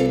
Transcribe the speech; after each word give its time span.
Hello, 0.00 0.08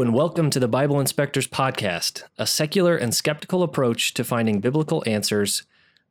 and 0.00 0.14
welcome 0.14 0.48
to 0.50 0.60
the 0.60 0.68
Bible 0.68 1.00
Inspectors 1.00 1.48
Podcast, 1.48 2.22
a 2.38 2.46
secular 2.46 2.96
and 2.96 3.12
skeptical 3.12 3.64
approach 3.64 4.14
to 4.14 4.22
finding 4.22 4.60
biblical 4.60 5.02
answers. 5.04 5.64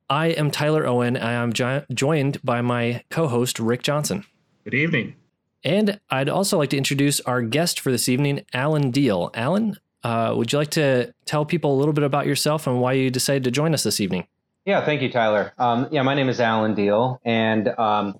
I 0.09 0.27
am 0.31 0.51
Tyler 0.51 0.85
Owen. 0.85 1.15
And 1.15 1.25
I 1.25 1.31
am 1.31 1.53
jo- 1.53 1.85
joined 1.93 2.43
by 2.43 2.59
my 2.59 3.05
co 3.09 3.29
host, 3.29 3.57
Rick 3.57 3.83
Johnson. 3.83 4.25
Good 4.65 4.73
evening. 4.73 5.15
And 5.63 5.99
I'd 6.09 6.29
also 6.29 6.57
like 6.57 6.71
to 6.71 6.77
introduce 6.77 7.19
our 7.21 7.41
guest 7.41 7.79
for 7.79 7.91
this 7.91 8.09
evening, 8.09 8.45
Alan 8.53 8.91
Diehl. 8.91 9.29
Alan, 9.35 9.77
uh, 10.03 10.33
would 10.35 10.51
you 10.51 10.57
like 10.57 10.71
to 10.71 11.13
tell 11.25 11.45
people 11.45 11.75
a 11.75 11.77
little 11.77 11.93
bit 11.93 12.03
about 12.03 12.25
yourself 12.25 12.67
and 12.67 12.81
why 12.81 12.93
you 12.93 13.09
decided 13.09 13.43
to 13.43 13.51
join 13.51 13.73
us 13.73 13.83
this 13.83 13.99
evening? 13.99 14.25
Yeah, 14.65 14.85
thank 14.85 15.01
you, 15.01 15.11
Tyler. 15.11 15.53
Um, 15.57 15.87
yeah, 15.91 16.03
my 16.03 16.13
name 16.13 16.29
is 16.29 16.39
Alan 16.39 16.75
Diehl, 16.75 17.19
and 17.25 17.67
um, 17.67 18.15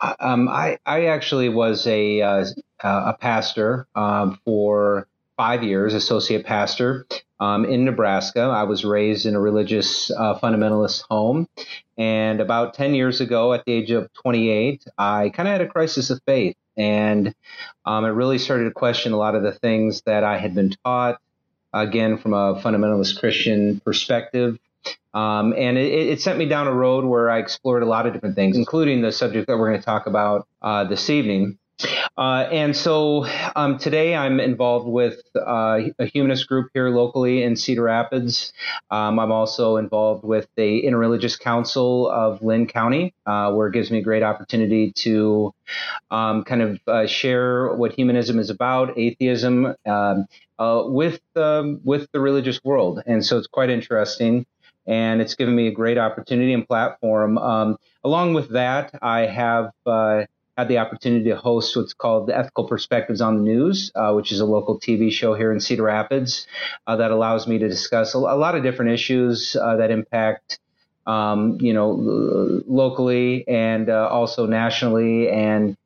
um, 0.00 0.48
I, 0.48 0.78
I 0.86 1.06
actually 1.06 1.48
was 1.48 1.86
a 1.86 2.22
uh, 2.22 2.44
a 2.82 3.16
pastor 3.18 3.86
um, 3.96 4.38
for 4.44 5.08
five 5.36 5.64
years, 5.64 5.92
associate 5.94 6.46
pastor 6.46 7.06
um, 7.40 7.64
in 7.64 7.84
Nebraska. 7.84 8.40
I 8.40 8.62
was 8.64 8.84
raised 8.84 9.26
in 9.26 9.34
a 9.34 9.40
religious 9.40 10.12
uh, 10.12 10.38
fundamentalist 10.38 11.02
home, 11.10 11.48
and 11.98 12.40
about 12.40 12.74
ten 12.74 12.94
years 12.94 13.20
ago, 13.20 13.52
at 13.52 13.64
the 13.64 13.72
age 13.72 13.90
of 13.90 14.12
28, 14.12 14.84
I 14.96 15.30
kind 15.30 15.48
of 15.48 15.52
had 15.52 15.60
a 15.60 15.68
crisis 15.68 16.10
of 16.10 16.20
faith, 16.24 16.56
and 16.76 17.34
um, 17.84 18.04
it 18.04 18.10
really 18.10 18.38
started 18.38 18.64
to 18.64 18.70
question 18.70 19.12
a 19.12 19.16
lot 19.16 19.34
of 19.34 19.42
the 19.42 19.52
things 19.52 20.02
that 20.06 20.24
I 20.24 20.38
had 20.38 20.54
been 20.54 20.74
taught. 20.84 21.20
Again, 21.72 22.18
from 22.18 22.34
a 22.34 22.60
fundamentalist 22.60 23.20
Christian 23.20 23.80
perspective, 23.80 24.58
um, 25.12 25.54
and 25.56 25.76
it, 25.76 25.92
it, 26.08 26.20
sent 26.20 26.38
me 26.38 26.46
down 26.46 26.66
a 26.66 26.72
road 26.72 27.04
where 27.04 27.30
I 27.30 27.38
explored 27.38 27.82
a 27.82 27.86
lot 27.86 28.06
of 28.06 28.12
different 28.12 28.36
things, 28.36 28.56
including 28.56 29.02
the 29.02 29.12
subject 29.12 29.46
that 29.48 29.56
we're 29.56 29.68
going 29.68 29.80
to 29.80 29.84
talk 29.84 30.06
about 30.06 30.46
uh, 30.62 30.84
this 30.84 31.10
evening. 31.10 31.58
Uh, 32.16 32.48
and 32.50 32.76
so 32.76 33.26
um, 33.56 33.78
today 33.78 34.14
I'm 34.14 34.40
involved 34.40 34.86
with 34.86 35.20
uh, 35.34 35.80
a 35.98 36.06
humanist 36.06 36.48
group 36.48 36.70
here 36.74 36.90
locally 36.90 37.42
in 37.42 37.56
Cedar 37.56 37.84
Rapids. 37.84 38.52
Um, 38.90 39.18
I'm 39.18 39.32
also 39.32 39.76
involved 39.76 40.24
with 40.24 40.48
the 40.56 40.82
Interreligious 40.84 41.38
Council 41.38 42.10
of 42.10 42.42
Linn 42.42 42.66
County, 42.66 43.14
uh, 43.26 43.52
where 43.52 43.68
it 43.68 43.72
gives 43.72 43.90
me 43.90 43.98
a 43.98 44.02
great 44.02 44.22
opportunity 44.22 44.92
to 44.92 45.54
um, 46.10 46.44
kind 46.44 46.62
of 46.62 46.80
uh, 46.86 47.06
share 47.06 47.74
what 47.74 47.92
humanism 47.92 48.38
is 48.38 48.50
about, 48.50 48.98
atheism, 48.98 49.74
um, 49.86 50.26
uh, 50.58 50.82
with 50.86 51.20
um, 51.36 51.80
with 51.84 52.10
the 52.12 52.20
religious 52.20 52.62
world. 52.62 53.02
And 53.06 53.24
so 53.24 53.38
it's 53.38 53.46
quite 53.46 53.70
interesting 53.70 54.46
and 54.86 55.20
it's 55.20 55.34
given 55.34 55.54
me 55.54 55.68
a 55.68 55.72
great 55.72 55.98
opportunity 55.98 56.52
and 56.52 56.66
platform. 56.66 57.38
Um, 57.38 57.76
along 58.02 58.34
with 58.34 58.50
that, 58.50 58.92
I 59.02 59.20
have 59.20 59.70
uh, 59.86 60.24
had 60.56 60.68
the 60.68 60.78
opportunity 60.78 61.24
to 61.30 61.36
host 61.36 61.76
what's 61.76 61.94
called 61.94 62.26
the 62.26 62.36
Ethical 62.36 62.64
Perspectives 62.64 63.20
on 63.20 63.36
the 63.36 63.42
News, 63.42 63.90
uh, 63.94 64.12
which 64.12 64.32
is 64.32 64.40
a 64.40 64.44
local 64.44 64.78
TV 64.78 65.10
show 65.10 65.34
here 65.34 65.52
in 65.52 65.60
Cedar 65.60 65.84
Rapids 65.84 66.46
uh, 66.86 66.96
that 66.96 67.10
allows 67.10 67.46
me 67.46 67.58
to 67.58 67.68
discuss 67.68 68.14
a, 68.14 68.18
a 68.18 68.36
lot 68.36 68.54
of 68.54 68.62
different 68.62 68.92
issues 68.92 69.56
uh, 69.56 69.76
that 69.76 69.90
impact. 69.90 70.58
Um, 71.06 71.56
you 71.60 71.72
know, 71.72 71.90
locally 72.68 73.48
and 73.48 73.88
uh, 73.88 74.06
also 74.08 74.46
nationally, 74.46 75.30
and 75.30 75.76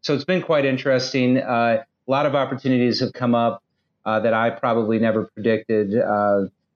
so 0.00 0.14
it's 0.14 0.24
been 0.24 0.42
quite 0.42 0.64
interesting. 0.64 1.36
Uh, 1.36 1.84
a 2.08 2.10
lot 2.10 2.24
of 2.24 2.34
opportunities 2.34 2.98
have 3.00 3.12
come 3.12 3.34
up 3.34 3.62
that 4.04 4.32
I 4.32 4.50
probably 4.50 4.98
never 4.98 5.26
predicted 5.34 5.92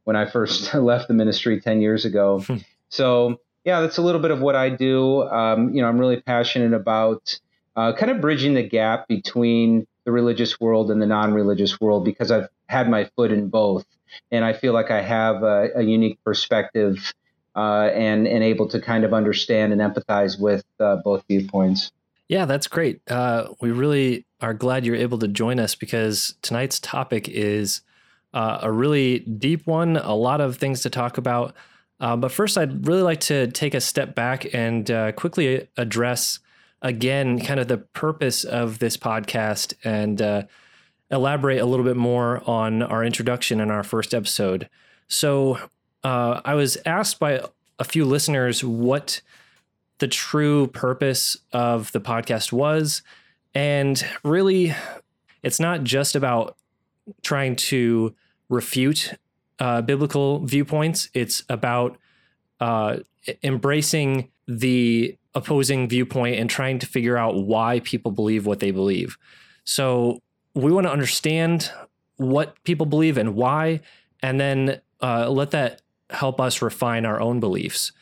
when 0.07 0.15
I 0.15 0.27
first 0.27 0.73
left 0.75 1.09
the 1.09 1.15
ministry 1.15 1.61
10 1.61 1.81
years 1.81 2.05
ago. 2.05 2.41
Hmm. 2.41 2.57
so, 2.89 3.41
yeah, 3.67 3.81
that's 3.81 3.99
a 3.99 4.03
little 4.03 4.21
bit 4.21 4.31
of 4.31 4.41
what 4.41 4.55
I 4.55 4.71
do. 4.71 5.25
Um, 5.25 5.75
you 5.75 5.83
know, 5.83 5.89
I'm 5.89 5.99
really 5.99 6.21
passionate 6.21 6.73
about 6.73 7.39
uh, 7.75 7.93
kind 7.93 8.13
of 8.13 8.21
bridging 8.21 8.55
the 8.55 8.63
gap 8.63 9.09
between 9.09 9.89
the 10.05 10.13
religious 10.13 10.61
world 10.61 10.89
and 10.89 11.03
the 11.03 11.07
non 11.07 11.35
religious 11.35 11.81
world 11.81 12.05
because 12.05 12.31
I've 12.31 12.49
had 12.69 12.89
my 12.89 13.11
foot 13.17 13.33
in 13.33 13.49
both. 13.49 13.85
And 14.31 14.45
I 14.45 14.53
feel 14.53 14.73
like 14.73 14.93
I 14.93 15.03
have 15.03 15.43
a, 15.43 15.69
a 15.75 15.83
unique 15.83 16.23
perspective 16.23 17.13
uh, 17.57 17.91
and, 17.93 18.29
and 18.29 18.45
able 18.45 18.69
to 18.69 18.81
kind 18.81 19.05
of 19.05 19.13
understand 19.13 19.73
and 19.73 19.83
empathize 19.83 20.41
with 20.41 20.65
uh, 20.79 20.97
both 21.05 21.25
viewpoints. 21.29 21.91
Yeah, 22.29 22.45
that's 22.45 22.69
great. 22.69 23.01
Uh, 23.11 23.49
we 23.61 23.73
really 23.73 24.27
are 24.41 24.55
glad 24.55 24.87
you're 24.87 24.95
able 24.95 25.19
to 25.19 25.29
join 25.29 25.59
us 25.59 25.75
because 25.75 26.37
tonight's 26.41 26.79
topic 26.79 27.29
is 27.29 27.81
uh, 28.33 28.61
a 28.63 28.71
really 28.71 29.21
deep 29.21 29.67
one, 29.67 29.97
a 29.97 30.15
lot 30.15 30.41
of 30.41 30.57
things 30.57 30.83
to 30.83 30.91
talk 30.91 31.19
about. 31.19 31.55
Uh, 31.99 32.17
but 32.17 32.31
first, 32.31 32.59
I'd 32.59 32.87
really 32.87 33.03
like 33.03 33.21
to 33.21 33.47
take 33.49 33.75
a 33.75 33.81
step 33.81 34.15
back 34.15 34.53
and 34.55 34.91
uh, 34.91 35.13
quickly 35.13 35.69
address 35.77 36.41
again 36.83 37.41
kind 37.41 37.59
of 37.59 37.69
the 37.69 37.79
purpose 37.79 38.45
of 38.45 38.79
this 38.79 38.97
podcast 38.97 39.75
and 39.83 40.21
uh, 40.21 40.43
elaborate 41.11 41.59
a 41.59 41.65
little 41.65 41.85
bit 41.85 41.97
more 41.97 42.43
on 42.49 42.83
our 42.83 43.03
introduction 43.03 43.61
in 43.61 43.71
our 43.71 43.83
first 43.83 44.13
episode. 44.13 44.69
So, 45.09 45.59
uh, 46.05 46.41
I 46.45 46.55
was 46.55 46.77
asked 46.85 47.19
by 47.19 47.41
a 47.79 47.85
few 47.85 48.05
listeners 48.05 48.63
what 48.63 49.21
the 49.99 50.09
true 50.09 50.67
purpose 50.69 51.37
of 51.53 51.91
the 51.93 52.01
podcast 52.01 52.53
was. 52.53 53.03
And 53.55 54.05
really, 54.23 54.75
it's 55.43 55.59
not 55.59 55.85
just 55.85 56.15
about 56.15 56.57
trying 57.23 57.57
to 57.57 58.15
refute 58.49 59.15
uh, 59.59 59.83
biblical 59.83 60.41
viewpoints. 60.41 61.09
It's 61.15 61.45
about 61.49 61.99
uh, 62.61 62.99
embracing 63.43 64.31
the 64.47 65.17
opposing 65.35 65.89
viewpoint 65.89 66.37
and 66.37 66.49
trying 66.49 66.79
to 66.79 66.87
figure 66.87 67.17
out 67.17 67.37
why 67.37 67.81
people 67.81 68.11
believe 68.11 68.47
what 68.47 68.61
they 68.61 68.71
believe. 68.71 69.19
So 69.65 70.23
we 70.55 70.73
want 70.73 70.87
to 70.87 70.93
understand 70.93 71.71
what 72.17 72.63
people 72.65 72.87
believe 72.87 73.19
and 73.19 73.35
why, 73.35 73.81
and 74.23 74.41
then 74.41 74.81
uh, 75.03 75.29
let 75.29 75.51
that 75.51 75.83
help 76.09 76.41
us 76.41 76.63
refine 76.63 77.05
our 77.05 77.21
own 77.21 77.41
beliefs. 77.41 77.93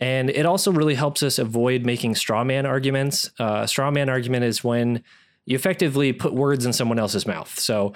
And 0.00 0.30
it 0.30 0.46
also 0.46 0.72
really 0.72 0.96
helps 0.96 1.22
us 1.22 1.38
avoid 1.38 1.86
making 1.86 2.16
straw 2.16 2.42
man 2.42 2.66
arguments. 2.66 3.30
Uh, 3.38 3.60
a 3.62 3.68
straw 3.68 3.92
man 3.92 4.08
argument 4.08 4.44
is 4.44 4.64
when 4.64 5.04
you 5.44 5.54
effectively 5.54 6.12
put 6.12 6.32
words 6.32 6.66
in 6.66 6.72
someone 6.72 6.98
else's 6.98 7.26
mouth. 7.26 7.56
So 7.58 7.92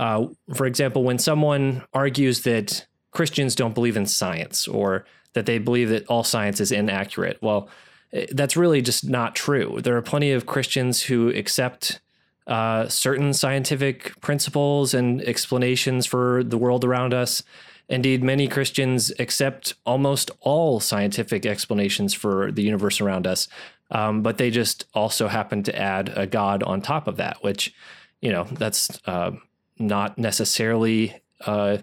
uh, 0.00 0.26
for 0.54 0.64
example, 0.64 1.04
when 1.04 1.18
someone 1.18 1.82
argues 1.92 2.40
that 2.44 2.86
Christians 3.10 3.54
don't 3.54 3.74
believe 3.74 3.98
in 3.98 4.06
science 4.06 4.66
or 4.66 5.04
that 5.34 5.44
they 5.44 5.58
believe 5.58 5.90
that 5.90 6.06
all 6.06 6.24
science 6.24 6.58
is 6.58 6.72
inaccurate, 6.72 7.36
well, 7.42 7.68
eh, 8.14 8.24
that's 8.32 8.56
really 8.56 8.80
just 8.80 9.06
not 9.06 9.34
true. 9.34 9.78
There 9.82 9.94
are 9.98 10.02
plenty 10.02 10.32
of 10.32 10.46
Christians 10.46 11.02
who 11.02 11.28
accept 11.28 12.00
uh, 12.46 12.88
certain 12.88 13.34
scientific 13.34 14.18
principles 14.22 14.94
and 14.94 15.20
explanations 15.20 16.06
for 16.06 16.42
the 16.44 16.56
world 16.56 16.82
around 16.82 17.12
us. 17.12 17.42
Indeed, 17.90 18.24
many 18.24 18.48
Christians 18.48 19.12
accept 19.18 19.74
almost 19.84 20.30
all 20.40 20.80
scientific 20.80 21.44
explanations 21.44 22.14
for 22.14 22.50
the 22.52 22.62
universe 22.62 23.02
around 23.02 23.26
us, 23.26 23.48
um, 23.90 24.22
but 24.22 24.38
they 24.38 24.50
just 24.50 24.86
also 24.94 25.28
happen 25.28 25.62
to 25.64 25.78
add 25.78 26.10
a 26.16 26.26
God 26.26 26.62
on 26.62 26.80
top 26.80 27.06
of 27.06 27.18
that, 27.18 27.44
which, 27.44 27.74
you 28.22 28.32
know, 28.32 28.44
that's 28.44 28.98
uh, 29.06 29.32
not 29.80 30.18
necessarily 30.18 31.22
uh, 31.46 31.78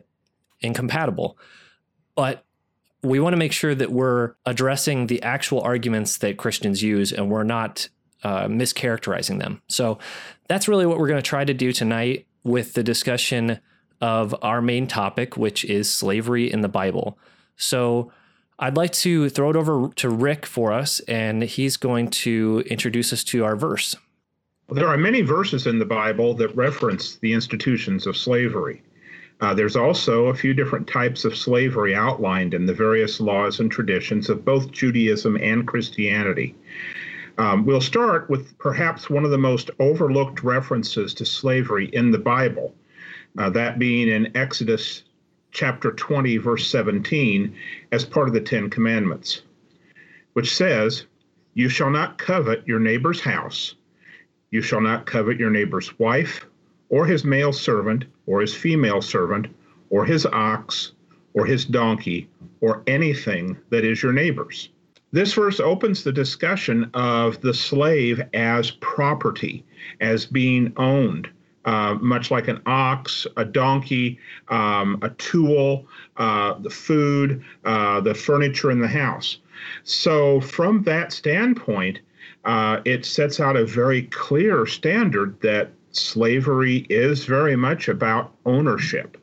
incompatible. 0.62 1.38
But 2.16 2.44
we 3.04 3.20
want 3.20 3.34
to 3.34 3.38
make 3.38 3.52
sure 3.52 3.76
that 3.76 3.92
we're 3.92 4.34
addressing 4.46 5.08
the 5.08 5.22
actual 5.24 5.62
arguments 5.62 6.18
that 6.18 6.38
Christians 6.38 6.82
use 6.82 7.12
and 7.12 7.30
we're 7.30 7.44
not 7.44 7.90
uh, 8.24 8.46
mischaracterizing 8.48 9.40
them. 9.40 9.62
So 9.68 10.00
that's 10.48 10.68
really 10.68 10.86
what 10.86 10.98
we're 10.98 11.08
going 11.08 11.22
to 11.22 11.30
try 11.30 11.46
to 11.46 11.54
do 11.54 11.72
tonight 11.72 12.28
with 12.44 12.74
the 12.74 12.84
discussion 12.84 13.60
of 14.02 14.36
our 14.42 14.62
main 14.62 14.88
topic, 14.88 15.38
which 15.38 15.66
is 15.66 15.90
slavery 15.90 16.52
in 16.52 16.62
the 16.62 16.68
Bible. 16.68 17.18
So 17.56 18.12
I'd 18.60 18.78
like 18.78 18.92
to 18.94 19.30
throw 19.30 19.50
it 19.50 19.56
over 19.56 19.90
to 19.96 20.10
Rick 20.10 20.46
for 20.46 20.72
us, 20.72 21.00
and 21.02 21.44
he's 21.44 21.78
going 21.78 22.10
to 22.10 22.64
introduce 22.68 23.14
us 23.14 23.24
to 23.26 23.44
our 23.44 23.56
verse. 23.56 23.96
There 24.70 24.90
are 24.90 24.98
many 24.98 25.22
verses 25.22 25.66
in 25.66 25.80
the 25.80 25.86
Bible 25.86 26.34
that 26.34 26.54
reference 26.54 27.16
the 27.16 27.32
institutions 27.32 28.06
of 28.06 28.18
slavery. 28.18 28.82
Uh, 29.40 29.54
there's 29.54 29.78
also 29.78 30.26
a 30.26 30.36
few 30.36 30.54
different 30.54 30.88
types 30.88 31.24
of 31.24 31.38
slavery 31.38 31.96
outlined 31.96 32.54
in 32.54 32.66
the 32.66 32.74
various 32.74 33.22
laws 33.22 33.62
and 33.62 33.72
traditions 33.72 34.30
of 34.30 34.44
both 34.44 34.72
Judaism 34.72 35.38
and 35.38 35.66
Christianity. 35.66 36.54
Um, 37.38 37.66
we'll 37.66 37.80
start 37.80 38.30
with 38.30 38.58
perhaps 38.58 39.10
one 39.10 39.24
of 39.24 39.32
the 39.32 39.38
most 39.38 39.72
overlooked 39.80 40.44
references 40.44 41.14
to 41.14 41.26
slavery 41.26 41.86
in 41.94 42.12
the 42.12 42.20
Bible, 42.20 42.76
uh, 43.38 43.50
that 43.52 43.80
being 43.80 44.10
in 44.10 44.36
Exodus 44.36 45.04
chapter 45.52 45.94
20, 45.94 46.36
verse 46.40 46.70
17, 46.70 47.56
as 47.94 48.04
part 48.04 48.28
of 48.28 48.34
the 48.34 48.42
Ten 48.42 48.70
Commandments, 48.70 49.44
which 50.34 50.54
says, 50.54 51.06
You 51.54 51.70
shall 51.70 51.90
not 51.90 52.18
covet 52.18 52.68
your 52.68 52.82
neighbor's 52.82 53.22
house 53.22 53.76
you 54.52 54.62
shall 54.62 54.82
not 54.82 55.06
covet 55.06 55.40
your 55.40 55.50
neighbor's 55.50 55.98
wife, 56.00 56.46
or 56.90 57.06
his 57.06 57.26
male 57.26 57.54
servant, 57.54 58.06
or 58.26 58.42
his 58.42 58.54
female 58.54 59.02
servant, 59.02 59.48
or 59.90 60.06
his 60.06 60.26
ox, 60.26 60.94
or 61.34 61.46
his 61.46 61.66
donkey, 61.66 62.30
or 62.62 62.84
anything 62.88 63.58
that 63.70 63.84
is 63.84 64.02
your 64.02 64.14
neighbor's. 64.14 64.70
This 65.12 65.34
verse 65.34 65.60
opens 65.60 66.04
the 66.04 66.12
discussion 66.12 66.90
of 66.94 67.40
the 67.42 67.54
slave 67.54 68.22
as 68.34 68.72
property, 68.72 69.64
as 70.02 70.26
being 70.26 70.74
owned, 70.78 71.30
uh, 71.66 71.96
much 71.96 72.30
like 72.30 72.48
an 72.48 72.62
ox, 72.66 73.26
a 73.38 73.46
donkey, 73.46 74.20
um, 74.50 75.00
a 75.02 75.10
tool, 75.12 75.88
uh, 76.18 76.56
the 76.60 76.70
food, 76.70 77.44
uh, 77.64 78.02
the 78.02 78.14
furniture 78.14 78.72
in 78.72 78.80
the 78.80 78.88
house. 78.88 79.38
So, 79.84 80.42
from 80.42 80.84
that 80.84 81.12
standpoint, 81.12 82.00
uh, 82.48 82.82
it 82.86 83.06
sets 83.06 83.40
out 83.40 83.56
a 83.56 83.66
very 83.66 84.04
clear 84.04 84.66
standard 84.66 85.40
that 85.42 85.70
slavery 85.92 86.88
is 86.90 87.26
very 87.26 87.56
much 87.56 87.90
about 87.90 88.34
ownership. 88.46 89.18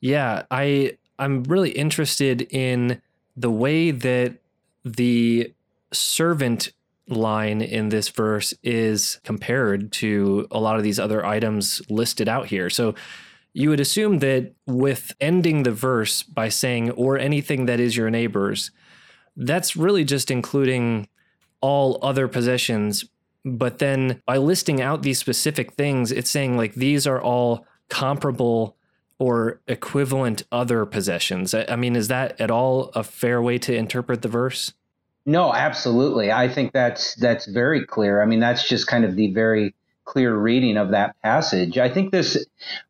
Yeah, 0.00 0.44
I 0.50 0.96
I'm 1.18 1.44
really 1.44 1.70
interested 1.70 2.42
in 2.50 3.00
the 3.36 3.50
way 3.50 3.90
that 3.90 4.38
the 4.84 5.52
servant 5.92 6.72
line 7.08 7.60
in 7.60 7.90
this 7.90 8.08
verse 8.08 8.54
is 8.62 9.20
compared 9.22 9.92
to 9.92 10.46
a 10.50 10.58
lot 10.58 10.76
of 10.76 10.82
these 10.82 10.98
other 10.98 11.24
items 11.26 11.82
listed 11.90 12.28
out 12.28 12.46
here. 12.46 12.70
So 12.70 12.94
you 13.52 13.68
would 13.68 13.80
assume 13.80 14.20
that 14.20 14.54
with 14.66 15.12
ending 15.20 15.64
the 15.64 15.72
verse 15.72 16.22
by 16.22 16.48
saying, 16.48 16.90
or 16.92 17.18
anything 17.18 17.66
that 17.66 17.80
is 17.80 17.96
your 17.96 18.08
neighbor's, 18.08 18.70
that's 19.36 19.76
really 19.76 20.04
just 20.04 20.30
including 20.30 21.08
all 21.62 21.98
other 22.02 22.28
possessions. 22.28 23.06
But 23.44 23.78
then 23.78 24.20
by 24.26 24.36
listing 24.36 24.82
out 24.82 25.02
these 25.02 25.18
specific 25.18 25.72
things, 25.72 26.12
it's 26.12 26.30
saying 26.30 26.56
like 26.56 26.74
these 26.74 27.06
are 27.06 27.20
all 27.20 27.66
comparable 27.88 28.76
or 29.18 29.60
equivalent 29.66 30.42
other 30.52 30.84
possessions. 30.84 31.54
I 31.54 31.76
mean, 31.76 31.96
is 31.96 32.08
that 32.08 32.40
at 32.40 32.50
all 32.50 32.90
a 32.94 33.02
fair 33.02 33.40
way 33.40 33.56
to 33.58 33.74
interpret 33.74 34.22
the 34.22 34.28
verse? 34.28 34.72
No, 35.24 35.54
absolutely. 35.54 36.32
I 36.32 36.48
think 36.48 36.72
that's 36.72 37.14
that's 37.14 37.46
very 37.46 37.86
clear. 37.86 38.20
I 38.20 38.26
mean, 38.26 38.40
that's 38.40 38.68
just 38.68 38.88
kind 38.88 39.04
of 39.04 39.14
the 39.14 39.32
very 39.32 39.74
clear 40.04 40.34
reading 40.34 40.76
of 40.76 40.90
that 40.90 41.14
passage. 41.22 41.78
I 41.78 41.88
think 41.88 42.10
this 42.10 42.44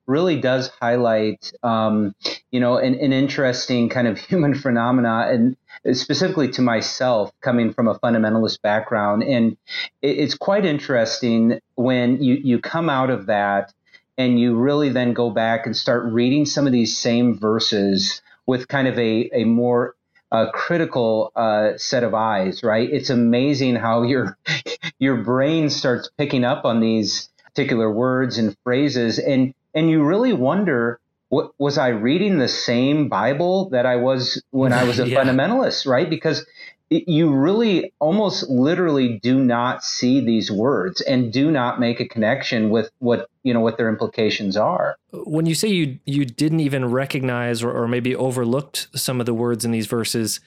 really 0.06 0.40
does 0.40 0.70
highlight, 0.80 1.52
um, 1.62 2.14
you 2.50 2.58
know, 2.58 2.78
an, 2.78 2.94
an, 2.94 3.12
interesting 3.12 3.88
kind 3.90 4.08
of 4.08 4.19
human 4.30 4.54
phenomena, 4.54 5.26
and 5.28 5.56
specifically 5.93 6.49
to 6.52 6.62
myself, 6.62 7.32
coming 7.40 7.73
from 7.73 7.88
a 7.88 7.99
fundamentalist 7.99 8.62
background. 8.62 9.23
And 9.23 9.56
it, 10.00 10.19
it's 10.19 10.34
quite 10.34 10.64
interesting 10.64 11.61
when 11.75 12.23
you 12.23 12.34
you 12.34 12.61
come 12.61 12.88
out 12.88 13.11
of 13.11 13.26
that 13.26 13.73
and 14.19 14.38
you 14.38 14.56
really 14.56 14.90
then 14.90 15.12
go 15.12 15.31
back 15.31 15.67
and 15.67 15.76
start 15.76 16.12
reading 16.12 16.46
some 16.46 16.67
of 16.67 16.73
these 16.73 16.96
same 16.96 17.38
verses 17.38 18.20
with 18.46 18.69
kind 18.69 18.88
of 18.88 18.99
a, 18.99 19.31
a 19.32 19.44
more 19.44 19.94
uh, 20.31 20.50
critical 20.50 21.31
uh, 21.37 21.73
set 21.76 22.02
of 22.02 22.14
eyes, 22.14 22.62
right? 22.62 22.88
It's 22.90 23.11
amazing 23.11 23.76
how 23.76 24.02
your 24.02 24.38
your 24.99 25.19
brain 25.19 25.70
starts 25.70 26.11
picking 26.17 26.44
up 26.44 26.64
on 26.64 26.81
these 26.81 27.29
particular 27.44 27.90
words 27.90 28.38
and 28.38 28.56
phrases, 28.64 29.19
and 29.19 29.55
and 29.75 29.90
you 29.90 30.02
really 30.02 30.32
wonder, 30.32 31.00
what, 31.32 31.52
was 31.58 31.79
I 31.79 31.88
reading 31.88 32.37
the 32.37 32.46
same 32.46 33.08
Bible 33.08 33.70
that 33.70 33.87
I 33.87 33.96
was 33.96 34.43
when 34.50 34.75
I 34.75 34.84
was 34.84 35.00
a 35.00 35.08
yeah. 35.08 35.19
fundamentalist, 35.19 35.87
right? 35.87 36.08
Because 36.08 36.44
you 36.90 37.32
really 37.32 37.94
almost 38.00 38.50
literally 38.50 39.19
do 39.19 39.43
not 39.43 39.82
see 39.82 40.20
these 40.20 40.52
words 40.52 41.00
and 41.00 41.32
do 41.32 41.50
not 41.50 41.81
make 41.81 42.00
a 42.00 42.06
connection 42.06 42.69
with 42.69 42.90
what 42.99 43.31
you 43.44 43.55
know 43.55 43.61
what 43.61 43.79
their 43.79 43.88
implications 43.88 44.58
are 44.58 44.96
when 45.12 45.46
you 45.46 45.55
say 45.55 45.69
you 45.69 45.99
you 46.05 46.26
didn't 46.26 46.61
even 46.61 46.84
recognize 46.84 47.62
or, 47.62 47.73
or 47.73 47.88
maybe 47.88 48.14
overlooked 48.14 48.88
some 48.94 49.19
of 49.19 49.25
the 49.25 49.32
words 49.32 49.64
in 49.64 49.70
these 49.70 49.87
verses 49.87 50.38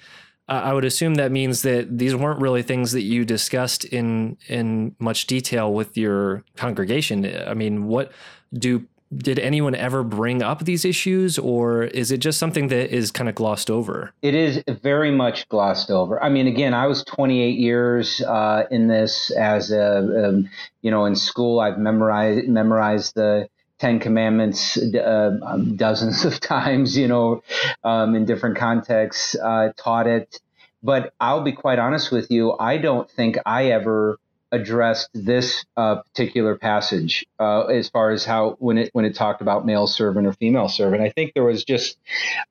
uh, 0.50 0.62
i 0.64 0.72
would 0.72 0.86
assume 0.86 1.16
that 1.16 1.32
means 1.32 1.64
that 1.64 1.98
these 1.98 2.16
weren't 2.16 2.40
really 2.40 2.62
things 2.62 2.92
that 2.92 3.02
you 3.02 3.26
discussed 3.26 3.84
in 3.86 4.38
in 4.48 4.96
much 5.00 5.26
detail 5.26 5.74
with 5.74 5.98
your 5.98 6.44
congregation 6.56 7.26
i 7.48 7.56
mean 7.56 7.88
what 7.88 8.12
do 8.54 8.86
did 9.18 9.40
anyone 9.40 9.76
ever 9.76 10.04
bring 10.04 10.42
up 10.42 10.66
these 10.66 10.86
issues 10.86 11.38
or 11.38 11.84
is 11.84 12.12
it 12.12 12.18
just 12.18 12.38
something 12.38 12.68
that 12.68 12.94
is 12.94 13.12
kind 13.12 13.30
of 13.30 13.36
glossed 13.36 13.70
over? 13.70 14.14
It 14.22 14.36
is 14.36 14.64
very 14.82 15.12
much 15.12 15.48
glossed 15.50 15.90
over. 15.92 16.22
I 16.24 16.30
mean 16.30 16.48
again 16.48 16.74
i 16.74 16.88
was 16.88 17.04
28 17.04 17.58
years 17.58 18.22
uh, 18.22 18.64
in 18.72 18.88
this 18.88 19.32
as 19.32 19.72
a 19.72 20.28
um, 20.28 20.50
you 20.82 20.92
know 20.92 21.06
in 21.06 21.16
school. 21.16 21.60
I've 21.60 21.78
memorized 21.78 22.48
memorized 22.48 23.16
the 23.16 23.50
Ten 23.78 24.00
Commandments 24.00 24.78
uh, 24.78 25.38
um, 25.44 25.76
dozens 25.76 26.24
of 26.24 26.40
times, 26.56 26.98
you 26.98 27.08
know, 27.08 27.44
um, 27.84 28.16
in 28.16 28.26
different 28.26 28.58
contexts, 28.58 29.36
uh, 29.36 29.74
taught 29.76 30.08
it. 30.08 30.40
But 30.82 31.14
I'll 31.20 31.44
be 31.44 31.52
quite 31.52 31.80
honest 31.80 32.12
with 32.12 32.30
you, 32.30 32.56
I 32.58 32.78
don't 32.78 33.10
think 33.10 33.38
I 33.46 33.72
ever 33.72 34.18
addressed 34.56 35.10
this 35.14 35.66
uh, 35.78 35.98
particular 35.98 36.56
passage 36.56 37.26
uh, 37.40 37.66
as 37.66 37.90
far 37.90 38.12
as 38.12 38.26
how 38.26 38.56
when 38.60 38.78
it 38.78 38.90
when 38.94 39.06
it 39.06 39.16
talked 39.16 39.42
about 39.42 39.66
male 39.66 39.88
servant 39.88 40.26
or 40.26 40.34
female 40.34 40.70
servant. 40.70 41.02
I 41.02 41.10
think 41.10 41.34
there 41.34 41.44
was 41.44 41.64
just 41.64 41.98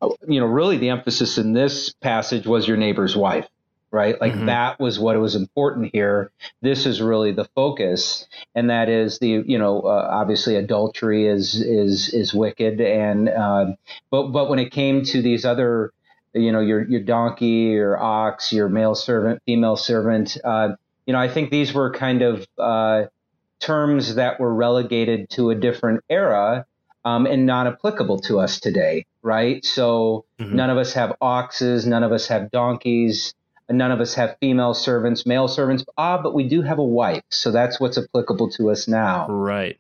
uh, 0.01 0.11
you 0.29 0.41
know 0.41 0.47
really 0.47 0.77
the 0.79 0.91
emphasis 0.91 1.39
in 1.39 1.53
this 1.53 1.93
passage 2.01 2.47
was 2.47 2.69
your 2.69 2.77
neighbor's 2.77 3.17
wife, 3.17 3.49
right? 3.91 4.21
Like 4.21 4.33
mm-hmm. 4.33 4.47
that 4.47 4.79
was 4.79 4.99
what 4.99 5.19
was 5.19 5.35
important 5.35 5.91
here. 5.93 6.31
This 6.63 6.87
is 6.87 7.01
really 7.01 7.33
the 7.33 7.49
focus, 7.55 8.27
and 8.55 8.71
that 8.71 8.89
is 8.89 9.19
the 9.19 9.43
you 9.47 9.59
know 9.59 9.81
uh, 9.81 10.09
obviously 10.13 10.57
adultery 10.57 11.27
is 11.27 11.55
is 11.55 12.11
is 12.13 12.35
wicked, 12.35 12.81
and 12.81 13.29
uh, 13.29 13.67
but 14.11 14.29
but 14.29 14.49
when 14.51 14.59
it 14.59 14.71
came 14.71 15.05
to 15.07 15.23
these 15.23 15.45
other 15.45 15.93
you 16.35 16.53
know 16.53 16.61
your 16.61 16.87
your 16.89 17.01
donkey, 17.01 17.73
your 17.73 18.01
ox, 18.01 18.53
your 18.53 18.69
male 18.69 18.95
servant, 18.95 19.43
female 19.47 19.77
servant. 19.77 20.37
Uh, 20.45 20.71
you 21.07 21.13
know, 21.13 21.21
I 21.21 21.29
think 21.29 21.51
these 21.51 21.73
were 21.75 21.93
kind 21.93 22.23
of 22.23 22.47
uh, 22.59 23.05
terms 23.61 24.15
that 24.17 24.41
were 24.41 24.55
relegated 24.55 25.31
to 25.31 25.51
a 25.51 25.55
different 25.55 26.03
era 26.09 26.67
um, 27.05 27.27
and 27.27 27.47
not 27.47 27.67
applicable 27.67 28.19
to 28.21 28.41
us 28.41 28.61
today, 28.61 29.07
right? 29.23 29.65
So 29.65 30.25
mm-hmm. 30.39 30.57
none 30.57 30.71
of 30.71 30.79
us 30.79 30.93
have 30.95 31.15
oxes, 31.21 31.87
none 31.87 32.03
of 32.03 32.13
us 32.13 32.27
have 32.29 32.51
donkeys, 32.51 33.35
none 33.69 33.91
of 33.91 34.01
us 34.01 34.15
have 34.15 34.37
female 34.41 34.75
servants, 34.75 35.27
male 35.27 35.49
servants. 35.49 35.85
Ah, 35.99 36.21
but 36.21 36.35
we 36.35 36.49
do 36.49 36.63
have 36.63 36.79
a 36.79 36.85
wife, 36.85 37.23
so 37.31 37.51
that's 37.51 37.79
what's 37.79 37.99
applicable 37.99 38.51
to 38.53 38.71
us 38.71 38.89
now. 38.89 39.27
Right. 39.29 39.79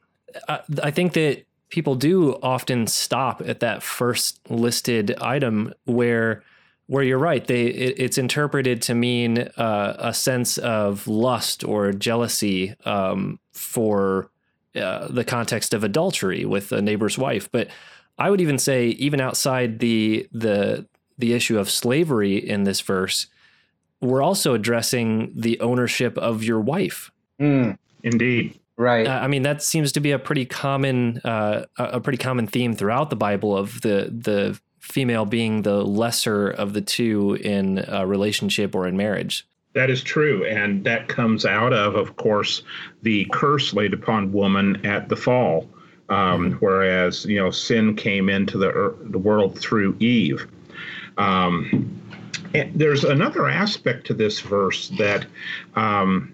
I, 0.48 0.60
I 0.82 0.90
think 0.90 1.14
that 1.14 1.44
people 1.70 1.94
do 1.94 2.38
often 2.42 2.86
stop 2.86 3.42
at 3.46 3.60
that 3.60 3.82
first 3.82 4.38
listed 4.50 5.16
item 5.20 5.72
where 5.86 6.42
where 6.86 7.02
you're 7.02 7.18
right 7.18 7.46
they 7.46 7.66
it, 7.66 7.94
it's 7.98 8.18
interpreted 8.18 8.82
to 8.82 8.94
mean 8.94 9.38
uh, 9.56 9.96
a 9.98 10.14
sense 10.14 10.58
of 10.58 11.06
lust 11.06 11.64
or 11.64 11.92
jealousy 11.92 12.74
um, 12.84 13.38
for 13.52 14.30
uh, 14.76 15.08
the 15.08 15.24
context 15.24 15.72
of 15.72 15.84
adultery 15.84 16.44
with 16.44 16.72
a 16.72 16.82
neighbor's 16.82 17.18
wife. 17.18 17.50
But 17.50 17.68
i 18.16 18.30
would 18.30 18.40
even 18.40 18.58
say 18.58 18.88
even 18.88 19.20
outside 19.20 19.80
the 19.80 20.28
the 20.32 20.86
the 21.18 21.32
issue 21.32 21.58
of 21.58 21.70
slavery 21.70 22.36
in 22.36 22.64
this 22.64 22.80
verse 22.80 23.26
we're 24.00 24.22
also 24.22 24.54
addressing 24.54 25.32
the 25.34 25.58
ownership 25.60 26.18
of 26.18 26.44
your 26.44 26.60
wife. 26.60 27.10
Mm, 27.40 27.78
indeed. 28.02 28.60
Right. 28.76 29.06
Uh, 29.06 29.20
i 29.20 29.28
mean 29.28 29.42
that 29.42 29.62
seems 29.62 29.92
to 29.92 30.00
be 30.00 30.10
a 30.10 30.18
pretty 30.18 30.44
common 30.44 31.18
uh, 31.24 31.64
a 31.78 32.00
pretty 32.00 32.18
common 32.18 32.46
theme 32.46 32.74
throughout 32.74 33.08
the 33.08 33.16
bible 33.16 33.56
of 33.56 33.80
the 33.82 34.12
the 34.12 34.58
female 34.84 35.24
being 35.24 35.62
the 35.62 35.82
lesser 35.82 36.50
of 36.50 36.74
the 36.74 36.80
two 36.80 37.34
in 37.40 37.84
a 37.88 38.06
relationship 38.06 38.74
or 38.74 38.86
in 38.86 38.96
marriage. 38.96 39.46
That 39.72 39.90
is 39.90 40.02
true. 40.02 40.44
And 40.44 40.84
that 40.84 41.08
comes 41.08 41.46
out 41.46 41.72
of, 41.72 41.96
of 41.96 42.16
course, 42.16 42.62
the 43.02 43.26
curse 43.32 43.72
laid 43.72 43.94
upon 43.94 44.30
woman 44.32 44.84
at 44.84 45.08
the 45.08 45.16
fall. 45.16 45.68
Um, 46.10 46.16
mm-hmm. 46.16 46.52
Whereas, 46.64 47.24
you 47.24 47.40
know, 47.40 47.50
sin 47.50 47.96
came 47.96 48.28
into 48.28 48.58
the, 48.58 48.94
the 49.00 49.18
world 49.18 49.58
through 49.58 49.96
Eve. 50.00 50.46
Um, 51.16 52.00
there's 52.74 53.04
another 53.04 53.48
aspect 53.48 54.06
to 54.08 54.14
this 54.14 54.38
verse 54.40 54.90
that 54.98 55.26
um, 55.74 56.32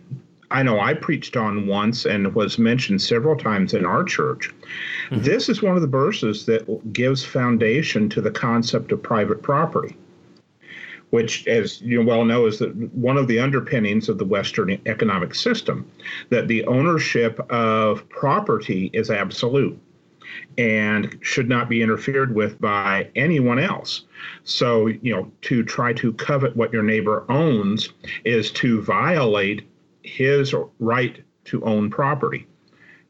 I 0.50 0.62
know 0.62 0.80
I 0.80 0.95
preached 0.95 1.37
on 1.37 1.66
once 1.66 2.04
and 2.04 2.35
was 2.35 2.59
mentioned 2.59 3.00
several 3.00 3.37
times 3.37 3.73
in 3.73 3.85
our 3.85 4.02
church. 4.02 4.52
Mm-hmm. 5.11 5.23
This 5.23 5.49
is 5.49 5.62
one 5.62 5.76
of 5.76 5.83
the 5.83 5.88
verses 5.88 6.47
that 6.47 6.92
gives 6.92 7.25
foundation 7.25 8.09
to 8.11 8.21
the 8.21 8.30
concept 8.30 8.90
of 8.90 9.02
private 9.02 9.42
property, 9.42 9.97
which, 11.11 11.47
as 11.47 11.80
you 11.83 12.02
well 12.02 12.25
know, 12.25 12.47
is 12.47 12.59
that 12.59 12.75
one 12.95 13.16
of 13.16 13.28
the 13.28 13.38
underpinnings 13.38 14.09
of 14.09 14.19
the 14.19 14.25
Western 14.25 14.71
economic 14.87 15.35
system, 15.35 15.88
that 16.30 16.49
the 16.49 16.64
ownership 16.64 17.38
of 17.50 18.09
property 18.09 18.90
is 18.92 19.11
absolute 19.11 19.78
and 20.59 21.19
should 21.23 21.49
not 21.49 21.69
be 21.69 21.83
interfered 21.83 22.35
with 22.35 22.61
by 22.61 23.09
anyone 23.14 23.59
else. 23.59 24.04
So, 24.45 24.88
you 24.88 25.14
know, 25.14 25.30
to 25.42 25.62
try 25.64 25.92
to 25.95 26.12
covet 26.14 26.57
what 26.57 26.73
your 26.73 26.83
neighbor 26.83 27.25
owns 27.28 27.92
is 28.25 28.50
to 28.52 28.83
violate 28.83 29.66
his 30.02 30.54
right 30.78 31.23
to 31.45 31.62
own 31.64 31.90
property. 31.90 32.47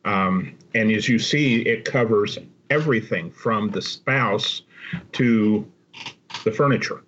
Um, 0.05 0.57
And 0.75 0.91
as 0.93 1.09
you 1.09 1.19
see, 1.19 1.63
it 1.63 1.85
covers 1.85 2.39
everything 2.71 3.31
from 3.31 3.71
the 3.71 3.83
spouse 3.83 4.63
to 5.13 5.67
the 6.45 6.53
furniture. 6.53 7.03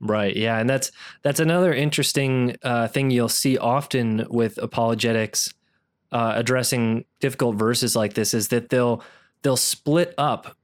Right. 0.00 0.34
Yeah, 0.34 0.58
and 0.58 0.68
that's 0.68 0.90
that's 1.22 1.40
another 1.40 1.72
interesting 1.74 2.56
uh, 2.62 2.88
thing 2.88 3.10
you'll 3.10 3.28
see 3.28 3.58
often 3.58 4.26
with 4.30 4.58
apologetics 4.58 5.52
uh, 6.12 6.32
addressing 6.36 7.04
difficult 7.20 7.56
verses 7.56 7.94
like 7.94 8.14
this 8.14 8.34
is 8.34 8.48
that 8.48 8.70
they'll 8.70 9.02
they'll 9.42 9.56
split 9.56 10.14
up 10.18 10.56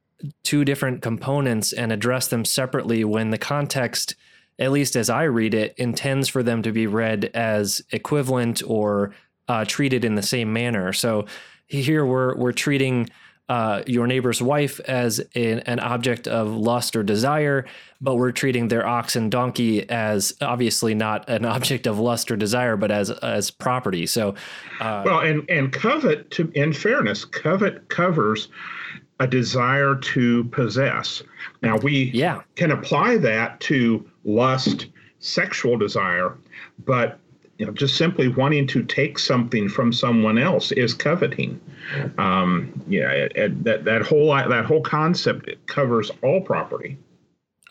two 0.43 0.65
different 0.65 1.03
components 1.03 1.73
and 1.73 1.93
address 1.93 2.29
them 2.29 2.45
separately 2.45 3.05
when 3.05 3.31
the 3.31 3.39
context, 3.39 4.15
at 4.59 4.73
least 4.73 4.97
as 4.97 5.11
I 5.11 5.25
read 5.25 5.55
it, 5.55 5.75
intends 5.77 6.29
for 6.29 6.43
them 6.43 6.63
to 6.63 6.73
be 6.73 6.87
read 6.87 7.31
as 7.35 7.83
equivalent 7.91 8.63
or 8.67 9.15
uh, 9.49 9.65
treated 9.65 10.05
in 10.05 10.15
the 10.15 10.23
same 10.23 10.53
manner. 10.53 10.93
So 10.93 11.27
here 11.67 12.05
we're 12.05 12.37
we're 12.37 12.53
treating 12.53 13.09
uh, 13.49 13.83
your 13.87 14.09
neighbor's 14.09 14.43
wife 14.43 14.81
as 14.81 15.21
an, 15.37 15.61
an, 15.61 15.79
object 15.79 16.27
of 16.27 16.49
lust 16.49 16.97
or 16.97 17.05
desire, 17.05 17.65
but 18.01 18.17
we're 18.17 18.33
treating 18.33 18.67
their 18.67 18.85
ox 18.85 19.15
and 19.15 19.31
donkey 19.31 19.89
as 19.89 20.35
obviously 20.41 20.97
not 20.97 21.29
an 21.29 21.45
object 21.45 21.87
of 21.87 21.99
lust 21.99 22.31
or 22.31 22.37
desire, 22.37 22.77
but 22.77 22.91
as 22.91 23.11
as 23.11 23.51
property. 23.51 24.05
So, 24.07 24.35
uh, 24.81 25.03
well, 25.05 25.21
and 25.21 25.49
and 25.49 25.73
covet, 25.73 26.31
to 26.33 26.51
in 26.55 26.73
fairness, 26.73 27.25
covet 27.25 27.89
covers 27.89 28.49
a 29.21 29.27
desire 29.27 29.95
to 29.95 30.45
possess. 30.45 31.23
Now 31.63 31.79
we 31.79 32.11
yeah. 32.13 32.43
can 32.57 32.71
apply 32.71 33.17
that 33.19 33.61
to 33.61 34.05
lust, 34.27 34.89
sexual 35.19 35.79
desire, 35.79 36.37
but 36.85 37.19
you 37.59 37.65
know, 37.65 37.73
just 37.73 37.97
simply 37.97 38.29
wanting 38.29 38.67
to 38.67 38.83
take 38.83 39.19
something 39.19 39.69
from 39.69 39.93
someone 39.93 40.37
else 40.37 40.73
is 40.73 40.93
coveting. 40.93 41.59
Um, 42.19 42.83
yeah, 42.87 43.11
it, 43.11 43.33
it, 43.35 43.65
that 43.65 43.85
that 43.85 44.03
whole 44.03 44.35
that 44.35 44.65
whole 44.67 44.83
concept 44.83 45.49
covers 45.67 46.11
all 46.23 46.43
property. 46.43 46.99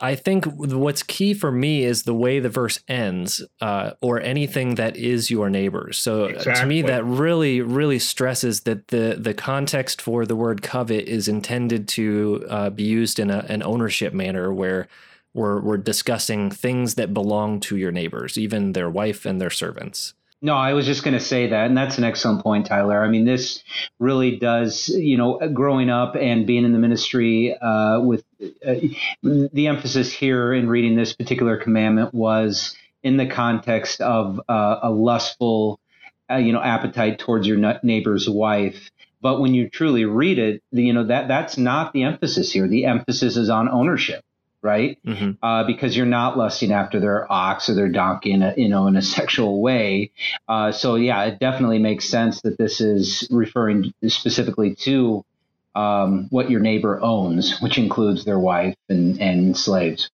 I 0.01 0.15
think 0.15 0.45
what's 0.45 1.03
key 1.03 1.33
for 1.33 1.51
me 1.51 1.85
is 1.85 2.03
the 2.03 2.13
way 2.13 2.39
the 2.39 2.49
verse 2.49 2.79
ends, 2.87 3.41
uh, 3.61 3.91
or 4.01 4.19
anything 4.19 4.75
that 4.75 4.97
is 4.97 5.31
your 5.31 5.49
neighbor's. 5.49 5.97
So 5.97 6.25
exactly. 6.25 6.53
to 6.61 6.65
me, 6.65 6.81
that 6.81 7.05
really, 7.05 7.61
really 7.61 7.99
stresses 7.99 8.61
that 8.61 8.89
the 8.89 9.15
the 9.17 9.33
context 9.33 10.01
for 10.01 10.25
the 10.25 10.35
word 10.35 10.61
covet 10.61 11.07
is 11.07 11.27
intended 11.27 11.87
to 11.89 12.45
uh, 12.49 12.69
be 12.71 12.83
used 12.83 13.19
in 13.19 13.29
a, 13.29 13.45
an 13.47 13.63
ownership 13.63 14.13
manner, 14.13 14.53
where 14.53 14.87
we're, 15.35 15.59
we're 15.59 15.77
discussing 15.77 16.49
things 16.49 16.95
that 16.95 17.13
belong 17.13 17.59
to 17.59 17.75
your 17.75 17.91
neighbors, 17.91 18.37
even 18.37 18.71
their 18.71 18.89
wife 18.89 19.25
and 19.25 19.39
their 19.39 19.49
servants. 19.49 20.13
No, 20.41 20.55
I 20.55 20.73
was 20.73 20.85
just 20.85 21.03
going 21.03 21.13
to 21.13 21.19
say 21.19 21.47
that, 21.47 21.67
and 21.67 21.77
that's 21.77 21.97
an 21.97 22.03
excellent 22.03 22.43
point, 22.43 22.67
Tyler. 22.67 23.03
I 23.03 23.09
mean, 23.09 23.25
this 23.25 23.63
really 23.99 24.37
does, 24.37 24.89
you 24.89 25.17
know, 25.17 25.39
growing 25.53 25.89
up 25.89 26.15
and 26.15 26.45
being 26.45 26.65
in 26.65 26.71
the 26.71 26.79
ministry 26.79 27.57
uh, 27.57 27.99
with 27.99 28.23
uh, 28.65 28.75
the 29.23 29.67
emphasis 29.67 30.11
here 30.11 30.53
in 30.53 30.69
reading 30.69 30.95
this 30.95 31.13
particular 31.13 31.57
commandment 31.57 32.13
was 32.13 32.75
in 33.01 33.17
the 33.17 33.25
context 33.25 34.01
of 34.01 34.39
uh, 34.47 34.79
a 34.83 34.91
lustful, 34.91 35.79
uh, 36.29 36.35
you 36.35 36.53
know, 36.53 36.61
appetite 36.61 37.19
towards 37.19 37.47
your 37.47 37.79
neighbor's 37.81 38.29
wife. 38.29 38.91
But 39.21 39.41
when 39.41 39.53
you 39.53 39.69
truly 39.69 40.05
read 40.05 40.37
it, 40.37 40.61
you 40.71 40.93
know 40.93 41.05
that 41.05 41.27
that's 41.27 41.57
not 41.57 41.91
the 41.93 42.03
emphasis 42.03 42.51
here. 42.51 42.67
The 42.67 42.85
emphasis 42.85 43.35
is 43.35 43.49
on 43.49 43.67
ownership 43.67 44.23
right? 44.65 44.97
Mm-hmm. 45.05 45.31
Uh, 45.45 45.63
because 45.65 45.95
you're 45.95 46.07
not 46.07 46.37
lusting 46.37 46.73
after 46.73 46.99
their 46.99 47.31
ox 47.31 47.69
or 47.69 47.75
their 47.75 47.87
donkey 47.87 48.31
in 48.31 48.41
a 48.41 48.53
you 48.57 48.67
know 48.67 48.87
in 48.87 48.97
a 48.97 49.01
sexual 49.17 49.61
way. 49.61 50.11
Uh, 50.49 50.71
so 50.71 50.95
yeah, 50.95 51.23
it 51.23 51.39
definitely 51.39 51.79
makes 51.79 52.09
sense 52.09 52.41
that 52.41 52.57
this 52.57 52.81
is 52.81 53.27
referring 53.31 53.93
specifically 54.07 54.75
to 54.75 55.23
um, 55.75 56.27
what 56.31 56.49
your 56.49 56.59
neighbor 56.59 56.99
owns, 57.01 57.59
which 57.61 57.77
includes 57.77 58.25
their 58.25 58.39
wife 58.39 58.75
and 58.89 59.21
and 59.21 59.55
slaves. 59.55 60.09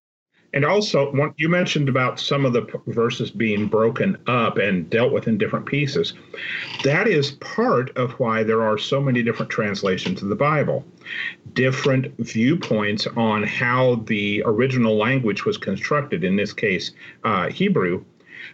And 0.54 0.64
also, 0.64 1.12
you 1.38 1.48
mentioned 1.48 1.88
about 1.88 2.20
some 2.20 2.44
of 2.44 2.52
the 2.52 2.66
verses 2.86 3.30
being 3.30 3.66
broken 3.66 4.18
up 4.26 4.58
and 4.58 4.88
dealt 4.90 5.12
with 5.12 5.26
in 5.26 5.38
different 5.38 5.64
pieces. 5.64 6.12
That 6.84 7.08
is 7.08 7.32
part 7.32 7.96
of 7.96 8.12
why 8.20 8.42
there 8.42 8.62
are 8.62 8.76
so 8.76 9.00
many 9.00 9.22
different 9.22 9.50
translations 9.50 10.22
of 10.22 10.28
the 10.28 10.36
Bible, 10.36 10.84
different 11.54 12.14
viewpoints 12.18 13.06
on 13.16 13.42
how 13.44 13.96
the 14.06 14.42
original 14.44 14.96
language 14.96 15.44
was 15.44 15.56
constructed, 15.56 16.22
in 16.22 16.36
this 16.36 16.52
case, 16.52 16.92
uh, 17.24 17.48
Hebrew, 17.48 18.04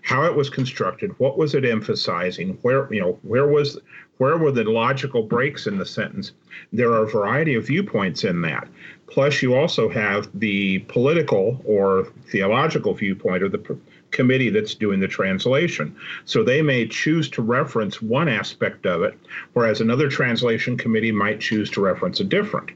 how 0.03 0.25
it 0.25 0.35
was 0.35 0.51
constructed, 0.51 1.19
what 1.19 1.39
was 1.39 1.55
it 1.55 1.65
emphasizing, 1.65 2.59
where, 2.63 2.93
you 2.93 3.01
know, 3.01 3.19
where 3.23 3.47
was 3.47 3.79
where 4.19 4.37
were 4.37 4.51
the 4.51 4.65
logical 4.65 5.23
breaks 5.23 5.67
in 5.67 5.79
the 5.79 5.87
sentence? 5.87 6.33
There 6.73 6.91
are 6.91 7.05
a 7.05 7.11
variety 7.11 7.55
of 7.55 7.67
viewpoints 7.67 8.25
in 8.25 8.43
that. 8.43 8.69
Plus, 9.07 9.43
you 9.43 9.55
also 9.55 9.89
have 9.89 10.29
the 10.35 10.81
political 10.81 11.63
or 11.65 12.09
theological 12.31 12.95
viewpoint 12.95 13.45
of 13.45 13.53
the 13.53 13.79
committee 14.11 14.51
that's 14.51 14.75
doing 14.75 15.01
the 15.01 15.09
translation. 15.09 15.95
So 16.25 16.43
they 16.43 16.63
may 16.63 16.87
choose 16.87 17.29
to 17.31 17.43
reference 17.43 18.03
one 18.03 18.29
aspect 18.29 18.87
of 18.87 19.03
it, 19.03 19.19
whereas 19.53 19.81
another 19.81 20.09
translation 20.09 20.77
committee 20.77 21.13
might 21.13 21.41
choose 21.41 21.71
to 21.71 21.81
reference 21.81 22.21
a 22.21 22.25
different. 22.25 22.71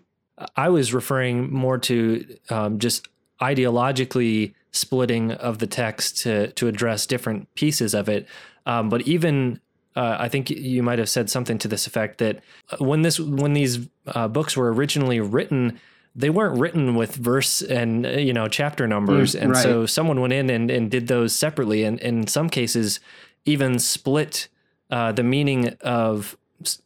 I 0.57 0.69
was 0.69 0.95
referring 0.95 1.53
more 1.53 1.79
to 1.79 2.25
um, 2.51 2.79
just 2.79 3.09
ideologically 3.41 4.55
splitting 4.73 5.33
of 5.33 5.59
the 5.59 5.67
text 5.67 6.19
to 6.19 6.49
to 6.53 6.69
address 6.69 7.07
different 7.07 7.55
pieces 7.55 7.95
of 7.95 8.09
it. 8.09 8.27
Um, 8.67 8.89
but 8.89 9.03
even 9.03 9.61
uh, 9.95 10.17
I 10.19 10.29
think 10.29 10.51
you 10.51 10.83
might 10.83 10.99
have 10.99 11.09
said 11.09 11.29
something 11.31 11.59
to 11.59 11.69
this 11.69 11.87
effect 11.87 12.19
that 12.19 12.41
when 12.79 13.03
this 13.03 13.21
when 13.21 13.53
these 13.53 13.89
uh, 14.07 14.29
books 14.29 14.57
were 14.57 14.73
originally 14.73 15.21
written, 15.21 15.79
they 16.17 16.31
weren't 16.31 16.59
written 16.59 16.95
with 16.95 17.15
verse 17.15 17.61
and 17.63 18.07
you 18.07 18.33
know 18.33 18.49
chapter 18.49 18.87
numbers, 18.89 19.35
mm, 19.35 19.43
and 19.43 19.53
right. 19.53 19.63
so 19.63 19.87
someone 19.87 20.21
went 20.21 20.33
in 20.33 20.49
and, 20.51 20.71
and 20.71 20.91
did 20.91 21.09
those 21.09 21.35
separately, 21.35 21.85
and, 21.85 22.01
and 22.01 22.19
in 22.21 22.27
some 22.27 22.49
cases 22.49 23.01
even 23.45 23.79
split 23.79 24.49
uh, 24.91 25.13
the 25.13 25.23
meaning 25.23 25.77
of 25.81 26.37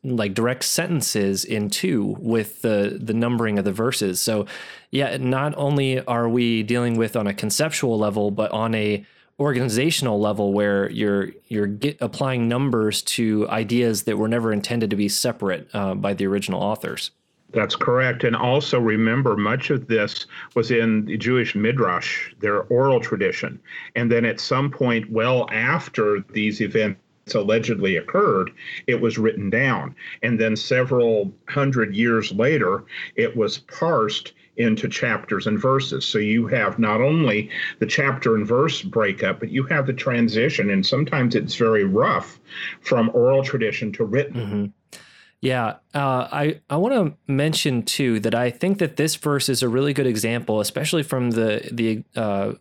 like 0.02 0.34
direct 0.34 0.64
sentences 0.64 1.44
in 1.44 1.70
two 1.70 2.16
with 2.18 2.62
the 2.62 2.98
the 3.00 3.14
numbering 3.14 3.58
of 3.58 3.64
the 3.64 3.72
verses. 3.72 4.20
So 4.20 4.46
yeah, 4.90 5.16
not 5.16 5.54
only 5.56 6.00
are 6.06 6.28
we 6.28 6.62
dealing 6.62 6.96
with 6.96 7.16
on 7.16 7.26
a 7.26 7.34
conceptual 7.34 7.98
level, 7.98 8.30
but 8.30 8.50
on 8.52 8.74
a 8.74 9.04
organizational 9.38 10.18
level 10.18 10.52
where 10.52 10.90
you're 10.90 11.30
you're 11.48 11.66
get, 11.66 11.98
applying 12.00 12.48
numbers 12.48 13.02
to 13.02 13.48
ideas 13.50 14.04
that 14.04 14.16
were 14.16 14.28
never 14.28 14.52
intended 14.52 14.90
to 14.90 14.96
be 14.96 15.08
separate 15.08 15.68
uh, 15.74 15.94
by 15.94 16.14
the 16.14 16.26
original 16.26 16.62
authors. 16.62 17.10
That's 17.52 17.76
correct. 17.76 18.24
And 18.24 18.34
also 18.34 18.80
remember, 18.80 19.36
much 19.36 19.70
of 19.70 19.86
this 19.86 20.26
was 20.54 20.70
in 20.70 21.04
the 21.04 21.16
Jewish 21.16 21.54
Midrash, 21.54 22.34
their 22.40 22.62
oral 22.64 23.00
tradition. 23.00 23.60
And 23.94 24.10
then 24.10 24.24
at 24.24 24.40
some 24.40 24.70
point, 24.70 25.10
well 25.10 25.48
after 25.52 26.24
these 26.32 26.60
events 26.60 27.00
allegedly 27.34 27.96
occurred, 27.96 28.50
it 28.86 29.00
was 29.00 29.18
written 29.18 29.50
down. 29.50 29.94
And 30.22 30.40
then 30.40 30.56
several 30.56 31.32
hundred 31.48 31.94
years 31.94 32.32
later, 32.32 32.84
it 33.16 33.36
was 33.36 33.58
parsed 33.58 34.32
into 34.56 34.88
chapters 34.88 35.46
and 35.46 35.58
verses. 35.58 36.04
So 36.06 36.18
you 36.18 36.46
have 36.46 36.78
not 36.78 37.00
only 37.00 37.50
the 37.78 37.86
chapter 37.86 38.34
and 38.34 38.46
verse 38.46 38.82
breakup, 38.82 39.40
but 39.40 39.50
you 39.50 39.64
have 39.64 39.86
the 39.86 39.92
transition. 39.92 40.70
And 40.70 40.86
sometimes 40.86 41.34
it's 41.34 41.56
very 41.56 41.84
rough 41.84 42.40
from 42.80 43.10
oral 43.12 43.42
tradition 43.42 43.92
to 43.92 44.04
written. 44.04 44.34
Mm-hmm. 44.34 45.00
Yeah, 45.42 45.74
uh, 45.94 46.28
I 46.32 46.60
I 46.70 46.76
want 46.76 46.94
to 46.94 47.32
mention 47.32 47.82
too 47.82 48.18
that 48.20 48.34
I 48.34 48.50
think 48.50 48.78
that 48.78 48.96
this 48.96 49.16
verse 49.16 49.50
is 49.50 49.62
a 49.62 49.68
really 49.68 49.92
good 49.92 50.06
example, 50.06 50.60
especially 50.60 51.02
from 51.02 51.32
the 51.32 51.68
the 51.70 52.02
uh, 52.18 52.54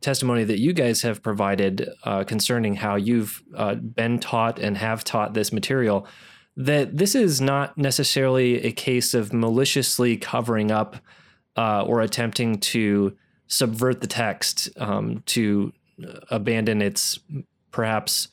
testimony 0.00 0.44
that 0.44 0.58
you 0.58 0.72
guys 0.72 1.02
have 1.02 1.22
provided 1.22 1.88
uh, 2.04 2.24
concerning 2.24 2.76
how 2.76 2.96
you've 2.96 3.42
uh, 3.56 3.74
been 3.74 4.18
taught 4.18 4.58
and 4.58 4.76
have 4.78 5.04
taught 5.04 5.34
this 5.34 5.52
material. 5.52 6.06
That 6.56 6.96
this 6.96 7.14
is 7.14 7.40
not 7.40 7.76
necessarily 7.76 8.64
a 8.64 8.72
case 8.72 9.12
of 9.12 9.32
maliciously 9.32 10.16
covering 10.16 10.70
up 10.70 10.96
uh, 11.56 11.82
or 11.82 12.00
attempting 12.00 12.58
to 12.58 13.16
subvert 13.46 14.00
the 14.00 14.06
text 14.06 14.68
um, 14.76 15.22
to 15.26 15.72
abandon 16.30 16.80
its 16.80 17.18
perhaps 17.70 18.28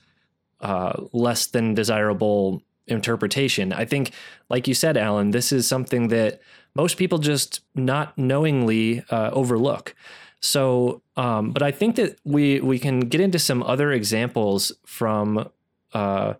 uh, 0.62 0.94
less 1.12 1.48
than 1.48 1.74
desirable 1.74 2.62
interpretation. 2.88 3.74
I 3.74 3.86
think, 3.86 4.12
like 4.50 4.68
you 4.68 4.74
said, 4.74 4.98
Alan, 4.98 5.32
this 5.32 5.52
is 5.52 5.68
something 5.68 6.10
that 6.10 6.40
most 6.76 6.98
people 6.98 7.18
just 7.18 7.62
not 7.76 8.18
knowingly 8.18 9.04
uh, 9.10 9.32
overlook. 9.34 9.96
So, 10.42 11.04
um, 11.16 11.52
but 11.52 11.62
I 11.62 11.72
think 11.72 11.96
that 11.96 12.20
we 12.26 12.60
we 12.60 12.80
can 12.80 13.02
get 13.02 13.22
into 13.22 13.40
some 13.40 13.62
other 13.64 13.92
examples 13.92 14.72
from 14.86 15.50
uh, 15.94 16.34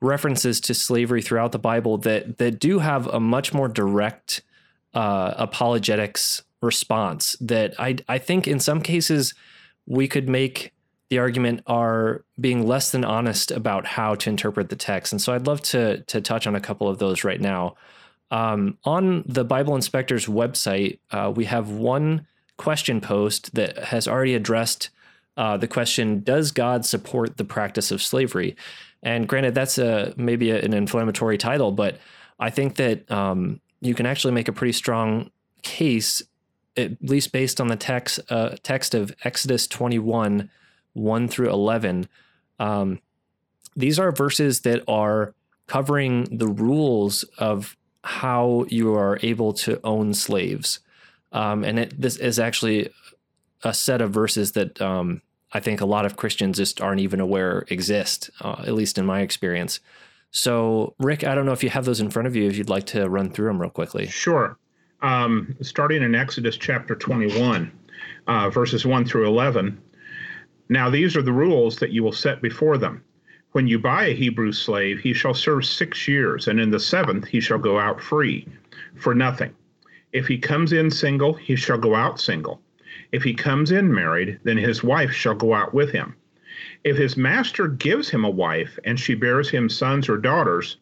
references 0.00 0.60
to 0.60 0.74
slavery 0.74 1.22
throughout 1.22 1.52
the 1.52 1.58
Bible 1.58 1.98
that 1.98 2.38
that 2.38 2.60
do 2.60 2.78
have 2.78 3.08
a 3.08 3.18
much 3.18 3.52
more 3.52 3.68
direct 3.68 4.42
uh, 4.94 5.34
apologetics 5.36 6.44
response. 6.60 7.36
That 7.40 7.74
I 7.80 7.96
I 8.08 8.18
think 8.18 8.46
in 8.46 8.60
some 8.60 8.80
cases 8.80 9.34
we 9.86 10.06
could 10.06 10.28
make 10.28 10.72
the 11.08 11.18
argument 11.18 11.62
are 11.66 12.24
being 12.40 12.64
less 12.66 12.92
than 12.92 13.04
honest 13.04 13.50
about 13.50 13.86
how 13.86 14.14
to 14.14 14.30
interpret 14.30 14.68
the 14.70 14.76
text. 14.76 15.12
And 15.12 15.20
so 15.20 15.34
I'd 15.34 15.48
love 15.48 15.60
to 15.62 16.02
to 16.02 16.20
touch 16.20 16.46
on 16.46 16.54
a 16.54 16.60
couple 16.60 16.88
of 16.88 16.98
those 16.98 17.24
right 17.24 17.40
now. 17.40 17.74
Um, 18.30 18.78
on 18.84 19.24
the 19.26 19.44
Bible 19.44 19.74
Inspector's 19.74 20.26
website, 20.26 21.00
uh, 21.10 21.30
we 21.34 21.44
have 21.46 21.70
one 21.70 22.26
question 22.56 23.00
post 23.00 23.54
that 23.54 23.78
has 23.78 24.06
already 24.06 24.34
addressed 24.34 24.90
uh, 25.36 25.56
the 25.56 25.68
question: 25.68 26.22
Does 26.22 26.50
God 26.50 26.84
support 26.84 27.36
the 27.36 27.44
practice 27.44 27.90
of 27.90 28.02
slavery? 28.02 28.56
And 29.02 29.28
granted, 29.28 29.54
that's 29.54 29.78
a 29.78 30.14
maybe 30.16 30.50
a, 30.50 30.60
an 30.60 30.72
inflammatory 30.72 31.38
title, 31.38 31.72
but 31.72 31.98
I 32.38 32.50
think 32.50 32.76
that 32.76 33.10
um, 33.10 33.60
you 33.80 33.94
can 33.94 34.06
actually 34.06 34.32
make 34.32 34.48
a 34.48 34.52
pretty 34.52 34.72
strong 34.72 35.30
case, 35.62 36.22
at 36.76 37.02
least 37.02 37.32
based 37.32 37.60
on 37.60 37.68
the 37.68 37.76
text 37.76 38.20
uh, 38.30 38.56
text 38.62 38.94
of 38.94 39.14
Exodus 39.24 39.66
21, 39.66 40.50
1 40.92 41.28
through 41.28 41.50
11. 41.50 42.08
Um, 42.58 43.00
these 43.74 43.98
are 43.98 44.12
verses 44.12 44.60
that 44.60 44.82
are 44.86 45.34
covering 45.66 46.24
the 46.36 46.48
rules 46.48 47.24
of 47.38 47.76
how 48.04 48.66
you 48.68 48.94
are 48.94 49.18
able 49.22 49.52
to 49.52 49.80
own 49.84 50.12
slaves. 50.14 50.80
Um, 51.32 51.64
and 51.64 51.78
it, 51.78 52.00
this 52.00 52.16
is 52.16 52.38
actually 52.38 52.90
a 53.62 53.72
set 53.72 54.00
of 54.00 54.10
verses 54.10 54.52
that 54.52 54.80
um, 54.80 55.22
I 55.52 55.60
think 55.60 55.80
a 55.80 55.86
lot 55.86 56.06
of 56.06 56.16
Christians 56.16 56.56
just 56.56 56.80
aren't 56.80 57.00
even 57.00 57.20
aware 57.20 57.64
exist, 57.68 58.30
uh, 58.40 58.56
at 58.66 58.74
least 58.74 58.98
in 58.98 59.06
my 59.06 59.20
experience. 59.20 59.80
So, 60.30 60.94
Rick, 60.98 61.24
I 61.24 61.34
don't 61.34 61.44
know 61.44 61.52
if 61.52 61.62
you 61.62 61.70
have 61.70 61.84
those 61.84 62.00
in 62.00 62.10
front 62.10 62.26
of 62.26 62.34
you, 62.34 62.48
if 62.48 62.56
you'd 62.56 62.70
like 62.70 62.86
to 62.86 63.08
run 63.08 63.30
through 63.30 63.48
them 63.48 63.60
real 63.60 63.70
quickly. 63.70 64.06
Sure. 64.06 64.56
Um, 65.02 65.54
starting 65.60 66.02
in 66.02 66.14
Exodus 66.14 66.56
chapter 66.56 66.94
21, 66.94 67.70
uh, 68.26 68.48
verses 68.48 68.86
1 68.86 69.04
through 69.04 69.26
11. 69.26 69.78
Now, 70.68 70.88
these 70.88 71.16
are 71.16 71.22
the 71.22 71.32
rules 71.32 71.78
that 71.80 71.90
you 71.90 72.02
will 72.02 72.12
set 72.12 72.40
before 72.40 72.78
them. 72.78 73.04
When 73.50 73.66
you 73.66 73.78
buy 73.78 74.06
a 74.06 74.14
Hebrew 74.14 74.52
slave, 74.52 75.00
he 75.00 75.12
shall 75.12 75.34
serve 75.34 75.66
six 75.66 76.08
years, 76.08 76.48
and 76.48 76.58
in 76.58 76.70
the 76.70 76.80
seventh 76.80 77.26
he 77.26 77.40
shall 77.40 77.58
go 77.58 77.78
out 77.78 78.00
free, 78.00 78.48
for 78.94 79.14
nothing. 79.14 79.54
If 80.12 80.26
he 80.26 80.38
comes 80.38 80.72
in 80.72 80.90
single, 80.90 81.32
he 81.34 81.56
shall 81.56 81.78
go 81.78 81.94
out 81.94 82.20
single. 82.20 82.60
If 83.12 83.22
he 83.22 83.34
comes 83.34 83.70
in 83.70 83.92
married, 83.92 84.38
then 84.44 84.58
his 84.58 84.84
wife 84.84 85.12
shall 85.12 85.34
go 85.34 85.54
out 85.54 85.72
with 85.72 85.90
him. 85.90 86.14
If 86.84 86.96
his 86.96 87.16
master 87.16 87.66
gives 87.66 88.10
him 88.10 88.24
a 88.24 88.30
wife, 88.30 88.78
and 88.84 89.00
she 89.00 89.14
bears 89.14 89.48
him 89.48 89.68
sons 89.68 90.08
or 90.08 90.18
daughters, 90.18 90.76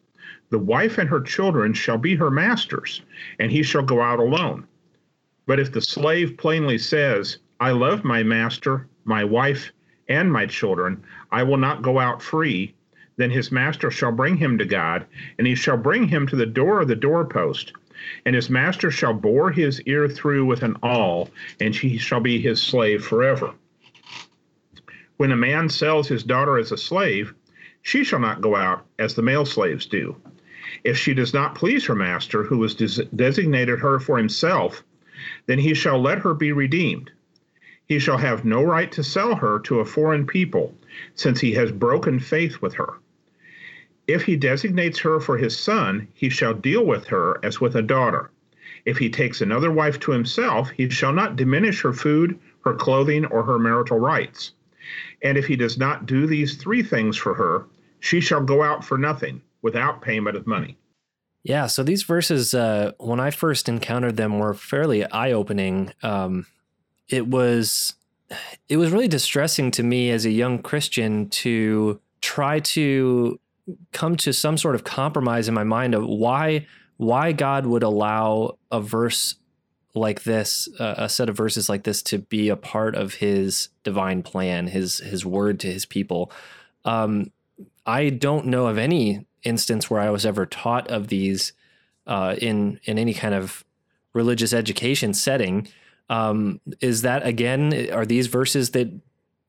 the 0.49 0.59
wife 0.59 0.97
and 0.97 1.09
her 1.09 1.21
children 1.21 1.73
shall 1.73 1.97
be 1.97 2.15
her 2.15 2.29
master's, 2.29 3.01
and 3.39 3.51
he 3.51 3.63
shall 3.63 3.83
go 3.83 4.01
out 4.01 4.19
alone. 4.19 4.67
But 5.45 5.59
if 5.59 5.71
the 5.71 5.81
slave 5.81 6.35
plainly 6.37 6.77
says, 6.77 7.37
I 7.59 7.71
love 7.71 8.03
my 8.03 8.23
master, 8.23 8.87
my 9.05 9.23
wife, 9.23 9.71
and 10.09 10.31
my 10.31 10.45
children, 10.45 11.03
I 11.31 11.43
will 11.43 11.57
not 11.57 11.81
go 11.81 11.99
out 11.99 12.21
free, 12.21 12.75
then 13.15 13.31
his 13.31 13.51
master 13.51 13.89
shall 13.91 14.11
bring 14.11 14.35
him 14.35 14.57
to 14.57 14.65
God, 14.65 15.05
and 15.37 15.47
he 15.47 15.55
shall 15.55 15.77
bring 15.77 16.07
him 16.07 16.27
to 16.27 16.35
the 16.35 16.45
door 16.45 16.81
of 16.81 16.89
the 16.89 16.95
doorpost. 16.95 17.71
And 18.25 18.35
his 18.35 18.49
master 18.49 18.91
shall 18.91 19.13
bore 19.13 19.51
his 19.51 19.81
ear 19.81 20.07
through 20.07 20.45
with 20.45 20.63
an 20.63 20.77
awl, 20.81 21.29
and 21.59 21.75
he 21.75 21.97
shall 21.97 22.19
be 22.19 22.39
his 22.39 22.61
slave 22.61 23.03
forever. 23.03 23.53
When 25.17 25.31
a 25.31 25.35
man 25.35 25.69
sells 25.69 26.07
his 26.07 26.23
daughter 26.23 26.57
as 26.57 26.71
a 26.71 26.77
slave, 26.77 27.33
she 27.81 28.03
shall 28.03 28.19
not 28.19 28.41
go 28.41 28.55
out 28.55 28.85
as 28.97 29.13
the 29.13 29.21
male 29.21 29.45
slaves 29.45 29.85
do. 29.85 30.15
If 30.83 30.97
she 30.97 31.13
does 31.13 31.33
not 31.33 31.55
please 31.55 31.85
her 31.85 31.95
master, 31.95 32.43
who 32.43 32.61
has 32.63 32.73
des- 32.73 33.05
designated 33.15 33.79
her 33.79 33.99
for 33.99 34.17
himself, 34.17 34.83
then 35.45 35.59
he 35.59 35.73
shall 35.73 36.01
let 36.01 36.19
her 36.19 36.33
be 36.33 36.51
redeemed. 36.51 37.11
He 37.85 37.99
shall 37.99 38.17
have 38.17 38.45
no 38.45 38.63
right 38.63 38.91
to 38.93 39.03
sell 39.03 39.35
her 39.35 39.59
to 39.59 39.79
a 39.79 39.85
foreign 39.85 40.25
people, 40.25 40.75
since 41.13 41.39
he 41.39 41.51
has 41.53 41.71
broken 41.71 42.19
faith 42.19 42.61
with 42.61 42.73
her. 42.75 42.93
If 44.11 44.23
he 44.23 44.35
designates 44.35 44.99
her 44.99 45.21
for 45.21 45.37
his 45.37 45.57
son, 45.57 46.05
he 46.13 46.29
shall 46.29 46.53
deal 46.53 46.85
with 46.85 47.07
her 47.07 47.39
as 47.43 47.61
with 47.61 47.75
a 47.75 47.81
daughter. 47.81 48.29
If 48.83 48.97
he 48.97 49.09
takes 49.09 49.39
another 49.39 49.71
wife 49.71 49.99
to 50.01 50.11
himself, 50.11 50.69
he 50.69 50.89
shall 50.89 51.13
not 51.13 51.37
diminish 51.37 51.81
her 51.81 51.93
food, 51.93 52.37
her 52.65 52.73
clothing, 52.73 53.25
or 53.25 53.41
her 53.43 53.57
marital 53.57 53.99
rights. 53.99 54.51
And 55.23 55.37
if 55.37 55.45
he 55.45 55.55
does 55.55 55.77
not 55.77 56.07
do 56.07 56.27
these 56.27 56.57
three 56.57 56.83
things 56.83 57.15
for 57.15 57.33
her, 57.33 57.67
she 58.01 58.19
shall 58.19 58.41
go 58.41 58.63
out 58.63 58.83
for 58.83 58.97
nothing, 58.97 59.41
without 59.61 60.01
payment 60.01 60.35
of 60.35 60.45
money. 60.45 60.77
Yeah, 61.43 61.67
so 61.67 61.81
these 61.81 62.03
verses, 62.03 62.53
uh, 62.53 62.91
when 62.97 63.19
I 63.19 63.31
first 63.31 63.69
encountered 63.69 64.17
them, 64.17 64.39
were 64.39 64.53
fairly 64.53 65.05
eye-opening. 65.05 65.93
Um, 66.03 66.47
it 67.07 67.27
was, 67.27 67.95
it 68.67 68.75
was 68.75 68.91
really 68.91 69.07
distressing 69.07 69.71
to 69.71 69.83
me 69.83 70.09
as 70.09 70.25
a 70.25 70.31
young 70.31 70.59
Christian 70.59 71.29
to 71.29 72.01
try 72.19 72.59
to 72.59 73.39
come 73.91 74.15
to 74.17 74.33
some 74.33 74.57
sort 74.57 74.75
of 74.75 74.83
compromise 74.83 75.47
in 75.47 75.53
my 75.53 75.63
mind 75.63 75.95
of 75.95 76.05
why 76.05 76.67
why 76.97 77.31
God 77.31 77.65
would 77.65 77.83
allow 77.83 78.57
a 78.71 78.79
verse 78.79 79.35
like 79.95 80.23
this, 80.23 80.69
uh, 80.79 80.95
a 80.97 81.09
set 81.09 81.29
of 81.29 81.35
verses 81.35 81.67
like 81.67 81.83
this, 81.83 82.01
to 82.03 82.19
be 82.19 82.49
a 82.49 82.55
part 82.55 82.95
of 82.95 83.15
His 83.15 83.69
divine 83.83 84.23
plan, 84.23 84.67
His 84.67 84.99
His 84.99 85.25
word 85.25 85.59
to 85.61 85.71
His 85.71 85.85
people. 85.85 86.31
Um, 86.85 87.31
I 87.85 88.09
don't 88.09 88.45
know 88.45 88.67
of 88.67 88.77
any 88.77 89.25
instance 89.43 89.89
where 89.89 89.99
I 89.99 90.11
was 90.11 90.25
ever 90.25 90.45
taught 90.45 90.89
of 90.89 91.07
these 91.07 91.53
uh, 92.07 92.35
in 92.37 92.79
in 92.83 92.97
any 92.97 93.13
kind 93.13 93.33
of 93.33 93.65
religious 94.13 94.53
education 94.53 95.13
setting. 95.13 95.67
Um, 96.09 96.59
is 96.79 97.01
that 97.01 97.25
again? 97.25 97.89
Are 97.91 98.05
these 98.05 98.27
verses 98.27 98.71
that 98.71 98.91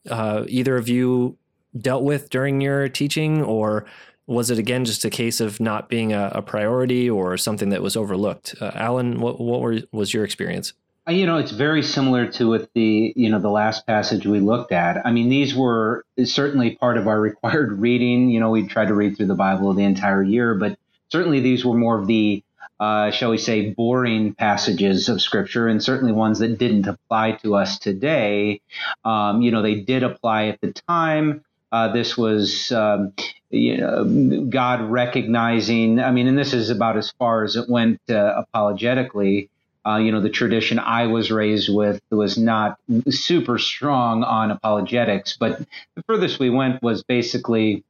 uh, 0.08 0.44
either 0.48 0.76
of 0.76 0.88
you 0.88 1.36
dealt 1.78 2.04
with 2.04 2.30
during 2.30 2.60
your 2.60 2.88
teaching, 2.88 3.42
or 3.42 3.86
was 4.26 4.50
it 4.50 4.58
again 4.58 4.84
just 4.84 5.04
a 5.04 5.10
case 5.10 5.40
of 5.40 5.60
not 5.60 5.88
being 5.88 6.12
a, 6.12 6.30
a 6.34 6.42
priority 6.42 7.08
or 7.08 7.36
something 7.36 7.70
that 7.70 7.82
was 7.82 7.96
overlooked? 7.96 8.54
Uh, 8.60 8.70
Alan, 8.74 9.20
what 9.20 9.40
what 9.40 9.60
were, 9.60 9.80
was 9.92 10.14
your 10.14 10.24
experience? 10.24 10.72
Uh, 11.08 11.12
you 11.12 11.26
know, 11.26 11.36
it's 11.36 11.50
very 11.50 11.82
similar 11.82 12.26
to 12.26 12.48
what 12.48 12.70
the 12.74 13.12
you 13.16 13.28
know 13.28 13.40
the 13.40 13.50
last 13.50 13.86
passage 13.86 14.26
we 14.26 14.40
looked 14.40 14.72
at. 14.72 15.04
I 15.04 15.10
mean, 15.10 15.28
these 15.28 15.54
were 15.54 16.04
certainly 16.24 16.76
part 16.76 16.98
of 16.98 17.08
our 17.08 17.20
required 17.30 17.80
reading. 17.80 18.30
You 18.30 18.40
know, 18.40 18.50
we 18.50 18.66
tried 18.66 18.88
to 18.88 18.94
read 18.94 19.16
through 19.16 19.26
the 19.26 19.34
Bible 19.34 19.72
the 19.74 19.84
entire 19.84 20.22
year, 20.22 20.54
but 20.54 20.78
certainly 21.08 21.40
these 21.40 21.64
were 21.64 21.74
more 21.76 21.98
of 21.98 22.06
the 22.06 22.42
uh, 22.82 23.12
shall 23.12 23.30
we 23.30 23.38
say, 23.38 23.70
boring 23.70 24.34
passages 24.34 25.08
of 25.08 25.22
Scripture, 25.22 25.68
and 25.68 25.80
certainly 25.80 26.12
ones 26.12 26.40
that 26.40 26.58
didn't 26.58 26.88
apply 26.88 27.30
to 27.30 27.54
us 27.54 27.78
today. 27.78 28.60
Um, 29.04 29.40
you 29.40 29.52
know, 29.52 29.62
they 29.62 29.76
did 29.76 30.02
apply 30.02 30.46
at 30.46 30.60
the 30.60 30.72
time. 30.72 31.44
Uh, 31.72 31.90
this 31.90 32.18
was 32.18 32.70
um, 32.70 33.12
you 33.52 33.76
know, 33.76 34.46
God 34.48 34.82
recognizing. 34.82 36.00
I 36.00 36.10
mean, 36.10 36.26
and 36.26 36.38
this 36.38 36.52
is 36.54 36.70
about 36.70 36.96
as 36.96 37.10
far 37.12 37.44
as 37.44 37.56
it 37.56 37.68
went 37.68 38.00
uh, 38.10 38.34
apologetically. 38.36 39.50
Uh, 39.84 39.96
you 39.96 40.12
know, 40.12 40.20
the 40.20 40.30
tradition 40.30 40.78
I 40.78 41.06
was 41.06 41.30
raised 41.30 41.68
with 41.72 42.00
was 42.10 42.38
not 42.38 42.78
super 43.10 43.58
strong 43.58 44.22
on 44.22 44.50
apologetics, 44.50 45.36
but 45.36 45.58
the 45.96 46.02
furthest 46.06 46.38
we 46.38 46.50
went 46.50 46.82
was 46.82 47.02
basically, 47.02 47.82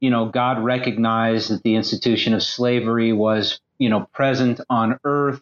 you 0.00 0.10
know, 0.10 0.26
God 0.26 0.58
recognized 0.58 1.50
that 1.50 1.62
the 1.62 1.76
institution 1.76 2.34
of 2.34 2.42
slavery 2.42 3.12
was, 3.12 3.60
you 3.78 3.88
know, 3.88 4.08
present 4.12 4.60
on 4.68 4.98
earth. 5.04 5.40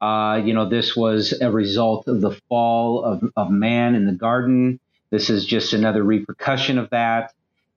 Uh, 0.00 0.42
you 0.44 0.52
know, 0.52 0.68
this 0.68 0.94
was 0.94 1.32
a 1.40 1.50
result 1.50 2.06
of 2.06 2.20
the 2.20 2.32
fall 2.48 3.02
of, 3.02 3.32
of 3.36 3.50
man 3.50 3.94
in 3.94 4.04
the 4.04 4.12
garden. 4.12 4.78
This 5.10 5.30
is 5.30 5.44
just 5.44 5.72
another 5.72 6.02
repercussion 6.02 6.78
of 6.78 6.90
that. 6.90 7.32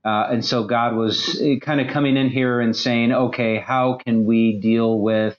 Uh, 0.06 0.28
and 0.32 0.46
so 0.46 0.65
God 0.65 0.96
was 0.96 1.41
uh, 1.41 1.60
kind 1.62 1.80
of 1.80 1.88
coming 1.88 2.17
in 2.17 2.30
here 2.30 2.60
and 2.60 2.76
saying, 2.76 3.13
okay, 3.13 3.58
how 3.58 3.93
can 3.96 4.26
we 4.26 4.60
deal 4.60 5.00
with 5.00 5.38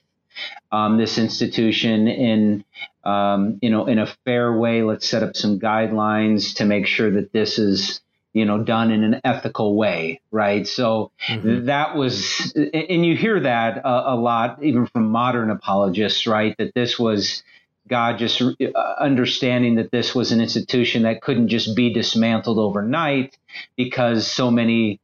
um, 0.71 0.97
this 0.97 1.17
institution 1.17 2.07
in 2.07 2.65
um, 3.03 3.59
you 3.61 3.69
know 3.69 3.85
in 3.85 3.99
a 3.99 4.07
fair 4.25 4.51
way. 4.57 4.83
Let's 4.83 5.07
set 5.07 5.23
up 5.23 5.35
some 5.35 5.59
guidelines 5.59 6.55
to 6.55 6.65
make 6.65 6.87
sure 6.87 7.11
that 7.11 7.31
this 7.31 7.59
is 7.59 8.01
you 8.33 8.45
know 8.45 8.63
done 8.63 8.91
in 8.91 9.03
an 9.03 9.21
ethical 9.23 9.75
way, 9.75 10.21
right? 10.31 10.67
So 10.67 11.11
mm-hmm. 11.27 11.65
that 11.65 11.95
was, 11.95 12.53
and 12.55 13.05
you 13.05 13.15
hear 13.15 13.39
that 13.41 13.77
a, 13.77 14.13
a, 14.13 14.15
lot 14.15 14.63
even 14.63 14.87
from 14.87 15.09
modern 15.09 15.49
apologists, 15.49 16.27
right? 16.27 16.55
That 16.57 16.73
this 16.73 16.99
was. 16.99 17.43
God 17.87 18.17
just 18.17 18.41
uh, 18.41 18.53
understanding 18.99 19.75
that 19.75 19.91
this 19.91 20.15
was 20.15 20.31
an 20.31 20.41
institution 20.41 21.03
that 21.03 21.21
couldn't 21.21 21.49
just 21.49 21.75
be 21.75 21.93
dismantled 21.93 22.57
overnight 22.57 23.37
because 23.75 24.29
so 24.29 24.49
many 24.51 24.99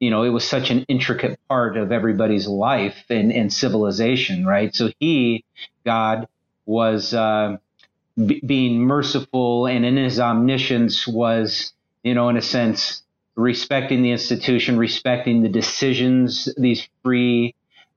you 0.00 0.10
know, 0.10 0.22
it 0.22 0.28
was 0.28 0.44
such 0.46 0.70
an 0.70 0.84
intricate 0.88 1.38
part 1.48 1.78
of 1.78 1.90
everybody's 1.92 2.46
life 2.46 3.04
and, 3.08 3.32
and 3.32 3.50
civilization, 3.50 4.44
right? 4.44 4.74
So 4.74 4.90
he, 4.98 5.44
God, 5.84 6.28
was 6.66 7.14
uh, 7.14 7.56
b- 8.16 8.42
being 8.44 8.80
merciful 8.80 9.66
and 9.66 9.84
in 9.86 9.96
his 9.96 10.20
omniscience 10.20 11.06
was, 11.06 11.72
you 12.02 12.14
know, 12.14 12.28
in 12.28 12.36
a 12.36 12.42
sense, 12.42 13.02
respecting 13.34 14.02
the 14.02 14.10
institution, 14.10 14.76
respecting 14.76 15.42
the 15.42 15.48
decisions, 15.48 16.48
these 16.56 16.86
free 17.02 17.54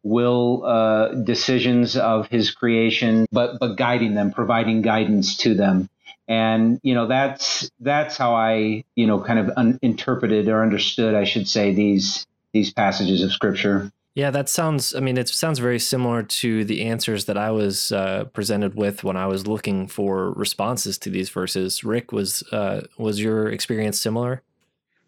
will 0.08 0.63
uh, 0.65 1.10
decisions 1.24 1.98
of 1.98 2.28
his 2.30 2.52
creation, 2.52 3.26
but 3.32 3.60
but 3.60 3.76
guiding 3.76 4.15
them, 4.15 4.32
providing 4.32 4.82
guidance 4.82 5.38
to 5.38 5.54
them. 5.54 5.89
and 6.28 6.80
you 6.84 6.93
know 6.93 7.08
that's 7.08 7.70
that's 7.80 8.17
how 8.17 8.36
I 8.36 8.84
you 8.96 9.08
know 9.08 9.20
kind 9.22 9.39
of 9.39 9.52
un- 9.58 9.80
interpreted 9.82 10.48
or 10.48 10.62
understood, 10.62 11.15
I 11.15 11.24
should 11.24 11.48
say, 11.48 11.74
these 11.74 12.26
these 12.54 12.72
passages 12.74 13.22
of 13.24 13.32
scripture. 13.32 13.91
Yeah, 14.15 14.32
that 14.32 14.50
sounds. 14.50 14.96
I 14.96 15.00
mean, 15.00 15.17
it 15.17 15.30
sounds 15.30 15.60
very 15.60 15.80
similar 15.80 16.24
to 16.24 16.65
the 16.65 16.84
answers 16.86 17.26
that 17.26 17.38
I 17.38 17.52
was 17.52 17.91
uh, 17.91 18.26
presented 18.34 18.74
with 18.74 19.04
when 19.04 19.15
I 19.15 19.28
was 19.28 19.46
looking 19.46 19.88
for 19.88 20.32
responses 20.32 20.98
to 21.00 21.12
these 21.12 21.30
verses. 21.30 21.84
Rick, 21.84 22.12
was 22.12 22.43
uh, 22.52 22.82
was 22.98 23.22
your 23.22 23.50
experience 23.50 24.00
similar? 24.00 24.41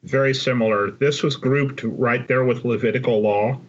Very 0.04 0.34
similar. 0.34 0.92
This 0.92 1.24
was 1.24 1.36
grouped 1.36 1.84
right 1.84 2.26
there 2.28 2.46
with 2.46 2.64
Levitical 2.64 3.22
law. 3.22 3.60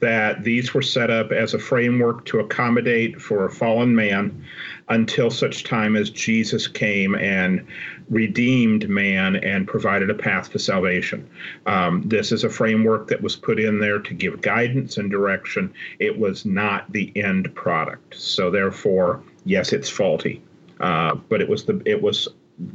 That 0.00 0.44
these 0.44 0.74
were 0.74 0.82
set 0.82 1.10
up 1.10 1.32
as 1.32 1.54
a 1.54 1.58
framework 1.58 2.26
to 2.26 2.40
accommodate 2.40 3.20
for 3.20 3.46
a 3.46 3.50
fallen 3.50 3.96
man 3.96 4.44
until 4.88 5.30
such 5.30 5.64
time 5.64 5.96
as 5.96 6.10
Jesus 6.10 6.68
came 6.68 7.14
and 7.14 7.66
redeemed 8.10 8.88
man 8.88 9.36
and 9.36 9.66
provided 9.66 10.10
a 10.10 10.14
path 10.14 10.52
to 10.52 10.58
salvation. 10.58 11.28
Um, 11.66 12.02
this 12.04 12.30
is 12.30 12.44
a 12.44 12.50
framework 12.50 13.08
that 13.08 13.20
was 13.22 13.36
put 13.36 13.58
in 13.58 13.80
there 13.80 13.98
to 13.98 14.14
give 14.14 14.42
guidance 14.42 14.96
and 14.96 15.10
direction. 15.10 15.72
It 15.98 16.18
was 16.18 16.44
not 16.44 16.90
the 16.92 17.10
end 17.16 17.52
product. 17.54 18.16
So 18.16 18.50
therefore, 18.50 19.22
yes, 19.44 19.72
it's 19.72 19.88
faulty, 19.88 20.42
uh, 20.78 21.14
but 21.28 21.40
it 21.40 21.48
was 21.48 21.64
the 21.64 21.82
it 21.84 22.00
was 22.00 22.28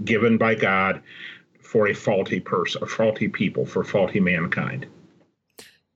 given 0.03 0.37
by 0.37 0.55
God 0.55 1.01
for 1.61 1.87
a 1.87 1.93
faulty 1.93 2.39
person, 2.39 2.83
a 2.83 2.85
faulty 2.85 3.29
people, 3.29 3.65
for 3.65 3.83
faulty 3.83 4.19
mankind. 4.19 4.85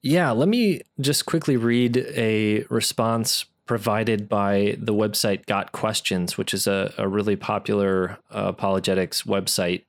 Yeah, 0.05 0.29
let 0.29 0.47
me 0.47 0.81
just 1.01 1.25
quickly 1.25 1.57
read 1.57 1.97
a 1.97 2.63
response 2.69 3.45
provided 3.65 4.29
by 4.29 4.77
the 4.77 4.93
website 4.93 5.47
Got 5.47 5.71
Questions, 5.71 6.37
which 6.37 6.53
is 6.53 6.67
a, 6.67 6.93
a 6.99 7.07
really 7.07 7.35
popular 7.35 8.19
uh, 8.29 8.49
apologetics 8.49 9.23
website. 9.23 9.83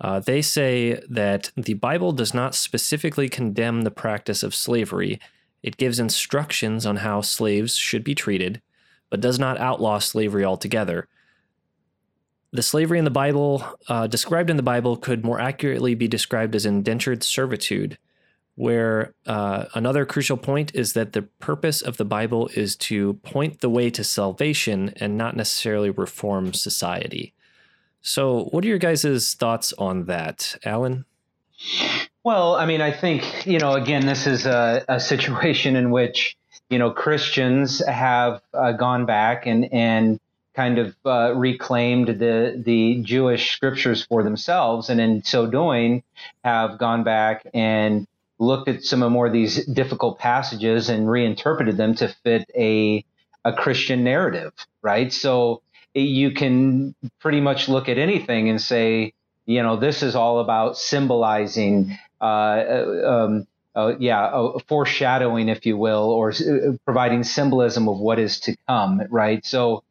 Uh, 0.00 0.18
they 0.20 0.40
say 0.40 0.98
that 1.10 1.50
the 1.58 1.74
Bible 1.74 2.12
does 2.12 2.32
not 2.32 2.54
specifically 2.54 3.28
condemn 3.28 3.82
the 3.82 3.90
practice 3.90 4.42
of 4.42 4.54
slavery. 4.54 5.20
It 5.62 5.76
gives 5.76 5.98
instructions 6.00 6.86
on 6.86 6.96
how 6.96 7.20
slaves 7.20 7.76
should 7.76 8.02
be 8.02 8.14
treated, 8.14 8.62
but 9.10 9.20
does 9.20 9.38
not 9.38 9.60
outlaw 9.60 9.98
slavery 9.98 10.46
altogether. 10.46 11.06
The 12.50 12.62
slavery 12.62 12.98
in 12.98 13.04
the 13.04 13.10
Bible, 13.10 13.62
uh, 13.88 14.06
described 14.06 14.48
in 14.48 14.56
the 14.56 14.62
Bible, 14.62 14.96
could 14.96 15.22
more 15.22 15.38
accurately 15.38 15.94
be 15.94 16.08
described 16.08 16.54
as 16.54 16.64
indentured 16.64 17.22
servitude 17.22 17.98
where 18.56 19.14
uh, 19.26 19.64
another 19.74 20.06
crucial 20.06 20.36
point 20.36 20.74
is 20.74 20.92
that 20.92 21.12
the 21.12 21.22
purpose 21.22 21.82
of 21.82 21.96
the 21.96 22.04
Bible 22.04 22.48
is 22.54 22.76
to 22.76 23.14
point 23.14 23.60
the 23.60 23.70
way 23.70 23.90
to 23.90 24.04
salvation 24.04 24.92
and 24.96 25.18
not 25.18 25.36
necessarily 25.36 25.90
reform 25.90 26.52
society. 26.52 27.34
So, 28.00 28.44
what 28.50 28.64
are 28.64 28.68
your 28.68 28.78
guys' 28.78 29.34
thoughts 29.34 29.72
on 29.78 30.04
that, 30.04 30.56
Alan? 30.64 31.04
Well, 32.22 32.54
I 32.54 32.66
mean, 32.66 32.80
I 32.80 32.92
think, 32.92 33.46
you 33.46 33.58
know, 33.58 33.72
again, 33.72 34.06
this 34.06 34.26
is 34.26 34.46
a, 34.46 34.84
a 34.88 35.00
situation 35.00 35.74
in 35.76 35.90
which, 35.90 36.36
you 36.68 36.78
know, 36.78 36.90
Christians 36.90 37.84
have 37.86 38.40
uh, 38.52 38.72
gone 38.72 39.06
back 39.06 39.46
and, 39.46 39.72
and 39.72 40.20
kind 40.54 40.78
of 40.78 40.94
uh, 41.04 41.34
reclaimed 41.34 42.08
the, 42.08 42.62
the 42.64 43.02
Jewish 43.02 43.52
scriptures 43.52 44.04
for 44.04 44.22
themselves. 44.22 44.88
And 44.88 45.00
in 45.00 45.24
so 45.24 45.46
doing, 45.46 46.02
have 46.44 46.78
gone 46.78 47.04
back 47.04 47.46
and 47.52 48.06
looked 48.38 48.68
at 48.68 48.82
some 48.84 49.02
of 49.02 49.12
more 49.12 49.26
of 49.26 49.32
these 49.32 49.64
difficult 49.66 50.18
passages 50.18 50.88
and 50.88 51.08
reinterpreted 51.10 51.76
them 51.76 51.94
to 51.96 52.08
fit 52.22 52.48
a 52.56 53.04
a 53.44 53.52
Christian 53.52 54.04
narrative, 54.04 54.52
right? 54.80 55.12
So 55.12 55.60
you 55.94 56.30
can 56.32 56.94
pretty 57.20 57.40
much 57.40 57.68
look 57.68 57.88
at 57.88 57.98
anything 57.98 58.48
and 58.48 58.60
say, 58.60 59.12
you 59.46 59.62
know, 59.62 59.76
this 59.76 60.02
is 60.02 60.16
all 60.16 60.40
about 60.40 60.78
symbolizing 60.78 61.96
uh, 62.20 62.24
uh 62.24 63.26
um, 63.26 63.46
uh, 63.76 63.94
yeah, 63.98 64.30
a 64.32 64.58
foreshadowing, 64.68 65.48
if 65.48 65.66
you 65.66 65.76
will, 65.76 66.10
or 66.10 66.30
uh, 66.30 66.72
providing 66.84 67.24
symbolism 67.24 67.88
of 67.88 67.98
what 67.98 68.20
is 68.20 68.38
to 68.40 68.56
come, 68.68 69.02
right? 69.10 69.44
So 69.44 69.82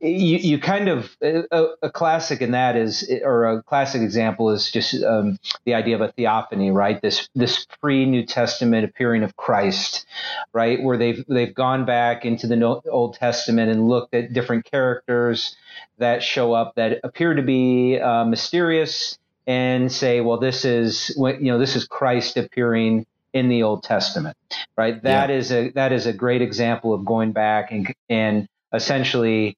you, 0.00 0.36
you 0.36 0.58
kind 0.58 0.88
of, 0.88 1.16
a, 1.22 1.68
a, 1.82 1.90
classic 1.90 2.42
in 2.42 2.50
that 2.50 2.76
is, 2.76 3.10
or 3.22 3.46
a 3.46 3.62
classic 3.62 4.02
example 4.02 4.50
is 4.50 4.70
just 4.70 5.02
um, 5.02 5.38
the 5.64 5.72
idea 5.74 5.94
of 5.94 6.02
a 6.02 6.12
theophany, 6.12 6.70
right? 6.70 7.00
This, 7.00 7.28
this 7.34 7.66
pre 7.80 8.04
New 8.04 8.26
Testament 8.26 8.84
appearing 8.84 9.22
of 9.22 9.34
Christ, 9.36 10.04
right? 10.52 10.82
Where 10.82 10.98
they've, 10.98 11.24
they've 11.26 11.54
gone 11.54 11.86
back 11.86 12.26
into 12.26 12.46
the 12.46 12.62
Old 12.90 13.14
Testament 13.14 13.70
and 13.70 13.88
looked 13.88 14.12
at 14.12 14.34
different 14.34 14.66
characters 14.66 15.56
that 15.96 16.22
show 16.22 16.52
up 16.52 16.74
that 16.74 17.00
appear 17.02 17.32
to 17.32 17.42
be 17.42 17.98
uh, 17.98 18.26
mysterious 18.26 19.18
and 19.46 19.90
say, 19.90 20.20
well, 20.20 20.38
this 20.38 20.64
is, 20.64 21.14
you 21.16 21.50
know, 21.50 21.58
this 21.58 21.74
is 21.76 21.86
Christ 21.86 22.36
appearing 22.36 23.06
in 23.32 23.48
the 23.48 23.62
Old 23.62 23.82
Testament, 23.82 24.36
right? 24.76 25.02
That 25.02 25.30
yeah. 25.30 25.36
is 25.36 25.52
a 25.52 25.70
that 25.70 25.92
is 25.92 26.06
a 26.06 26.12
great 26.12 26.42
example 26.42 26.92
of 26.94 27.04
going 27.04 27.32
back 27.32 27.72
and 27.72 27.92
and 28.08 28.48
essentially 28.72 29.56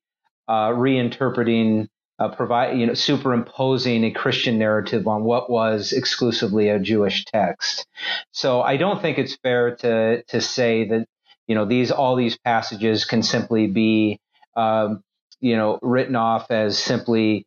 uh, 0.49 0.69
reinterpreting, 0.71 1.89
uh, 2.19 2.29
provide 2.29 2.79
you 2.79 2.87
know, 2.87 2.95
superimposing 2.95 4.05
a 4.05 4.11
Christian 4.11 4.59
narrative 4.59 5.07
on 5.09 5.25
what 5.25 5.51
was 5.51 5.93
exclusively 5.93 6.69
a 6.69 6.79
Jewish 6.79 7.25
text. 7.25 7.87
So 8.33 8.61
I 8.63 8.77
don't 8.77 9.01
think 9.01 9.19
it's 9.19 9.37
fair 9.37 9.77
to 9.77 10.23
to 10.23 10.41
say 10.41 10.89
that 10.89 11.07
you 11.47 11.55
know 11.55 11.65
these 11.65 11.91
all 11.91 12.17
these 12.17 12.39
passages 12.39 13.05
can 13.05 13.23
simply 13.23 13.67
be 13.67 14.21
um, 14.57 15.03
you 15.41 15.57
know 15.57 15.79
written 15.83 16.17
off 16.17 16.51
as 16.51 16.79
simply 16.79 17.47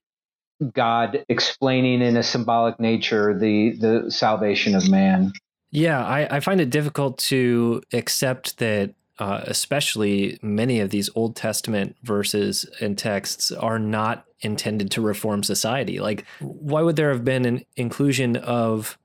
God 0.73 1.23
explaining 1.29 2.01
in 2.01 2.17
a 2.17 2.23
symbolic 2.23 2.79
nature 2.79 3.37
the 3.37 3.77
the 3.77 4.11
salvation 4.11 4.75
of 4.75 4.89
man. 4.89 5.33
Yeah, 5.71 6.05
I, 6.05 6.37
I 6.37 6.39
find 6.39 6.61
it 6.61 6.69
difficult 6.69 7.17
to 7.19 7.81
accept 7.93 8.57
that, 8.59 8.93
uh, 9.19 9.41
especially 9.45 10.39
many 10.41 10.79
of 10.79 10.91
these 10.91 11.09
Old 11.15 11.35
Testament 11.35 11.95
verses 12.03 12.65
and 12.79 12.97
texts 12.97 13.51
are 13.51 13.79
not 13.79 14.25
intended 14.41 14.91
to 14.91 15.01
reform 15.01 15.43
society. 15.43 15.99
Like, 15.99 16.25
why 16.39 16.81
would 16.81 16.95
there 16.95 17.11
have 17.11 17.25
been 17.25 17.45
an 17.45 17.65
inclusion 17.75 18.37
of 18.37 18.97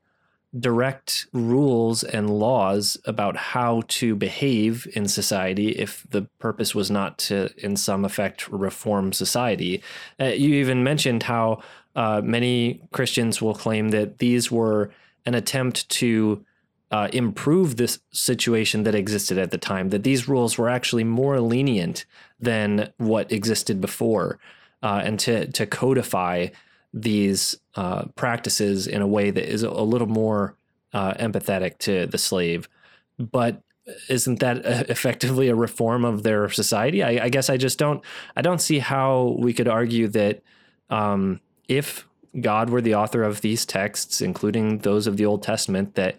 direct 0.59 1.27
rules 1.33 2.05
and 2.05 2.29
laws 2.29 2.99
about 3.07 3.37
how 3.37 3.83
to 3.89 4.15
behave 4.15 4.87
in 4.95 5.09
society 5.09 5.71
if 5.71 6.07
the 6.11 6.23
purpose 6.39 6.75
was 6.75 6.91
not 6.91 7.17
to, 7.17 7.49
in 7.57 7.75
some 7.77 8.05
effect, 8.05 8.49
reform 8.49 9.13
society? 9.13 9.83
Uh, 10.21 10.27
you 10.27 10.55
even 10.55 10.85
mentioned 10.85 11.23
how 11.23 11.63
uh, 11.97 12.21
many 12.23 12.87
Christians 12.93 13.41
will 13.41 13.55
claim 13.55 13.89
that 13.91 14.19
these 14.19 14.53
were 14.53 14.91
an 15.25 15.35
attempt 15.35 15.89
to 15.89 16.45
uh, 16.93 17.09
improve 17.13 17.77
this 17.77 17.99
situation 18.13 18.83
that 18.83 18.95
existed 18.95 19.39
at 19.39 19.51
the 19.51 19.59
time, 19.59 19.89
that 19.89 20.05
these 20.05 20.29
rules 20.29 20.59
were 20.59 20.69
actually 20.69 21.05
more 21.05 21.41
lenient 21.41 22.05
than 22.39 22.93
what 22.99 23.33
existed 23.33 23.81
before, 23.81 24.39
uh, 24.83 25.01
and 25.03 25.19
to, 25.19 25.51
to 25.53 25.65
codify 25.67 26.49
these 26.93 27.59
uh, 27.77 28.05
practices 28.15 28.87
in 28.87 29.01
a 29.01 29.07
way 29.07 29.31
that 29.31 29.51
is 29.51 29.63
a 29.63 29.71
little 29.71 30.07
more 30.07 30.55
uh, 30.93 31.15
empathetic 31.15 31.79
to 31.79 32.07
the 32.07 32.19
slave. 32.19 32.69
But 33.19 33.63
isn't 34.11 34.41
that 34.41 34.59
effectively 34.91 35.49
a 35.49 35.55
reform 35.55 36.05
of 36.05 36.23
their 36.23 36.51
society? 36.51 37.03
I, 37.03 37.25
I 37.25 37.29
guess 37.31 37.49
I 37.49 37.57
just 37.57 37.79
don't. 37.79 38.03
I 38.37 38.43
don't 38.43 38.61
see 38.61 38.81
how 38.81 39.37
we 39.39 39.55
could 39.55 39.69
argue 39.69 40.09
that 40.09 40.43
um, 40.91 41.41
if 41.69 42.07
God 42.39 42.69
were 42.69 42.83
the 42.83 42.95
author 42.95 43.23
of 43.23 43.41
these 43.41 43.65
texts, 43.65 44.21
including 44.21 44.79
those 44.79 45.07
of 45.07 45.17
the 45.17 45.25
Old 45.25 45.43
Testament, 45.43 45.95
that 45.95 46.17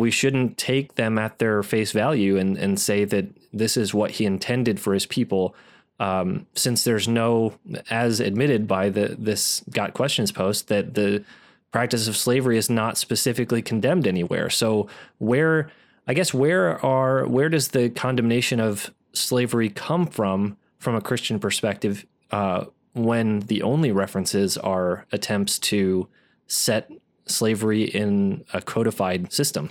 we 0.00 0.10
shouldn't 0.10 0.56
take 0.56 0.94
them 0.94 1.18
at 1.18 1.38
their 1.38 1.62
face 1.62 1.92
value 1.92 2.38
and, 2.38 2.56
and 2.56 2.80
say 2.80 3.04
that 3.04 3.26
this 3.52 3.76
is 3.76 3.92
what 3.92 4.12
he 4.12 4.24
intended 4.24 4.80
for 4.80 4.94
his 4.94 5.04
people. 5.04 5.54
Um, 5.98 6.46
since 6.54 6.84
there's 6.84 7.06
no, 7.06 7.54
as 7.90 8.18
admitted 8.20 8.66
by 8.66 8.88
the 8.88 9.14
this 9.18 9.62
got 9.70 9.92
questions 9.92 10.32
post, 10.32 10.68
that 10.68 10.94
the 10.94 11.22
practice 11.70 12.08
of 12.08 12.16
slavery 12.16 12.56
is 12.56 12.70
not 12.70 12.96
specifically 12.96 13.60
condemned 13.60 14.06
anywhere. 14.06 14.48
So 14.48 14.88
where, 15.18 15.70
I 16.06 16.14
guess, 16.14 16.32
where 16.32 16.84
are 16.84 17.26
where 17.26 17.50
does 17.50 17.68
the 17.68 17.90
condemnation 17.90 18.58
of 18.58 18.90
slavery 19.12 19.68
come 19.68 20.06
from 20.06 20.56
from 20.78 20.94
a 20.94 21.02
Christian 21.02 21.38
perspective? 21.38 22.06
Uh, 22.30 22.64
when 22.94 23.40
the 23.40 23.62
only 23.62 23.92
references 23.92 24.56
are 24.56 25.06
attempts 25.12 25.58
to 25.58 26.08
set 26.46 26.90
slavery 27.26 27.84
in 27.84 28.44
a 28.52 28.60
codified 28.60 29.32
system. 29.32 29.70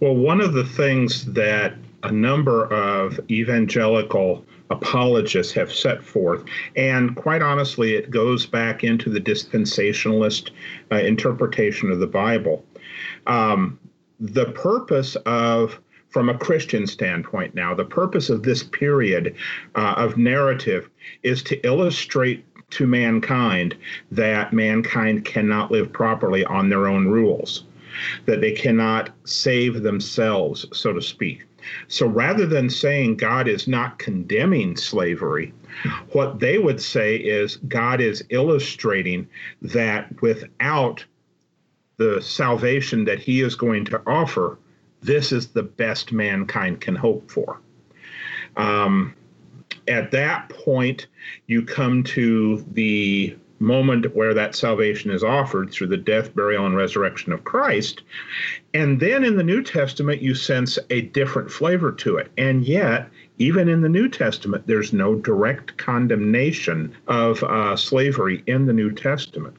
Well, 0.00 0.16
one 0.16 0.40
of 0.40 0.54
the 0.54 0.64
things 0.64 1.24
that 1.32 1.74
a 2.02 2.10
number 2.10 2.66
of 2.66 3.18
evangelical 3.30 4.44
apologists 4.70 5.52
have 5.52 5.72
set 5.72 6.02
forth, 6.02 6.44
and 6.76 7.14
quite 7.14 7.42
honestly, 7.42 7.94
it 7.94 8.10
goes 8.10 8.44
back 8.44 8.82
into 8.82 9.08
the 9.08 9.20
dispensationalist 9.20 10.50
uh, 10.90 10.96
interpretation 10.96 11.90
of 11.90 12.00
the 12.00 12.06
Bible. 12.06 12.64
Um, 13.26 13.78
the 14.18 14.46
purpose 14.46 15.16
of 15.26 15.78
from 16.08 16.28
a 16.28 16.38
Christian 16.38 16.86
standpoint 16.86 17.54
now, 17.54 17.74
the 17.74 17.84
purpose 17.84 18.30
of 18.30 18.42
this 18.42 18.62
period 18.62 19.34
uh, 19.74 19.94
of 19.96 20.16
narrative 20.16 20.88
is 21.22 21.42
to 21.44 21.66
illustrate 21.66 22.44
to 22.70 22.86
mankind 22.86 23.76
that 24.10 24.52
mankind 24.52 25.24
cannot 25.24 25.70
live 25.70 25.92
properly 25.92 26.44
on 26.44 26.68
their 26.68 26.86
own 26.86 27.08
rules, 27.08 27.64
that 28.26 28.40
they 28.40 28.52
cannot 28.52 29.10
save 29.24 29.82
themselves, 29.82 30.66
so 30.72 30.92
to 30.92 31.02
speak. 31.02 31.44
So 31.88 32.06
rather 32.06 32.46
than 32.46 32.68
saying 32.68 33.16
God 33.16 33.48
is 33.48 33.66
not 33.66 33.98
condemning 33.98 34.76
slavery, 34.76 35.52
what 36.12 36.38
they 36.38 36.58
would 36.58 36.80
say 36.80 37.16
is 37.16 37.56
God 37.68 38.00
is 38.00 38.24
illustrating 38.30 39.26
that 39.62 40.20
without 40.20 41.04
the 41.96 42.20
salvation 42.20 43.04
that 43.04 43.18
he 43.18 43.40
is 43.40 43.54
going 43.54 43.84
to 43.86 44.02
offer, 44.06 44.58
this 45.02 45.32
is 45.32 45.48
the 45.48 45.62
best 45.62 46.12
mankind 46.12 46.80
can 46.80 46.96
hope 46.96 47.30
for. 47.30 47.60
Um, 48.56 49.14
at 49.88 50.10
that 50.12 50.48
point, 50.48 51.06
you 51.46 51.62
come 51.62 52.02
to 52.04 52.64
the 52.72 53.36
moment 53.58 54.14
where 54.14 54.34
that 54.34 54.54
salvation 54.54 55.10
is 55.10 55.22
offered 55.22 55.70
through 55.70 55.86
the 55.86 55.96
death, 55.96 56.34
burial, 56.34 56.66
and 56.66 56.76
resurrection 56.76 57.32
of 57.32 57.44
Christ. 57.44 58.02
And 58.72 59.00
then 59.00 59.24
in 59.24 59.36
the 59.36 59.44
New 59.44 59.62
Testament, 59.62 60.20
you 60.20 60.34
sense 60.34 60.78
a 60.90 61.02
different 61.02 61.50
flavor 61.50 61.92
to 61.92 62.16
it. 62.16 62.30
And 62.36 62.64
yet, 62.64 63.08
even 63.38 63.68
in 63.68 63.80
the 63.80 63.88
New 63.88 64.08
Testament, 64.08 64.66
there's 64.66 64.92
no 64.92 65.14
direct 65.14 65.76
condemnation 65.76 66.94
of 67.08 67.42
uh, 67.42 67.76
slavery 67.76 68.42
in 68.46 68.66
the 68.66 68.72
New 68.72 68.92
Testament. 68.92 69.56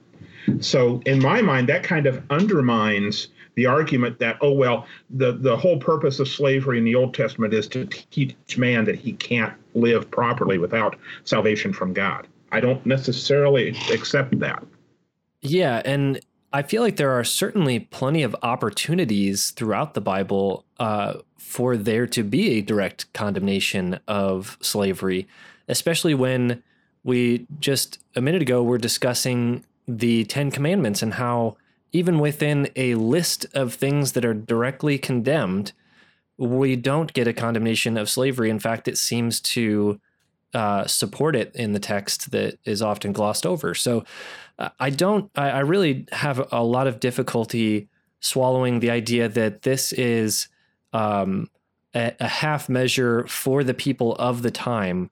So, 0.60 1.02
in 1.06 1.22
my 1.22 1.42
mind, 1.42 1.68
that 1.70 1.84
kind 1.84 2.06
of 2.06 2.22
undermines 2.30 3.30
the 3.56 3.66
argument 3.66 4.20
that, 4.20 4.38
oh, 4.42 4.52
well, 4.52 4.86
the, 5.10 5.32
the 5.32 5.58
whole 5.58 5.80
purpose 5.80 6.20
of 6.20 6.28
slavery 6.28 6.78
in 6.78 6.84
the 6.84 6.94
Old 6.94 7.14
Testament 7.14 7.54
is 7.54 7.68
to 7.70 7.86
teach 7.86 8.58
man 8.58 8.86
that 8.86 8.96
he 8.96 9.14
can't 9.14 9.54
live 9.74 10.12
properly 10.12 10.58
without 10.58 10.98
salvation 11.24 11.74
from 11.74 11.94
God. 11.94 12.28
I 12.56 12.62
don't 12.62 12.86
necessarily 12.86 13.76
accept 13.92 14.40
that. 14.40 14.64
Yeah. 15.42 15.82
And 15.84 16.22
I 16.54 16.62
feel 16.62 16.82
like 16.82 16.96
there 16.96 17.12
are 17.12 17.26
certainly 17.26 17.82
plenty 17.82 18.24
of 18.24 18.34
opportunities 18.42 19.52
throughout 19.52 19.94
the 19.94 20.00
Bible 20.00 20.64
uh, 20.80 21.16
for 21.38 21.76
there 21.76 22.08
to 22.08 22.24
be 22.24 22.52
a 22.52 22.62
direct 22.62 23.12
condemnation 23.12 24.00
of 24.08 24.58
slavery, 24.62 25.28
especially 25.68 26.14
when 26.14 26.64
we 27.04 27.46
just 27.60 28.00
a 28.16 28.22
minute 28.22 28.42
ago 28.42 28.64
were 28.64 28.78
discussing 28.78 29.66
the 29.86 30.24
Ten 30.24 30.50
Commandments 30.50 31.04
and 31.04 31.16
how 31.16 31.58
even 31.92 32.20
within 32.20 32.70
a 32.78 32.96
list 32.96 33.46
of 33.54 33.74
things 33.74 34.14
that 34.14 34.24
are 34.24 34.34
directly 34.34 34.98
condemned, 34.98 35.74
we 36.38 36.78
don't 36.78 37.12
get 37.12 37.28
a 37.28 37.34
condemnation 37.34 37.98
of 37.98 38.10
slavery. 38.10 38.50
In 38.50 38.60
fact, 38.60 38.88
it 38.88 38.98
seems 38.98 39.42
to 39.42 40.00
uh, 40.56 40.88
support 40.88 41.36
it 41.36 41.54
in 41.54 41.74
the 41.74 41.80
text 41.80 42.32
that 42.32 42.58
is 42.64 42.82
often 42.82 43.12
glossed 43.12 43.46
over. 43.46 43.76
So 43.76 44.06
uh, 44.58 44.70
I 44.80 44.90
don't, 44.90 45.30
I, 45.36 45.50
I, 45.50 45.60
really 45.60 46.08
have 46.14 46.48
a 46.54 46.64
lot 46.64 46.88
of 46.88 47.02
difficulty 47.02 47.90
swallowing 48.22 48.80
the 48.80 48.90
idea 48.90 49.28
that 49.28 49.64
this 49.64 49.92
is 49.92 50.48
um, 50.94 51.50
a, 51.94 52.14
a, 52.22 52.28
half 52.30 52.70
measure 52.70 53.28
for 53.28 53.66
the 53.66 53.74
people 53.74 54.16
of 54.16 54.44
the 54.44 54.50
time 54.50 55.10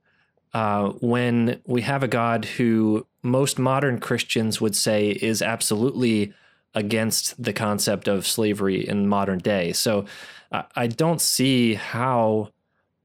uh, 0.54 0.92
when 1.02 1.60
we 1.68 1.82
have 1.82 2.04
a 2.04 2.08
God 2.08 2.46
who 2.46 3.06
most 3.22 3.60
modern 3.60 4.00
Christians 4.00 4.62
would 4.62 4.78
say 4.78 5.10
is 5.10 5.42
absolutely 5.42 6.34
against 6.74 7.42
the 7.44 7.52
concept 7.52 8.08
of 8.08 8.26
slavery 8.26 8.88
in 8.88 9.10
modern 9.10 9.40
day. 9.40 9.74
So 9.74 10.06
I 10.76 10.88
don't 10.88 11.20
see 11.20 11.74
how 11.74 12.52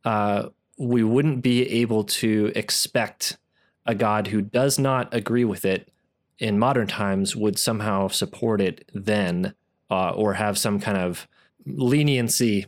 uh, 0.05 0.51
we 0.79 1.03
wouldn't 1.03 1.43
be 1.43 1.69
able 1.69 2.05
to 2.05 2.53
expect 2.55 3.37
a 3.85 3.95
God 3.95 4.29
who 4.29 4.41
does 4.41 4.79
not 4.79 5.13
agree 5.13 5.45
with 5.45 5.65
it 5.65 5.91
in 6.39 6.59
modern 6.59 6.87
times 6.87 7.35
would 7.35 7.59
somehow 7.59 8.09
support 8.09 8.61
it 8.61 8.89
then 8.95 9.55
uh, 9.91 10.11
or 10.11 10.35
have 10.35 10.57
some 10.57 10.79
kind 10.79 10.99
of 10.99 11.27
leniency, 11.67 12.67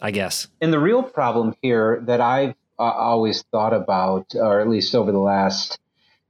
I 0.00 0.10
guess. 0.10 0.48
And 0.60 0.72
the 0.72 0.80
real 0.80 1.02
problem 1.02 1.54
here 1.62 2.02
that 2.06 2.20
I've 2.20 2.54
uh, 2.78 2.82
always 2.82 3.42
thought 3.52 3.72
about, 3.72 4.34
or 4.34 4.60
at 4.60 4.68
least 4.68 4.94
over 4.94 5.12
the 5.12 5.18
last, 5.18 5.78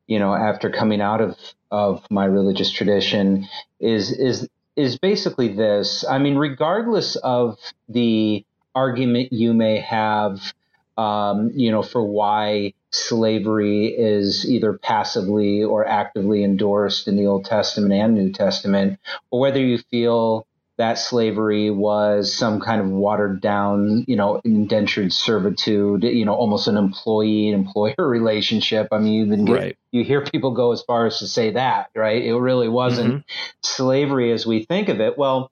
you 0.06 0.18
know, 0.18 0.34
after 0.34 0.70
coming 0.70 1.00
out 1.00 1.20
of 1.20 1.36
of 1.70 2.04
my 2.10 2.26
religious 2.26 2.70
tradition, 2.70 3.48
is 3.80 4.10
is 4.12 4.46
is 4.76 4.98
basically 4.98 5.48
this. 5.48 6.04
I 6.06 6.18
mean, 6.18 6.36
regardless 6.36 7.16
of 7.16 7.58
the 7.88 8.44
argument 8.74 9.32
you 9.32 9.54
may 9.54 9.80
have, 9.80 10.52
um, 10.96 11.50
you 11.54 11.70
know, 11.70 11.82
for 11.82 12.02
why 12.02 12.74
slavery 12.90 13.86
is 13.86 14.48
either 14.48 14.74
passively 14.74 15.62
or 15.62 15.86
actively 15.86 16.44
endorsed 16.44 17.08
in 17.08 17.16
the 17.16 17.26
Old 17.26 17.44
Testament 17.44 17.92
and 17.92 18.14
New 18.14 18.32
Testament, 18.32 18.98
or 19.30 19.40
whether 19.40 19.60
you 19.60 19.78
feel 19.78 20.46
that 20.78 20.98
slavery 20.98 21.70
was 21.70 22.34
some 22.34 22.60
kind 22.60 22.80
of 22.80 22.88
watered 22.88 23.40
down, 23.40 24.04
you 24.08 24.16
know, 24.16 24.40
indentured 24.44 25.12
servitude, 25.12 26.02
you 26.02 26.24
know, 26.24 26.34
almost 26.34 26.66
an 26.66 26.76
employee 26.76 27.50
employer 27.50 27.94
relationship. 27.98 28.88
I 28.90 28.98
mean, 28.98 29.12
you 29.12 29.24
even 29.24 29.44
get, 29.44 29.52
right. 29.52 29.78
you 29.90 30.02
hear 30.02 30.22
people 30.22 30.52
go 30.52 30.72
as 30.72 30.82
far 30.82 31.06
as 31.06 31.18
to 31.18 31.26
say 31.26 31.50
that, 31.52 31.90
right? 31.94 32.22
It 32.22 32.34
really 32.34 32.68
wasn't 32.68 33.10
mm-hmm. 33.10 33.48
slavery 33.62 34.32
as 34.32 34.46
we 34.46 34.64
think 34.64 34.88
of 34.88 35.00
it. 35.00 35.18
Well, 35.18 35.50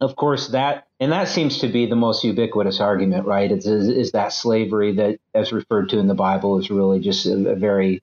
of 0.00 0.16
course, 0.16 0.48
that 0.48 0.86
and 1.00 1.12
that 1.12 1.28
seems 1.28 1.58
to 1.60 1.68
be 1.68 1.86
the 1.86 1.96
most 1.96 2.22
ubiquitous 2.24 2.78
argument, 2.78 3.26
right? 3.26 3.50
Is, 3.50 3.66
is, 3.66 3.88
is 3.88 4.12
that 4.12 4.34
slavery 4.34 4.96
that, 4.96 5.18
as 5.34 5.50
referred 5.50 5.88
to 5.88 5.98
in 5.98 6.06
the 6.08 6.14
Bible, 6.14 6.58
is 6.58 6.70
really 6.70 7.00
just 7.00 7.24
a, 7.24 7.52
a 7.52 7.54
very, 7.54 8.02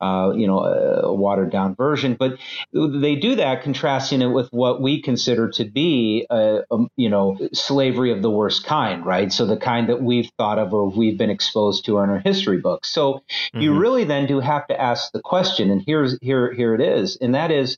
uh, 0.00 0.32
you 0.34 0.46
know, 0.46 0.60
a 0.60 1.12
watered 1.12 1.50
down 1.50 1.74
version. 1.74 2.16
But 2.18 2.38
they 2.72 3.16
do 3.16 3.36
that, 3.36 3.62
contrasting 3.62 4.22
it 4.22 4.28
with 4.28 4.48
what 4.50 4.80
we 4.80 5.02
consider 5.02 5.50
to 5.50 5.64
be, 5.66 6.26
a, 6.30 6.60
a, 6.70 6.86
you 6.96 7.10
know, 7.10 7.36
slavery 7.52 8.12
of 8.12 8.22
the 8.22 8.30
worst 8.30 8.64
kind, 8.64 9.04
right? 9.04 9.30
So 9.30 9.44
the 9.44 9.58
kind 9.58 9.90
that 9.90 10.02
we've 10.02 10.30
thought 10.38 10.58
of 10.58 10.72
or 10.72 10.88
we've 10.88 11.18
been 11.18 11.30
exposed 11.30 11.84
to 11.84 11.98
in 11.98 12.08
our 12.08 12.20
history 12.20 12.58
books. 12.58 12.88
So 12.88 13.12
mm-hmm. 13.12 13.60
you 13.60 13.78
really 13.78 14.04
then 14.04 14.26
do 14.26 14.40
have 14.40 14.66
to 14.68 14.80
ask 14.80 15.12
the 15.12 15.20
question, 15.20 15.70
and 15.70 15.82
here's 15.84 16.16
here 16.22 16.50
here 16.54 16.74
it 16.74 16.80
is, 16.80 17.18
and 17.20 17.34
that 17.34 17.50
is, 17.50 17.76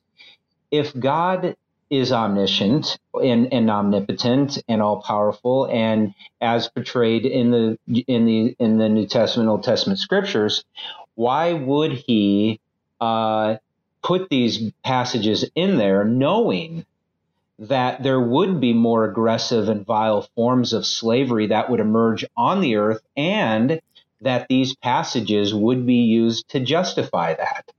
if 0.71 0.97
God 0.97 1.57
is 1.91 2.13
omniscient 2.13 2.99
and, 3.15 3.53
and 3.53 3.69
omnipotent 3.69 4.63
and 4.69 4.81
all 4.81 5.03
powerful 5.03 5.67
and 5.67 6.15
as 6.41 6.69
portrayed 6.69 7.27
in 7.27 7.51
the 7.51 7.79
in 8.07 8.27
the 8.27 8.57
in 8.59 8.79
the 8.79 8.89
New 8.89 9.07
Testament 9.07 9.49
Old 9.49 9.65
Testament 9.65 9.99
scriptures 9.99 10.65
why 11.15 11.53
would 11.53 11.93
he 11.93 12.61
uh, 13.01 13.57
put 14.03 14.31
these 14.31 14.73
passages 14.85 15.45
in 15.55 15.77
there 15.77 16.05
knowing 16.05 16.87
that 17.59 18.03
there 18.03 18.21
would 18.21 18.61
be 18.61 18.73
more 18.73 19.05
aggressive 19.05 19.69
and 19.69 19.85
vile 19.85 20.23
forms 20.35 20.73
of 20.73 20.87
slavery 20.87 21.49
that 21.49 21.69
would 21.69 21.81
emerge 21.81 22.25
on 22.37 22.61
the 22.61 22.77
earth 22.77 23.03
and 23.17 23.81
that 24.23 24.49
these 24.49 24.75
passages 24.77 25.53
would 25.53 25.85
be 25.85 26.03
used 26.03 26.49
to 26.49 26.61
justify 26.61 27.35
that 27.35 27.71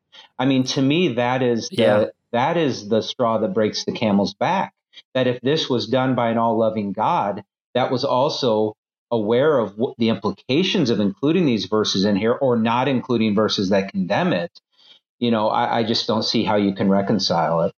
I 0.41 0.45
mean, 0.45 0.63
to 0.63 0.81
me, 0.81 1.09
that 1.09 1.43
is 1.43 1.69
the, 1.69 1.75
yeah. 1.75 2.05
That 2.31 2.57
is 2.57 2.89
the 2.89 3.01
straw 3.01 3.37
that 3.39 3.53
breaks 3.53 3.85
the 3.85 3.91
camel's 3.91 4.33
back. 4.33 4.73
That 5.13 5.27
if 5.27 5.41
this 5.41 5.69
was 5.69 5.87
done 5.87 6.15
by 6.15 6.29
an 6.29 6.37
all 6.37 6.57
loving 6.57 6.91
God 6.91 7.43
that 7.73 7.91
was 7.91 8.03
also 8.03 8.75
aware 9.09 9.57
of 9.57 9.79
the 9.97 10.09
implications 10.09 10.89
of 10.89 10.99
including 10.99 11.45
these 11.45 11.65
verses 11.65 12.05
in 12.05 12.15
here 12.15 12.33
or 12.33 12.57
not 12.57 12.87
including 12.87 13.35
verses 13.35 13.69
that 13.69 13.91
condemn 13.91 14.33
it, 14.33 14.51
you 15.19 15.31
know, 15.31 15.49
I, 15.49 15.79
I 15.79 15.83
just 15.83 16.07
don't 16.07 16.23
see 16.23 16.43
how 16.43 16.55
you 16.55 16.73
can 16.73 16.89
reconcile 16.89 17.61
it. 17.61 17.73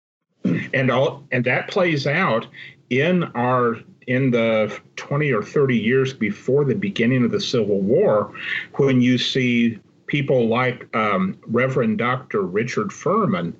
And 0.72 0.90
all 0.90 1.24
and 1.30 1.44
that 1.44 1.68
plays 1.68 2.06
out 2.06 2.46
in 2.90 3.24
our 3.34 3.76
in 4.06 4.30
the 4.30 4.76
20 4.96 5.32
or 5.32 5.42
30 5.42 5.78
years 5.78 6.12
before 6.12 6.64
the 6.64 6.74
beginning 6.74 7.24
of 7.24 7.30
the 7.30 7.40
Civil 7.40 7.80
War, 7.80 8.32
when 8.74 9.00
you 9.00 9.18
see 9.18 9.78
people 10.12 10.46
like 10.46 10.94
um, 10.94 11.34
Reverend 11.46 11.96
Dr. 11.96 12.42
Richard 12.42 12.92
Furman 12.92 13.56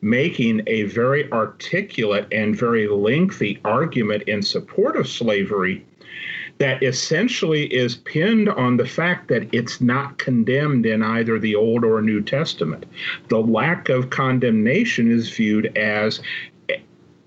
making 0.00 0.60
a 0.66 0.82
very 0.82 1.30
articulate 1.30 2.26
and 2.32 2.56
very 2.56 2.88
lengthy 2.88 3.60
argument 3.64 4.24
in 4.24 4.42
support 4.42 4.96
of 4.96 5.08
slavery 5.08 5.86
that 6.58 6.82
essentially 6.82 7.72
is 7.72 7.94
pinned 7.94 8.48
on 8.48 8.76
the 8.76 8.84
fact 8.84 9.28
that 9.28 9.48
it's 9.54 9.80
not 9.80 10.18
condemned 10.18 10.86
in 10.86 11.04
either 11.04 11.38
the 11.38 11.54
Old 11.54 11.84
or 11.84 12.02
New 12.02 12.20
Testament. 12.20 12.84
The 13.28 13.38
lack 13.38 13.88
of 13.88 14.10
condemnation 14.10 15.08
is 15.08 15.30
viewed 15.30 15.76
as 15.78 16.20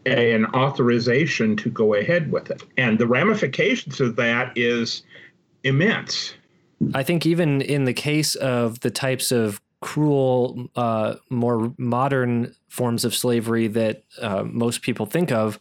an 0.06 0.46
authorization 0.48 1.56
to 1.56 1.70
go 1.70 1.94
ahead 1.94 2.30
with 2.30 2.52
it. 2.52 2.62
And 2.76 3.00
the 3.00 3.08
ramifications 3.08 4.02
of 4.02 4.18
that 4.18 4.52
is 4.58 5.04
immense. 5.64 6.34
I 6.94 7.04
think 7.04 7.26
even 7.26 7.62
in 7.62 7.86
the 7.86 7.94
case 7.94 8.36
of 8.36 8.82
the 8.82 8.92
types 8.92 9.32
of 9.32 9.62
cruel, 9.82 10.68
uh, 10.76 11.16
more 11.30 11.74
modern 11.78 12.56
forms 12.70 13.06
of 13.06 13.14
slavery 13.14 13.68
that 13.68 14.04
uh, 14.20 14.44
most 14.44 14.82
people 14.82 15.06
think 15.06 15.32
of. 15.32 15.60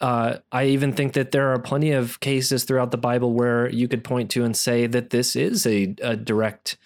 Uh, 0.00 0.38
I 0.50 0.64
even 0.64 0.92
think 0.92 1.12
that 1.12 1.30
there 1.30 1.52
are 1.52 1.58
plenty 1.58 1.92
of 1.92 2.18
cases 2.20 2.64
throughout 2.64 2.90
the 2.90 2.98
Bible 2.98 3.32
where 3.32 3.70
you 3.70 3.86
could 3.86 4.02
point 4.02 4.30
to 4.32 4.44
and 4.44 4.56
say 4.56 4.86
that 4.88 5.10
this 5.10 5.36
is 5.36 5.66
a, 5.66 5.94
a 6.02 6.16
direct 6.16 6.76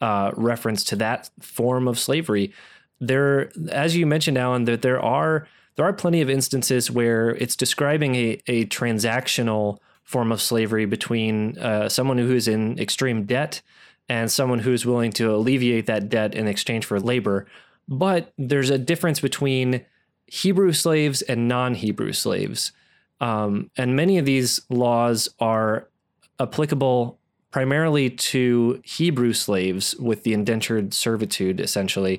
uh, 0.00 0.32
reference 0.36 0.84
to 0.84 0.96
that 0.96 1.30
form 1.40 1.88
of 1.88 1.98
slavery. 1.98 2.52
There, 3.00 3.50
as 3.70 3.96
you 3.96 4.06
mentioned, 4.06 4.36
Alan, 4.36 4.64
that 4.64 4.82
there 4.82 5.00
are 5.00 5.48
there 5.76 5.86
are 5.86 5.92
plenty 5.92 6.20
of 6.20 6.28
instances 6.28 6.90
where 6.90 7.30
it's 7.36 7.56
describing 7.56 8.16
a, 8.16 8.42
a 8.48 8.66
transactional 8.66 9.78
form 10.08 10.32
of 10.32 10.40
slavery 10.40 10.86
between 10.86 11.58
uh, 11.58 11.86
someone 11.86 12.16
who 12.16 12.34
is 12.34 12.48
in 12.48 12.78
extreme 12.78 13.24
debt 13.24 13.60
and 14.08 14.32
someone 14.32 14.58
who 14.58 14.72
is 14.72 14.86
willing 14.86 15.12
to 15.12 15.30
alleviate 15.30 15.84
that 15.84 16.08
debt 16.08 16.34
in 16.34 16.48
exchange 16.48 16.86
for 16.86 16.98
labor. 16.98 17.46
But 17.86 18.32
there's 18.38 18.70
a 18.70 18.78
difference 18.78 19.20
between 19.20 19.84
Hebrew 20.26 20.72
slaves 20.72 21.20
and 21.20 21.46
non 21.46 21.74
Hebrew 21.74 22.14
slaves. 22.14 22.72
Um, 23.20 23.70
and 23.76 23.96
many 23.96 24.16
of 24.16 24.24
these 24.24 24.62
laws 24.70 25.28
are 25.40 25.88
applicable 26.40 27.18
primarily 27.50 28.08
to 28.08 28.80
Hebrew 28.84 29.34
slaves 29.34 29.94
with 29.96 30.22
the 30.22 30.32
indentured 30.32 30.94
servitude, 30.94 31.60
essentially. 31.60 32.18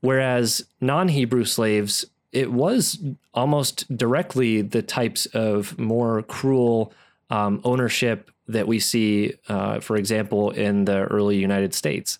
Whereas 0.00 0.64
non 0.80 1.08
Hebrew 1.08 1.44
slaves, 1.44 2.06
it 2.32 2.52
was 2.52 2.98
almost 3.34 3.94
directly 3.94 4.62
the 4.62 4.80
types 4.80 5.26
of 5.26 5.78
more 5.78 6.22
cruel 6.22 6.90
um, 7.30 7.60
ownership 7.64 8.30
that 8.46 8.66
we 8.66 8.78
see, 8.78 9.34
uh, 9.48 9.80
for 9.80 9.96
example, 9.96 10.50
in 10.50 10.84
the 10.84 11.04
early 11.04 11.36
United 11.36 11.74
States. 11.74 12.18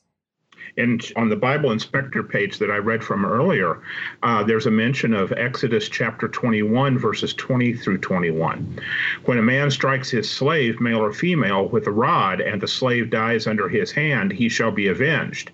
And 0.76 1.02
on 1.16 1.28
the 1.28 1.36
Bible 1.36 1.72
Inspector 1.72 2.22
page 2.24 2.58
that 2.58 2.70
I 2.70 2.76
read 2.76 3.02
from 3.02 3.24
earlier, 3.24 3.82
uh, 4.22 4.44
there's 4.44 4.66
a 4.66 4.70
mention 4.70 5.12
of 5.12 5.32
Exodus 5.32 5.88
chapter 5.88 6.28
21, 6.28 6.96
verses 6.98 7.34
20 7.34 7.72
through 7.74 7.98
21. 7.98 8.78
When 9.24 9.38
a 9.38 9.42
man 9.42 9.72
strikes 9.72 10.10
his 10.10 10.30
slave, 10.30 10.80
male 10.80 11.02
or 11.02 11.12
female, 11.12 11.68
with 11.68 11.88
a 11.88 11.90
rod, 11.90 12.40
and 12.40 12.60
the 12.60 12.68
slave 12.68 13.10
dies 13.10 13.48
under 13.48 13.68
his 13.68 13.90
hand, 13.90 14.32
he 14.32 14.48
shall 14.48 14.70
be 14.70 14.86
avenged. 14.86 15.50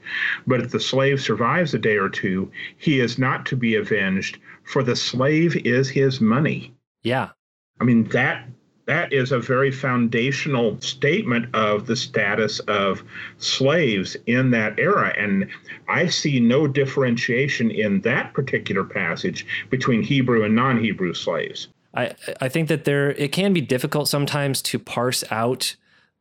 But 0.47 0.61
if 0.61 0.71
the 0.71 0.81
slave 0.81 1.23
survives 1.23 1.73
a 1.73 1.79
day 1.79 1.97
or 1.97 2.11
two, 2.11 2.53
he 2.77 3.01
is 3.01 3.19
not 3.19 3.47
to 3.47 3.57
be 3.57 3.77
avenged, 3.77 4.39
for 4.65 4.83
the 4.83 4.97
slave 4.97 5.57
is 5.65 5.89
his 5.89 6.21
money. 6.21 6.75
Yeah. 7.03 7.31
I 7.81 7.85
mean, 7.85 8.05
that 8.09 8.47
that 8.87 9.13
is 9.13 9.33
a 9.33 9.39
very 9.39 9.71
foundational 9.71 10.79
statement 10.81 11.55
of 11.55 11.87
the 11.87 11.97
status 11.97 12.61
of 12.61 13.03
slaves 13.39 14.17
in 14.27 14.51
that 14.51 14.79
era. 14.79 15.15
And 15.17 15.49
I 15.89 16.07
see 16.09 16.39
no 16.39 16.67
differentiation 16.67 17.71
in 17.71 18.01
that 18.03 18.35
particular 18.35 18.85
passage 18.85 19.47
between 19.71 20.03
Hebrew 20.03 20.45
and 20.45 20.55
non 20.55 20.83
Hebrew 20.83 21.15
slaves. 21.15 21.69
I, 21.95 22.15
I 22.41 22.49
think 22.49 22.69
that 22.69 22.85
there 22.85 23.13
it 23.13 23.33
can 23.33 23.53
be 23.53 23.61
difficult 23.61 24.09
sometimes 24.09 24.61
to 24.63 24.79
parse 24.79 25.25
out 25.31 25.77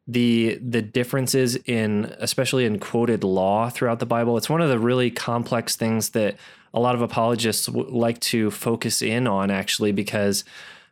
the 0.08 0.60
the 0.62 0.82
differences 0.82 1.56
in 1.66 2.14
especially 2.20 2.66
in 2.66 2.78
quoted 2.80 3.24
law 3.24 3.70
throughout 3.70 4.00
the 4.00 4.06
Bible. 4.06 4.38
It's 4.38 4.50
one 4.50 4.62
of 4.62 4.70
the 4.70 4.80
really 4.80 5.10
complex 5.10 5.76
things 5.76 6.12
that 6.12 6.36
a 6.74 6.80
lot 6.80 6.96
of 6.96 7.02
apologists 7.02 7.70
like 7.70 8.20
to 8.20 8.52
focus 8.52 9.02
in 9.02 9.28
on 9.28 9.52
actually 9.52 9.92
because 9.92 10.44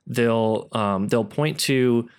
they'll 0.08 0.68
um, 0.72 1.08
they'll 1.08 1.24
point 1.24 1.60
to 1.62 2.10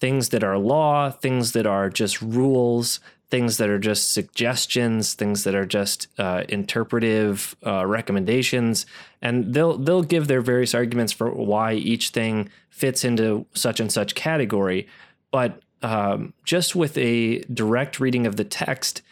things 0.00 0.28
that 0.30 0.44
are 0.44 0.58
law, 0.58 1.10
things 1.10 1.52
that 1.52 1.66
are 1.66 1.88
just 1.88 2.20
rules, 2.20 3.00
things 3.30 3.56
that 3.56 3.68
are 3.68 3.78
just 3.78 4.12
suggestions, 4.12 5.14
things 5.14 5.44
that 5.44 5.54
are 5.54 5.66
just 5.66 6.08
uh, 6.18 6.44
interpretive 6.48 7.56
uh, 7.66 7.86
recommendations, 7.86 8.86
and 9.22 9.54
they'll 9.54 9.78
they'll 9.78 10.02
give 10.02 10.28
their 10.28 10.40
various 10.40 10.74
arguments 10.74 11.12
for 11.12 11.30
why 11.30 11.74
each 11.74 12.10
thing 12.10 12.48
fits 12.70 13.04
into 13.04 13.46
such 13.54 13.80
and 13.80 13.90
such 13.90 14.14
category. 14.14 14.86
But 15.30 15.60
um, 15.82 16.32
just 16.44 16.76
with 16.76 16.96
a 16.98 17.40
direct 17.42 18.00
reading 18.00 18.26
of 18.26 18.36
the 18.36 18.44
text, 18.44 19.02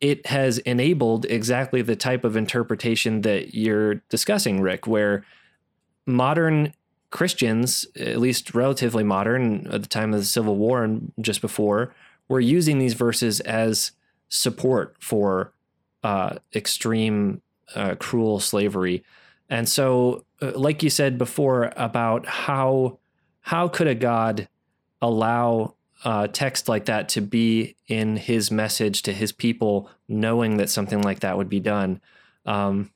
it 0.00 0.26
has 0.26 0.58
enabled 0.58 1.24
exactly 1.26 1.82
the 1.82 1.96
type 1.96 2.24
of 2.24 2.36
interpretation 2.36 3.22
that 3.22 3.54
you're 3.54 3.96
discussing, 4.10 4.60
Rick, 4.60 4.86
where 4.86 5.24
modern 6.06 6.72
Christians, 7.16 7.86
at 7.98 8.18
least 8.18 8.54
relatively 8.54 9.02
modern 9.02 9.66
at 9.68 9.80
the 9.80 9.88
time 9.88 10.12
of 10.12 10.20
the 10.20 10.26
Civil 10.26 10.56
War 10.56 10.84
and 10.84 11.14
just 11.18 11.40
before, 11.40 11.94
were 12.28 12.40
using 12.40 12.78
these 12.78 12.92
verses 12.92 13.40
as 13.40 13.92
support 14.28 14.94
for 14.98 15.50
uh, 16.04 16.36
extreme, 16.54 17.40
uh, 17.74 17.94
cruel 17.94 18.38
slavery. 18.38 19.02
And 19.48 19.66
so, 19.66 20.26
uh, 20.42 20.52
like 20.56 20.82
you 20.82 20.90
said 20.90 21.16
before 21.16 21.72
about 21.74 22.26
how 22.26 22.98
how 23.40 23.68
could 23.68 23.86
a 23.86 23.94
God 23.94 24.46
allow 25.00 25.74
uh, 26.04 26.26
text 26.26 26.68
like 26.68 26.84
that 26.84 27.08
to 27.10 27.22
be 27.22 27.76
in 27.88 28.18
His 28.18 28.50
message 28.50 29.00
to 29.02 29.14
His 29.14 29.32
people, 29.32 29.88
knowing 30.06 30.58
that 30.58 30.68
something 30.68 31.00
like 31.00 31.20
that 31.20 31.38
would 31.38 31.48
be 31.48 31.60
done? 31.60 32.02
Um, 32.44 32.90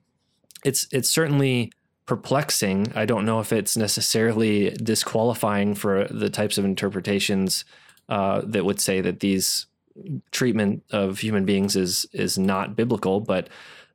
it's 0.62 0.86
it's 0.92 1.08
certainly 1.08 1.72
perplexing. 2.10 2.92
I 2.96 3.04
don't 3.04 3.24
know 3.24 3.38
if 3.38 3.52
it's 3.52 3.76
necessarily 3.76 4.70
disqualifying 4.70 5.76
for 5.76 6.08
the 6.10 6.28
types 6.28 6.58
of 6.58 6.64
interpretations 6.64 7.64
uh, 8.08 8.42
that 8.46 8.64
would 8.64 8.80
say 8.80 9.00
that 9.00 9.20
these 9.20 9.66
treatment 10.32 10.82
of 10.90 11.20
human 11.20 11.44
beings 11.44 11.76
is 11.76 12.06
is 12.12 12.36
not 12.36 12.74
biblical, 12.74 13.20
but 13.20 13.48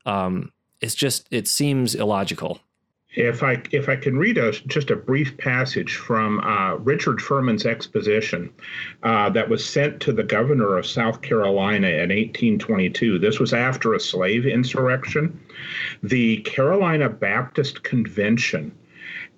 um, 0.06 0.54
it's 0.80 0.96
just 0.96 1.28
it 1.30 1.46
seems 1.46 1.94
illogical. 1.94 2.62
If 3.16 3.44
I 3.44 3.62
if 3.72 3.88
I 3.88 3.96
can 3.96 4.18
read 4.18 4.38
a, 4.38 4.52
just 4.52 4.92
a 4.92 4.96
brief 4.96 5.38
passage 5.38 5.96
from 5.96 6.40
uh, 6.42 6.76
Richard 6.76 7.22
Furman's 7.22 7.66
exposition 7.66 8.52
uh, 9.04 9.30
that 9.30 9.48
was 9.48 9.66
sent 9.66 10.02
to 10.02 10.14
the 10.14 10.24
governor 10.24 10.78
of 10.78 10.86
South 10.86 11.22
Carolina 11.22 11.88
in 11.88 12.10
1822. 12.10 13.20
This 13.20 13.40
was 13.40 13.54
after 13.54 13.94
a 13.94 14.00
slave 14.00 14.46
insurrection. 14.46 15.40
The 16.04 16.38
Carolina 16.42 17.10
Baptist 17.10 17.84
Convention 17.84 18.72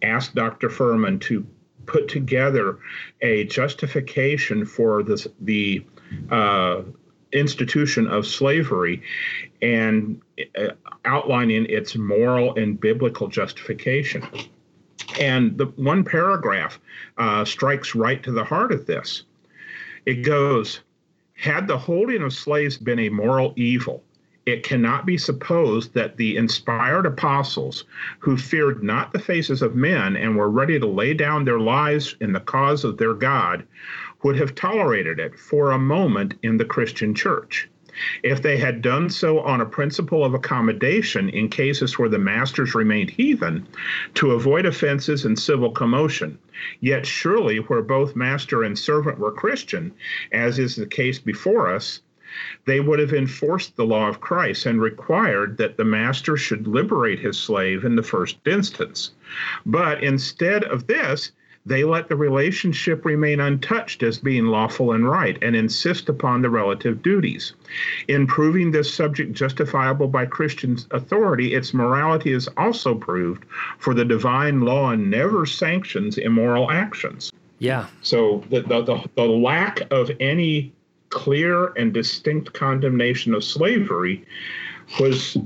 asked 0.02 0.36
Dr. 0.36 0.70
Furman 0.70 1.20
to 1.20 1.46
put 1.86 2.08
together 2.08 2.80
a 3.22 3.46
justification 3.46 4.66
for 4.66 5.04
this, 5.04 5.28
the 5.42 5.86
uh, 6.30 6.82
institution 7.38 8.08
of 8.08 8.26
slavery 8.26 9.02
and 9.62 10.22
uh, 10.58 10.70
outlining 11.06 11.66
its 11.66 11.96
moral 11.96 12.56
and 12.56 12.80
biblical 12.80 13.28
justification. 13.28 14.24
And 15.20 15.58
the 15.58 15.66
one 15.76 16.04
paragraph 16.04 16.80
uh, 17.18 17.46
strikes 17.46 17.96
right 17.96 18.22
to 18.24 18.32
the 18.32 18.44
heart 18.44 18.72
of 18.72 18.86
this. 18.86 19.24
It 20.06 20.24
goes, 20.24 20.82
had 21.36 21.68
the 21.68 21.78
holding 21.78 22.24
of 22.24 22.34
slaves 22.34 22.78
been 22.78 23.00
a 23.00 23.10
moral 23.10 23.54
evil, 23.56 24.04
it 24.48 24.64
cannot 24.64 25.06
be 25.06 25.18
supposed 25.18 25.94
that 25.94 26.16
the 26.16 26.38
inspired 26.38 27.06
apostles, 27.06 27.84
who 28.20 28.38
feared 28.38 28.82
not 28.82 29.12
the 29.12 29.20
faces 29.20 29.62
of 29.62 29.76
men 29.76 30.16
and 30.16 30.38
were 30.38 30.50
ready 30.50 30.80
to 30.80 30.88
lay 30.88 31.14
down 31.14 31.44
their 31.44 31.60
lives 31.60 32.16
in 32.22 32.32
the 32.32 32.40
cause 32.40 32.86
of 32.86 32.98
their 32.98 33.14
God, 33.14 33.68
would 34.24 34.38
have 34.38 34.56
tolerated 34.56 35.20
it 35.20 35.38
for 35.38 35.72
a 35.72 35.80
moment 35.80 36.34
in 36.44 36.58
the 36.58 36.66
Christian 36.66 37.14
church. 37.14 37.70
If 38.22 38.44
they 38.44 38.58
had 38.58 38.84
done 38.84 39.10
so 39.10 39.40
on 39.40 39.60
a 39.60 39.66
principle 39.66 40.24
of 40.24 40.36
accommodation 40.36 41.30
in 41.30 41.50
cases 41.50 41.98
where 41.98 42.10
the 42.10 42.20
masters 42.20 42.76
remained 42.76 43.10
heathen, 43.10 43.68
to 44.16 44.34
avoid 44.34 44.68
offenses 44.68 45.26
and 45.26 45.38
civil 45.38 45.72
commotion, 45.72 46.38
yet 46.80 47.08
surely 47.08 47.58
where 47.58 47.82
both 47.82 48.16
master 48.16 48.62
and 48.64 48.78
servant 48.78 49.18
were 49.18 49.32
Christian, 49.32 49.92
as 50.32 50.60
is 50.60 50.76
the 50.76 50.86
case 50.86 51.18
before 51.18 51.74
us, 51.74 52.02
they 52.66 52.80
would 52.80 53.00
have 53.00 53.14
enforced 53.14 53.76
the 53.76 53.86
law 53.86 54.08
of 54.08 54.22
Christ 54.22 54.66
and 54.68 54.80
required 54.80 55.58
that 55.58 55.78
the 55.78 55.86
master 55.86 56.38
should 56.38 56.68
liberate 56.68 57.20
his 57.20 57.40
slave 57.40 57.84
in 57.84 57.96
the 57.96 58.04
first 58.04 58.38
instance. 58.46 59.12
But 59.66 60.04
instead 60.04 60.64
of 60.66 60.86
this, 60.86 61.32
they 61.68 61.84
let 61.84 62.08
the 62.08 62.16
relationship 62.16 63.04
remain 63.04 63.42
untouched 63.42 64.02
as 64.02 64.18
being 64.18 64.46
lawful 64.46 64.94
and 64.94 65.08
right 65.10 65.38
and 65.44 65.54
insist 65.54 66.08
upon 66.08 66.42
the 66.42 66.50
relative 66.50 67.04
duties. 67.04 67.54
In 68.08 68.26
proving 68.26 68.72
this 68.72 68.94
subject 68.94 69.34
justifiable 69.34 70.08
by 70.08 70.26
Christian 70.26 70.78
authority, 70.92 71.54
its 71.56 71.74
morality 71.74 72.32
is 72.32 72.48
also 72.56 72.96
proved, 72.96 73.44
for 73.80 73.94
the 73.94 74.06
divine 74.06 74.62
law 74.62 74.96
never 74.96 75.46
sanctions 75.46 76.18
immoral 76.18 76.72
actions. 76.72 77.34
Yeah. 77.60 77.88
So 78.02 78.44
the, 78.50 78.62
the, 78.62 78.84
the, 78.84 79.10
the 79.16 79.26
lack 79.26 79.82
of 79.92 80.10
any 80.22 80.72
clear 81.10 81.74
and 81.74 81.94
distinct 81.94 82.54
condemnation 82.54 83.34
of 83.34 83.44
slavery 83.44 84.26
was 85.02 85.38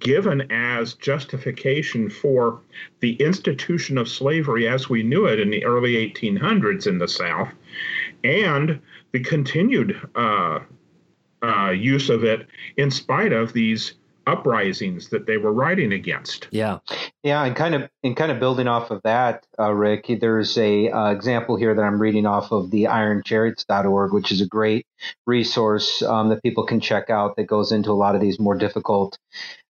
given 0.00 0.50
as 0.52 0.94
justification 0.94 2.08
for 2.08 2.60
the 3.00 3.14
institution 3.14 3.98
of 3.98 4.08
slavery 4.08 4.68
as 4.68 4.88
we 4.88 5.02
knew 5.02 5.26
it 5.26 5.40
in 5.40 5.50
the 5.50 5.64
early 5.64 5.94
1800s 5.94 6.86
in 6.86 6.98
the 6.98 7.08
South 7.08 7.48
and 8.22 8.80
the 9.12 9.20
continued 9.20 10.00
uh, 10.14 10.60
uh, 11.42 11.70
use 11.70 12.10
of 12.10 12.24
it 12.24 12.46
in 12.76 12.90
spite 12.90 13.32
of 13.32 13.52
these 13.52 13.94
uprisings 14.26 15.08
that 15.08 15.26
they 15.26 15.38
were 15.38 15.52
writing 15.52 15.92
against. 15.92 16.48
Yeah, 16.50 16.78
yeah, 17.22 17.44
and 17.44 17.56
kind 17.56 17.74
of 17.74 17.88
and 18.04 18.14
kind 18.14 18.30
of 18.30 18.38
building 18.38 18.68
off 18.68 18.90
of 18.90 19.00
that, 19.02 19.46
uh, 19.58 19.72
Rick. 19.72 20.10
There's 20.20 20.58
a 20.58 20.90
uh, 20.90 21.10
example 21.10 21.56
here 21.56 21.74
that 21.74 21.82
I'm 21.82 22.00
reading 22.00 22.26
off 22.26 22.52
of 22.52 22.70
the 22.70 22.84
IronChariots.org, 22.84 24.12
which 24.12 24.30
is 24.30 24.42
a 24.42 24.46
great 24.46 24.86
resource 25.26 26.02
um, 26.02 26.28
that 26.28 26.42
people 26.42 26.66
can 26.66 26.78
check 26.78 27.08
out 27.08 27.36
that 27.36 27.44
goes 27.44 27.72
into 27.72 27.90
a 27.90 27.92
lot 27.92 28.14
of 28.14 28.20
these 28.20 28.38
more 28.38 28.54
difficult 28.54 29.18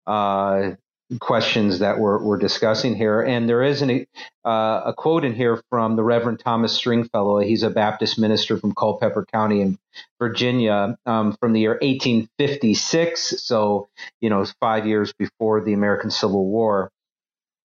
uh, 0.07 0.71
questions 1.19 1.79
that 1.79 1.99
we're, 1.99 2.21
we're 2.23 2.37
discussing 2.37 2.95
here. 2.95 3.21
And 3.21 3.47
there 3.47 3.61
is 3.61 3.81
an, 3.81 4.05
uh, 4.43 4.81
a 4.85 4.93
quote 4.97 5.23
in 5.23 5.33
here 5.33 5.61
from 5.69 5.95
the 5.95 6.03
Reverend 6.03 6.39
Thomas 6.39 6.73
Stringfellow. 6.73 7.39
He's 7.39 7.63
a 7.63 7.69
Baptist 7.69 8.17
minister 8.17 8.57
from 8.57 8.73
Culpeper 8.73 9.25
County 9.31 9.61
in 9.61 9.77
Virginia 10.19 10.97
um, 11.05 11.37
from 11.39 11.53
the 11.53 11.61
year 11.61 11.77
1856. 11.81 13.43
So, 13.43 13.87
you 14.19 14.29
know, 14.29 14.45
five 14.59 14.87
years 14.87 15.13
before 15.13 15.63
the 15.63 15.73
American 15.73 16.09
Civil 16.09 16.45
War. 16.45 16.91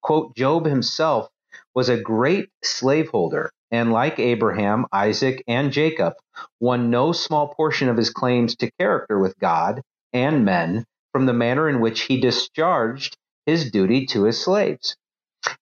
Quote, 0.02 0.36
Job 0.36 0.66
himself 0.66 1.28
was 1.74 1.88
a 1.88 2.00
great 2.00 2.48
slaveholder. 2.62 3.50
And 3.70 3.92
like 3.92 4.18
Abraham, 4.18 4.86
Isaac, 4.92 5.44
and 5.46 5.72
Jacob, 5.72 6.14
won 6.58 6.90
no 6.90 7.12
small 7.12 7.54
portion 7.54 7.88
of 7.88 7.96
his 7.96 8.10
claims 8.10 8.56
to 8.56 8.70
character 8.78 9.18
with 9.18 9.38
God 9.38 9.82
and 10.12 10.44
men 10.44 10.84
from 11.12 11.26
the 11.26 11.32
manner 11.32 11.68
in 11.68 11.80
which 11.80 12.02
he 12.02 12.20
discharged 12.20 13.16
his 13.46 13.70
duty 13.70 14.06
to 14.06 14.24
his 14.24 14.42
slaves. 14.42 14.96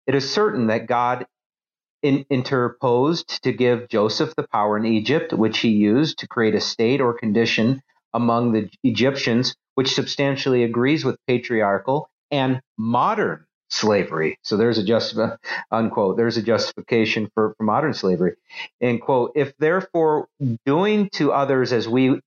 It 0.06 0.14
is 0.14 0.30
certain 0.30 0.68
that 0.68 0.86
God 0.86 1.26
in, 2.02 2.24
interposed 2.30 3.42
to 3.44 3.52
give 3.52 3.88
Joseph 3.88 4.34
the 4.36 4.46
power 4.48 4.78
in 4.78 4.86
Egypt, 4.86 5.32
which 5.32 5.60
he 5.60 5.70
used 5.70 6.20
to 6.20 6.28
create 6.28 6.54
a 6.54 6.60
state 6.60 7.00
or 7.00 7.14
condition 7.14 7.82
among 8.14 8.52
the 8.52 8.70
Egyptians, 8.84 9.56
which 9.76 9.94
substantially 9.94 10.64
agrees 10.64 11.04
with 11.04 11.18
patriarchal 11.26 12.08
and 12.30 12.60
modern 12.78 13.46
slavery. 13.70 14.38
So 14.42 14.56
there's 14.56 14.78
a 14.78 14.84
just 14.84 15.16
unquote. 15.70 16.16
There's 16.16 16.36
a 16.36 16.42
justification 16.42 17.30
for, 17.34 17.54
for 17.56 17.64
modern 17.64 17.94
slavery. 17.94 18.34
And 18.80 19.00
quote, 19.00 19.32
if 19.36 19.52
therefore 19.58 20.28
doing 20.66 21.10
to 21.14 21.32
others 21.32 21.72
as 21.72 21.88
we 21.88 22.20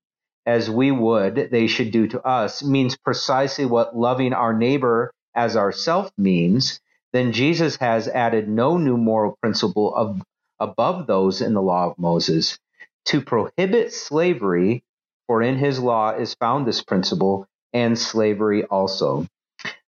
as 0.46 0.70
we 0.70 0.92
would 0.92 1.50
they 1.52 1.68
should 1.68 1.92
do 1.92 2.08
to 2.08 2.22
us 2.22 2.64
means 2.64 2.98
precisely 2.98 3.66
what 3.66 3.96
loving 3.96 4.34
our 4.34 4.54
neighbor 4.54 5.12
as 5.36 5.56
ourself 5.56 6.12
means, 6.18 6.80
then 7.14 7.32
Jesus 7.32 7.78
has 7.78 8.08
added 8.08 8.50
no 8.50 8.78
new 8.78 8.98
moral 8.98 9.38
principle 9.42 9.94
of, 9.96 10.22
above 10.60 11.08
those 11.08 11.42
in 11.42 11.54
the 11.54 11.62
law 11.62 11.90
of 11.90 11.98
Moses. 11.98 12.58
To 13.06 13.22
prohibit 13.22 13.94
slavery, 13.94 14.84
for 15.28 15.42
in 15.42 15.58
his 15.58 15.80
law 15.80 16.12
is 16.12 16.36
found 16.36 16.68
this 16.68 16.84
principle, 16.84 17.48
and 17.74 17.98
slavery 17.98 18.66
also. 18.66 19.26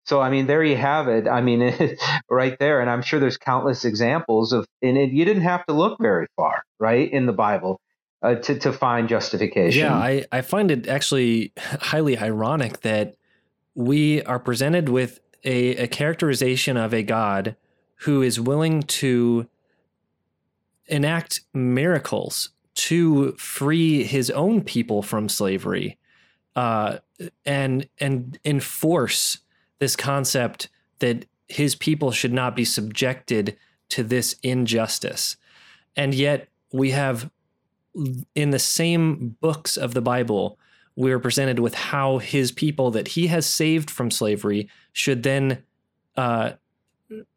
So, 0.04 0.20
I 0.20 0.30
mean, 0.30 0.46
there 0.46 0.64
you 0.64 0.76
have 0.76 1.08
it. 1.08 1.28
I 1.28 1.42
mean, 1.42 1.96
right 2.30 2.58
there. 2.58 2.80
And 2.80 2.90
I'm 2.90 3.02
sure 3.02 3.20
there's 3.20 3.36
countless 3.36 3.84
examples 3.84 4.52
of, 4.52 4.66
and 4.80 4.96
it, 4.96 5.10
you 5.10 5.24
didn't 5.24 5.42
have 5.42 5.64
to 5.66 5.72
look 5.72 5.98
very 6.00 6.26
far, 6.36 6.62
right, 6.78 7.10
in 7.10 7.26
the 7.26 7.32
Bible 7.32 7.80
uh, 8.22 8.36
to, 8.36 8.58
to 8.58 8.72
find 8.72 9.08
justification. 9.08 9.80
Yeah, 9.80 9.94
I, 9.94 10.24
I 10.30 10.40
find 10.42 10.70
it 10.70 10.86
actually 10.86 11.52
highly 11.58 12.16
ironic 12.18 12.80
that 12.80 13.16
we 13.74 14.22
are 14.22 14.38
presented 14.38 14.88
with 14.88 15.20
a, 15.44 15.76
a 15.76 15.88
characterization 15.88 16.76
of 16.76 16.94
a 16.94 17.02
God 17.02 17.56
who 18.02 18.22
is 18.22 18.40
willing 18.40 18.82
to 18.82 19.48
enact 20.86 21.40
miracles 21.54 22.50
to 22.74 23.32
free 23.32 24.04
his 24.04 24.30
own 24.30 24.62
people 24.62 25.02
from 25.02 25.28
slavery 25.28 25.98
uh, 26.56 26.98
and 27.44 27.88
and 27.98 28.38
enforce 28.44 29.38
this 29.78 29.96
concept 29.96 30.68
that 30.98 31.24
his 31.48 31.74
people 31.74 32.10
should 32.12 32.32
not 32.32 32.56
be 32.56 32.64
subjected 32.64 33.56
to 33.88 34.02
this 34.02 34.36
injustice 34.42 35.36
and 35.96 36.14
yet 36.14 36.48
we 36.72 36.90
have 36.90 37.30
in 38.34 38.50
the 38.50 38.58
same 38.58 39.36
books 39.40 39.76
of 39.76 39.94
the 39.94 40.00
bible 40.00 40.58
we 40.96 41.12
are 41.12 41.18
presented 41.18 41.58
with 41.58 41.74
how 41.74 42.18
his 42.18 42.52
people 42.52 42.90
that 42.90 43.08
he 43.08 43.28
has 43.28 43.46
saved 43.46 43.90
from 43.90 44.10
slavery 44.10 44.68
should 44.92 45.22
then 45.22 45.62
uh, 46.16 46.52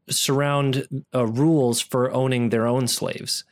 surround 0.10 1.06
uh, 1.14 1.26
rules 1.26 1.80
for 1.80 2.12
owning 2.12 2.50
their 2.50 2.68
own 2.68 2.88
slaves, 2.88 3.44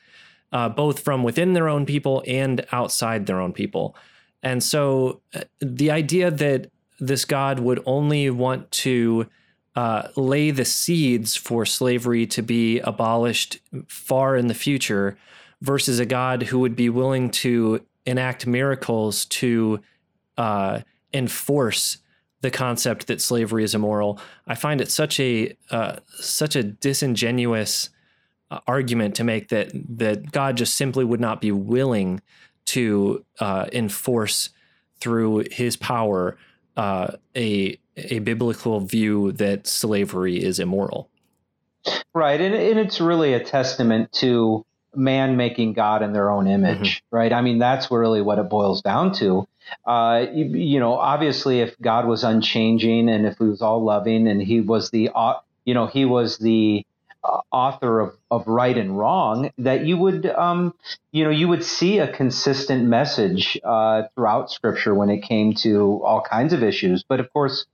uh, 0.51 0.69
both 0.69 0.99
from 0.99 1.23
within 1.23 1.53
their 1.53 1.69
own 1.69 1.85
people 1.85 2.23
and 2.27 2.65
outside 2.71 3.25
their 3.25 3.39
own 3.39 3.53
people. 3.53 3.95
And 4.41 4.61
so 4.61 5.21
uh, 5.33 5.41
the 5.59 5.91
idea 5.91 6.29
that 6.29 6.69
this 6.99 7.25
God 7.25 7.59
would 7.59 7.81
only 7.85 8.29
want 8.29 8.69
to 8.71 9.27
uh, 9.75 10.09
lay 10.15 10.51
the 10.51 10.65
seeds 10.65 11.35
for 11.35 11.65
slavery 11.65 12.27
to 12.27 12.41
be 12.41 12.79
abolished 12.79 13.59
far 13.87 14.35
in 14.35 14.47
the 14.47 14.53
future 14.53 15.17
versus 15.64 15.97
a 15.97 16.05
God 16.05 16.43
who 16.43 16.59
would 16.59 16.76
be 16.76 16.89
willing 16.89 17.32
to 17.32 17.84
enact 18.05 18.45
miracles 18.45 19.26
to 19.26 19.80
uh, 20.38 20.82
enforce 21.14 21.97
the 22.41 22.51
concept 22.51 23.07
that 23.07 23.22
slavery 23.22 23.64
is 23.64 23.74
immoral. 23.74 24.20
I 24.45 24.55
find 24.55 24.82
it 24.82 24.91
such 24.91 25.20
a 25.20 25.55
uh, 25.72 25.97
such 26.20 26.57
a 26.57 26.64
disingenuous 26.64 27.89
uh, 28.51 28.59
argument 28.68 29.16
to 29.16 29.24
make 29.24 29.47
that 29.49 29.72
that 29.97 30.32
God 30.32 30.57
just 30.57 30.76
simply 30.76 31.05
would 31.05 31.22
not 31.22 31.39
be 31.39 31.53
willing 31.53 32.22
to 32.66 33.26
uh, 33.39 33.68
enforce 33.72 34.49
through 34.99 35.45
His 35.49 35.78
power 35.78 36.38
uh, 36.76 37.14
a 37.38 37.80
a 37.95 38.20
biblical 38.20 38.82
view 38.82 39.32
that 39.34 39.66
slavery 39.66 40.43
is 40.43 40.59
immoral. 40.59 41.09
Right, 42.14 42.41
and, 42.41 42.53
and 42.53 42.80
it's 42.80 42.99
really 42.99 43.34
a 43.34 43.43
testament 43.43 44.11
to 44.14 44.66
man 44.95 45.37
making 45.37 45.73
God 45.73 46.01
in 46.01 46.13
their 46.13 46.29
own 46.29 46.47
image, 46.47 46.97
mm-hmm. 46.97 47.15
right? 47.15 47.33
I 47.33 47.41
mean, 47.41 47.59
that's 47.59 47.89
really 47.91 48.21
what 48.21 48.39
it 48.39 48.49
boils 48.49 48.81
down 48.81 49.13
to. 49.15 49.47
Uh, 49.85 50.25
you, 50.33 50.45
you, 50.45 50.79
know, 50.79 50.95
obviously, 50.95 51.61
if 51.61 51.79
God 51.79 52.07
was 52.07 52.23
unchanging 52.23 53.09
and 53.09 53.25
if 53.25 53.37
He 53.37 53.45
was 53.45 53.61
all 53.61 53.83
loving 53.83 54.27
and 54.27 54.41
He 54.41 54.61
was 54.61 54.91
the, 54.91 55.09
uh, 55.13 55.35
you 55.65 55.73
know, 55.73 55.87
He 55.87 56.05
was 56.05 56.37
the 56.37 56.85
uh, 57.23 57.39
author 57.51 58.01
of, 58.01 58.15
of 58.29 58.45
right 58.47 58.77
and 58.77 58.97
wrong, 58.97 59.51
that 59.57 59.85
you 59.85 59.97
would, 59.97 60.25
um, 60.25 60.73
you 61.11 61.23
know, 61.23 61.29
you 61.29 61.47
would 61.47 61.63
see 61.63 61.99
a 61.99 62.11
consistent 62.11 62.83
message 62.83 63.57
uh, 63.63 64.03
throughout 64.13 64.51
Scripture 64.51 64.93
when 64.93 65.09
it 65.09 65.21
came 65.21 65.53
to 65.55 66.01
all 66.03 66.21
kinds 66.21 66.53
of 66.53 66.61
issues. 66.63 67.03
But 67.07 67.19
of 67.19 67.31
course, 67.31 67.65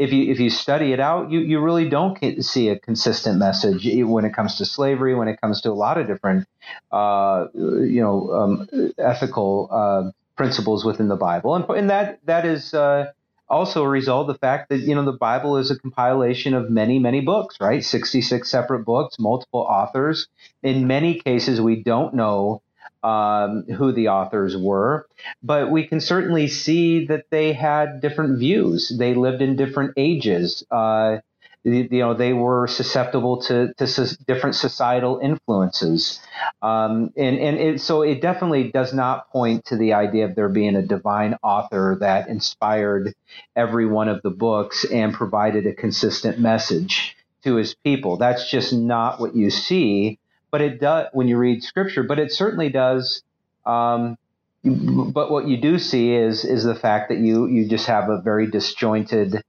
if 0.00 0.14
you 0.14 0.32
if 0.32 0.40
you 0.40 0.48
study 0.48 0.94
it 0.94 0.98
out, 0.98 1.30
you 1.30 1.40
you 1.40 1.60
really 1.60 1.86
don't 1.86 2.18
see 2.42 2.70
a 2.70 2.78
consistent 2.78 3.38
message 3.38 3.86
when 4.02 4.24
it 4.24 4.32
comes 4.32 4.56
to 4.56 4.64
slavery, 4.64 5.14
when 5.14 5.28
it 5.28 5.38
comes 5.42 5.60
to 5.60 5.70
a 5.70 5.74
lot 5.74 5.98
of 5.98 6.06
different, 6.06 6.48
uh, 6.90 7.48
you 7.54 8.00
know, 8.00 8.32
um, 8.32 8.92
ethical 8.98 9.68
uh, 9.70 10.10
principles 10.36 10.86
within 10.86 11.08
the 11.08 11.16
Bible, 11.16 11.54
and 11.54 11.68
and 11.68 11.90
that 11.90 12.18
that 12.24 12.46
is. 12.46 12.74
Uh, 12.74 13.12
also 13.50 13.82
a 13.82 13.88
result 13.88 14.28
of 14.30 14.34
the 14.36 14.38
fact 14.38 14.68
that 14.68 14.78
you 14.78 14.94
know 14.94 15.04
the 15.04 15.10
bible 15.10 15.56
is 15.56 15.72
a 15.72 15.76
compilation 15.80 16.54
of 16.54 16.70
many 16.70 17.00
many 17.00 17.20
books 17.20 17.56
right 17.60 17.82
66 17.82 18.48
separate 18.48 18.84
books 18.84 19.18
multiple 19.18 19.66
authors 19.68 20.28
in 20.62 20.86
many 20.86 21.18
cases 21.18 21.60
we 21.60 21.82
don't 21.82 22.14
know 22.14 22.62
um, 23.02 23.64
who 23.64 23.92
the 23.92 24.08
authors 24.08 24.56
were, 24.56 25.06
but 25.42 25.70
we 25.70 25.86
can 25.86 26.00
certainly 26.00 26.48
see 26.48 27.06
that 27.06 27.26
they 27.30 27.52
had 27.52 28.00
different 28.00 28.38
views. 28.38 28.92
They 28.96 29.14
lived 29.14 29.42
in 29.42 29.56
different 29.56 29.94
ages. 29.96 30.64
Uh, 30.70 31.18
you 31.62 31.88
know, 31.90 32.14
they 32.14 32.32
were 32.32 32.66
susceptible 32.66 33.42
to, 33.42 33.74
to 33.74 34.18
different 34.26 34.56
societal 34.56 35.18
influences. 35.22 36.18
Um, 36.62 37.12
and 37.16 37.38
and 37.38 37.58
it, 37.58 37.80
so 37.82 38.02
it 38.02 38.22
definitely 38.22 38.70
does 38.70 38.94
not 38.94 39.30
point 39.30 39.66
to 39.66 39.76
the 39.76 39.92
idea 39.92 40.24
of 40.24 40.34
there 40.34 40.48
being 40.48 40.74
a 40.74 40.82
divine 40.82 41.36
author 41.42 41.98
that 42.00 42.28
inspired 42.28 43.14
every 43.54 43.86
one 43.86 44.08
of 44.08 44.22
the 44.22 44.30
books 44.30 44.84
and 44.84 45.12
provided 45.12 45.66
a 45.66 45.74
consistent 45.74 46.38
message 46.38 47.16
to 47.44 47.56
his 47.56 47.74
people. 47.74 48.16
That's 48.16 48.50
just 48.50 48.72
not 48.72 49.20
what 49.20 49.36
you 49.36 49.50
see 49.50 50.18
but 50.50 50.60
it 50.60 50.80
does 50.80 51.08
when 51.12 51.28
you 51.28 51.36
read 51.36 51.62
scripture. 51.62 52.02
But 52.02 52.18
it 52.18 52.32
certainly 52.32 52.68
does. 52.68 53.22
Um, 53.64 54.16
but 54.64 55.30
what 55.30 55.48
you 55.48 55.56
do 55.60 55.78
see 55.78 56.12
is 56.12 56.44
is 56.44 56.64
the 56.64 56.74
fact 56.74 57.08
that 57.08 57.18
you 57.18 57.46
you 57.46 57.68
just 57.68 57.86
have 57.86 58.08
a 58.08 58.20
very 58.20 58.50
disjointed 58.50 59.42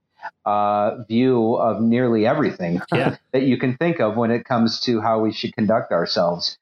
uh, 0.44 1.02
view 1.04 1.54
of 1.54 1.82
nearly 1.82 2.26
everything 2.26 2.80
yeah. 2.92 3.16
that 3.32 3.42
you 3.42 3.58
can 3.58 3.76
think 3.76 4.00
of 4.00 4.16
when 4.16 4.30
it 4.30 4.44
comes 4.44 4.80
to 4.80 5.00
how 5.00 5.20
we 5.20 5.32
should 5.32 5.54
conduct 5.54 5.92
ourselves. 5.92 6.58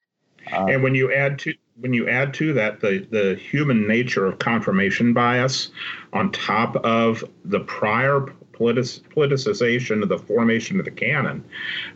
Uh, 0.52 0.66
and 0.66 0.82
when 0.82 0.94
you 0.94 1.12
add 1.12 1.38
to 1.40 1.54
when 1.78 1.92
you 1.94 2.08
add 2.08 2.34
to 2.34 2.52
that 2.54 2.80
the 2.80 3.06
the 3.10 3.36
human 3.36 3.86
nature 3.86 4.26
of 4.26 4.38
confirmation 4.38 5.12
bias 5.12 5.70
on 6.12 6.32
top 6.32 6.76
of 6.76 7.24
the 7.44 7.60
prior 7.60 8.26
politic, 8.60 8.84
politicization 9.16 10.02
of 10.02 10.08
the 10.08 10.18
formation 10.18 10.78
of 10.78 10.84
the 10.84 10.90
canon, 10.90 11.42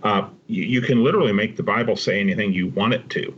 uh, 0.03 0.29
you, 0.47 0.65
you 0.65 0.81
can 0.81 1.05
literally 1.05 1.33
make 1.33 1.57
the 1.57 1.63
Bible 1.63 1.97
say 1.97 2.19
anything 2.21 2.53
you 2.53 2.69
want 2.69 2.95
it 2.95 3.09
to. 3.11 3.35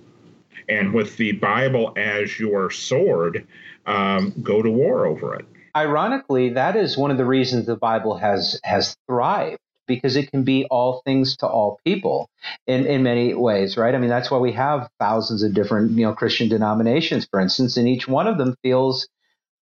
And 0.68 0.94
with 0.94 1.16
the 1.16 1.32
Bible 1.32 1.92
as 1.96 2.38
your 2.38 2.70
sword, 2.70 3.46
um, 3.86 4.32
go 4.42 4.62
to 4.62 4.70
war 4.70 5.06
over 5.06 5.34
it. 5.34 5.44
ironically, 5.76 6.50
that 6.54 6.76
is 6.76 6.96
one 6.96 7.10
of 7.10 7.18
the 7.18 7.24
reasons 7.24 7.66
the 7.66 7.76
Bible 7.76 8.16
has 8.16 8.60
has 8.64 8.96
thrived 9.06 9.58
because 9.86 10.16
it 10.16 10.30
can 10.30 10.42
be 10.42 10.66
all 10.70 11.02
things 11.04 11.36
to 11.36 11.46
all 11.46 11.78
people 11.84 12.28
in, 12.66 12.86
in 12.86 13.02
many 13.02 13.34
ways, 13.34 13.76
right? 13.76 13.94
I 13.94 13.98
mean, 13.98 14.10
that's 14.10 14.30
why 14.30 14.38
we 14.38 14.52
have 14.52 14.88
thousands 14.98 15.44
of 15.44 15.54
different, 15.54 15.92
you 15.92 16.04
know, 16.06 16.12
Christian 16.12 16.48
denominations, 16.48 17.28
for 17.30 17.40
instance, 17.40 17.76
and 17.76 17.86
each 17.88 18.08
one 18.08 18.26
of 18.26 18.38
them 18.38 18.56
feels 18.62 19.06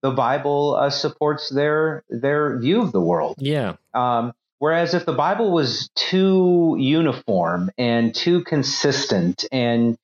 the 0.01 0.11
Bible 0.11 0.75
uh, 0.75 0.89
supports 0.89 1.49
their 1.49 2.03
their 2.09 2.59
view 2.59 2.81
of 2.81 2.91
the 2.91 3.01
world. 3.01 3.35
Yeah. 3.39 3.75
Um, 3.93 4.33
whereas 4.59 4.93
if 4.93 5.05
the 5.05 5.13
Bible 5.13 5.51
was 5.51 5.89
too 5.95 6.75
uniform 6.79 7.71
and 7.77 8.13
too 8.13 8.43
consistent, 8.43 9.45
and 9.51 9.97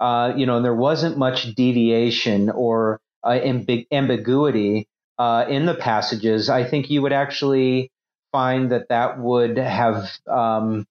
uh, 0.00 0.32
you 0.36 0.46
know, 0.46 0.62
there 0.62 0.74
wasn't 0.74 1.16
much 1.16 1.54
deviation 1.54 2.50
or 2.50 3.00
uh, 3.22 3.30
ambig- 3.30 3.86
ambiguity 3.90 4.88
uh, 5.18 5.46
in 5.48 5.66
the 5.66 5.74
passages, 5.74 6.50
I 6.50 6.64
think 6.64 6.90
you 6.90 7.02
would 7.02 7.12
actually 7.12 7.90
find 8.36 8.70
that 8.70 8.90
that 8.90 9.18
would 9.18 9.56
have 9.56 10.10
um, 10.26 10.86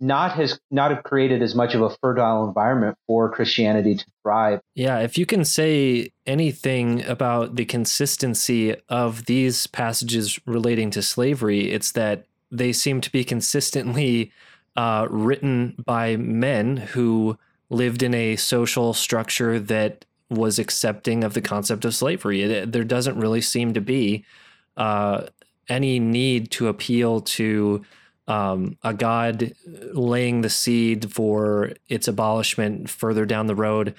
not 0.00 0.32
has 0.32 0.58
not 0.70 0.90
have 0.90 1.02
created 1.02 1.42
as 1.42 1.54
much 1.54 1.74
of 1.74 1.82
a 1.82 1.90
fertile 2.00 2.48
environment 2.48 2.96
for 3.06 3.30
Christianity 3.30 3.96
to 3.96 4.04
thrive. 4.22 4.60
Yeah, 4.74 5.00
if 5.00 5.18
you 5.18 5.26
can 5.26 5.44
say 5.44 6.08
anything 6.26 7.04
about 7.04 7.56
the 7.56 7.66
consistency 7.66 8.74
of 8.88 9.26
these 9.26 9.66
passages 9.66 10.40
relating 10.46 10.90
to 10.92 11.02
slavery, 11.02 11.70
it's 11.70 11.92
that 11.92 12.24
they 12.50 12.72
seem 12.72 13.02
to 13.02 13.12
be 13.12 13.24
consistently 13.24 14.32
uh, 14.74 15.06
written 15.10 15.74
by 15.84 16.16
men 16.16 16.78
who 16.78 17.36
lived 17.68 18.02
in 18.02 18.14
a 18.14 18.36
social 18.36 18.94
structure 18.94 19.60
that 19.60 20.06
was 20.30 20.58
accepting 20.58 21.24
of 21.24 21.34
the 21.34 21.42
concept 21.42 21.84
of 21.84 21.94
slavery. 21.94 22.64
There 22.64 22.84
doesn't 22.84 23.20
really 23.20 23.42
seem 23.42 23.74
to 23.74 23.82
be 23.82 24.24
uh, 24.78 25.26
any 25.68 25.98
need 25.98 26.50
to 26.52 26.68
appeal 26.68 27.20
to 27.20 27.84
um, 28.28 28.76
a 28.82 28.92
God 28.92 29.52
laying 29.92 30.40
the 30.40 30.50
seed 30.50 31.12
for 31.12 31.72
its 31.88 32.08
abolishment 32.08 32.90
further 32.90 33.24
down 33.24 33.46
the 33.46 33.54
road. 33.54 33.94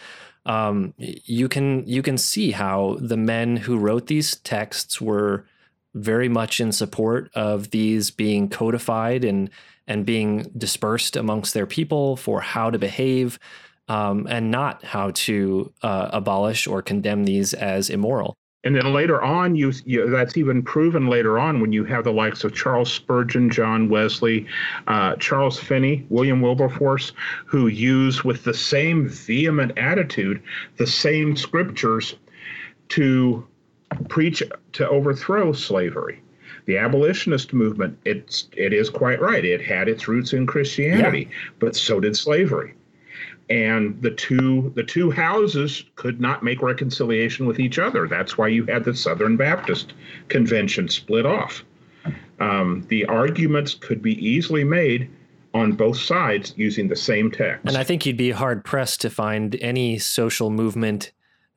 Um, 0.46 0.94
you 0.98 1.50
can 1.50 1.86
you 1.86 2.02
can 2.02 2.18
see 2.18 2.52
how 2.52 2.98
the 3.00 3.18
men 3.18 3.58
who 3.58 3.78
wrote 3.78 4.08
these 4.08 4.36
texts 4.38 5.02
were 5.02 5.46
very 5.94 6.30
much 6.30 6.60
in 6.60 6.72
support 6.72 7.30
of 7.34 7.72
these 7.72 8.12
being 8.12 8.50
codified 8.50 9.24
and 9.24 9.50
and 9.88 10.06
being 10.06 10.52
dispersed 10.58 11.16
amongst 11.16 11.54
their 11.54 11.66
people 11.66 12.18
for 12.18 12.42
how 12.42 12.70
to 12.70 12.78
behave 12.78 13.40
um, 13.88 14.28
and 14.30 14.52
not 14.52 14.84
how 14.84 15.12
to 15.12 15.74
uh, 15.82 16.10
abolish 16.12 16.68
or 16.68 16.82
condemn 16.82 17.24
these 17.24 17.54
as 17.54 17.90
immoral. 17.90 18.36
And 18.64 18.76
then 18.76 18.92
later 18.92 19.22
on, 19.22 19.56
you, 19.56 19.72
you, 19.86 20.10
that's 20.10 20.36
even 20.36 20.64
proven 20.64 21.08
later 21.08 21.38
on 21.38 21.62
when 21.62 21.72
you 21.72 21.84
have 21.86 22.04
the 22.04 22.12
likes 22.12 22.44
of 22.44 22.56
Charles 22.56 22.92
Spurgeon, 22.92 23.50
John 23.50 23.88
Wesley, 23.88 24.48
uh, 24.88 25.16
Charles 25.18 25.60
Finney, 25.60 26.06
William 26.10 26.42
Wilberforce, 26.42 27.14
who 27.46 27.68
use 27.68 28.24
with 28.24 28.44
the 28.44 28.54
same 28.54 29.08
vehement 29.08 29.78
attitude 29.78 30.42
the 30.78 30.88
same 30.88 31.36
scriptures 31.36 32.16
to 32.90 33.46
preach 34.10 34.44
to 34.74 34.90
overthrow 34.90 35.54
slavery. 35.54 36.22
The 36.66 36.78
abolitionist 36.78 37.54
movement, 37.54 37.98
it's 38.04 38.50
it 38.58 38.74
is 38.74 38.90
quite 38.90 39.22
right. 39.22 39.46
It 39.46 39.62
had 39.62 39.88
its 39.88 40.08
roots 40.08 40.34
in 40.34 40.46
Christianity, 40.46 41.30
yeah. 41.30 41.50
but 41.60 41.76
so 41.76 42.00
did 42.00 42.18
slavery 42.18 42.74
and 43.50 44.02
the 44.02 44.12
two 44.12 44.72
the 44.76 44.84
two 44.84 45.10
houses 45.10 45.86
could 45.96 46.20
not 46.20 46.44
make 46.44 46.62
reconciliation 46.62 47.46
with 47.46 47.60
each 47.60 47.80
other. 47.80 48.08
That's 48.08 48.38
why 48.38 48.50
you 48.50 48.66
had 48.66 48.84
the 48.84 48.96
Southern 48.96 49.38
Baptist 49.38 49.94
Convention 50.28 50.90
split 50.90 51.26
off. 51.26 51.64
Um, 52.40 52.86
the 52.90 53.06
arguments 53.06 53.74
could 53.74 54.02
be 54.02 54.14
easily 54.26 54.64
made 54.64 55.10
on 55.54 55.72
both 55.72 55.98
sides 55.98 56.54
using 56.56 56.88
the 56.88 56.96
same 56.96 57.32
text. 57.32 57.66
And 57.66 57.78
I 57.78 57.84
think 57.84 58.06
you'd 58.06 58.18
be 58.18 58.32
hard 58.32 58.64
pressed 58.64 59.02
to 59.02 59.10
find 59.10 59.56
any 59.56 59.98
social 59.98 60.50
movement 60.50 61.12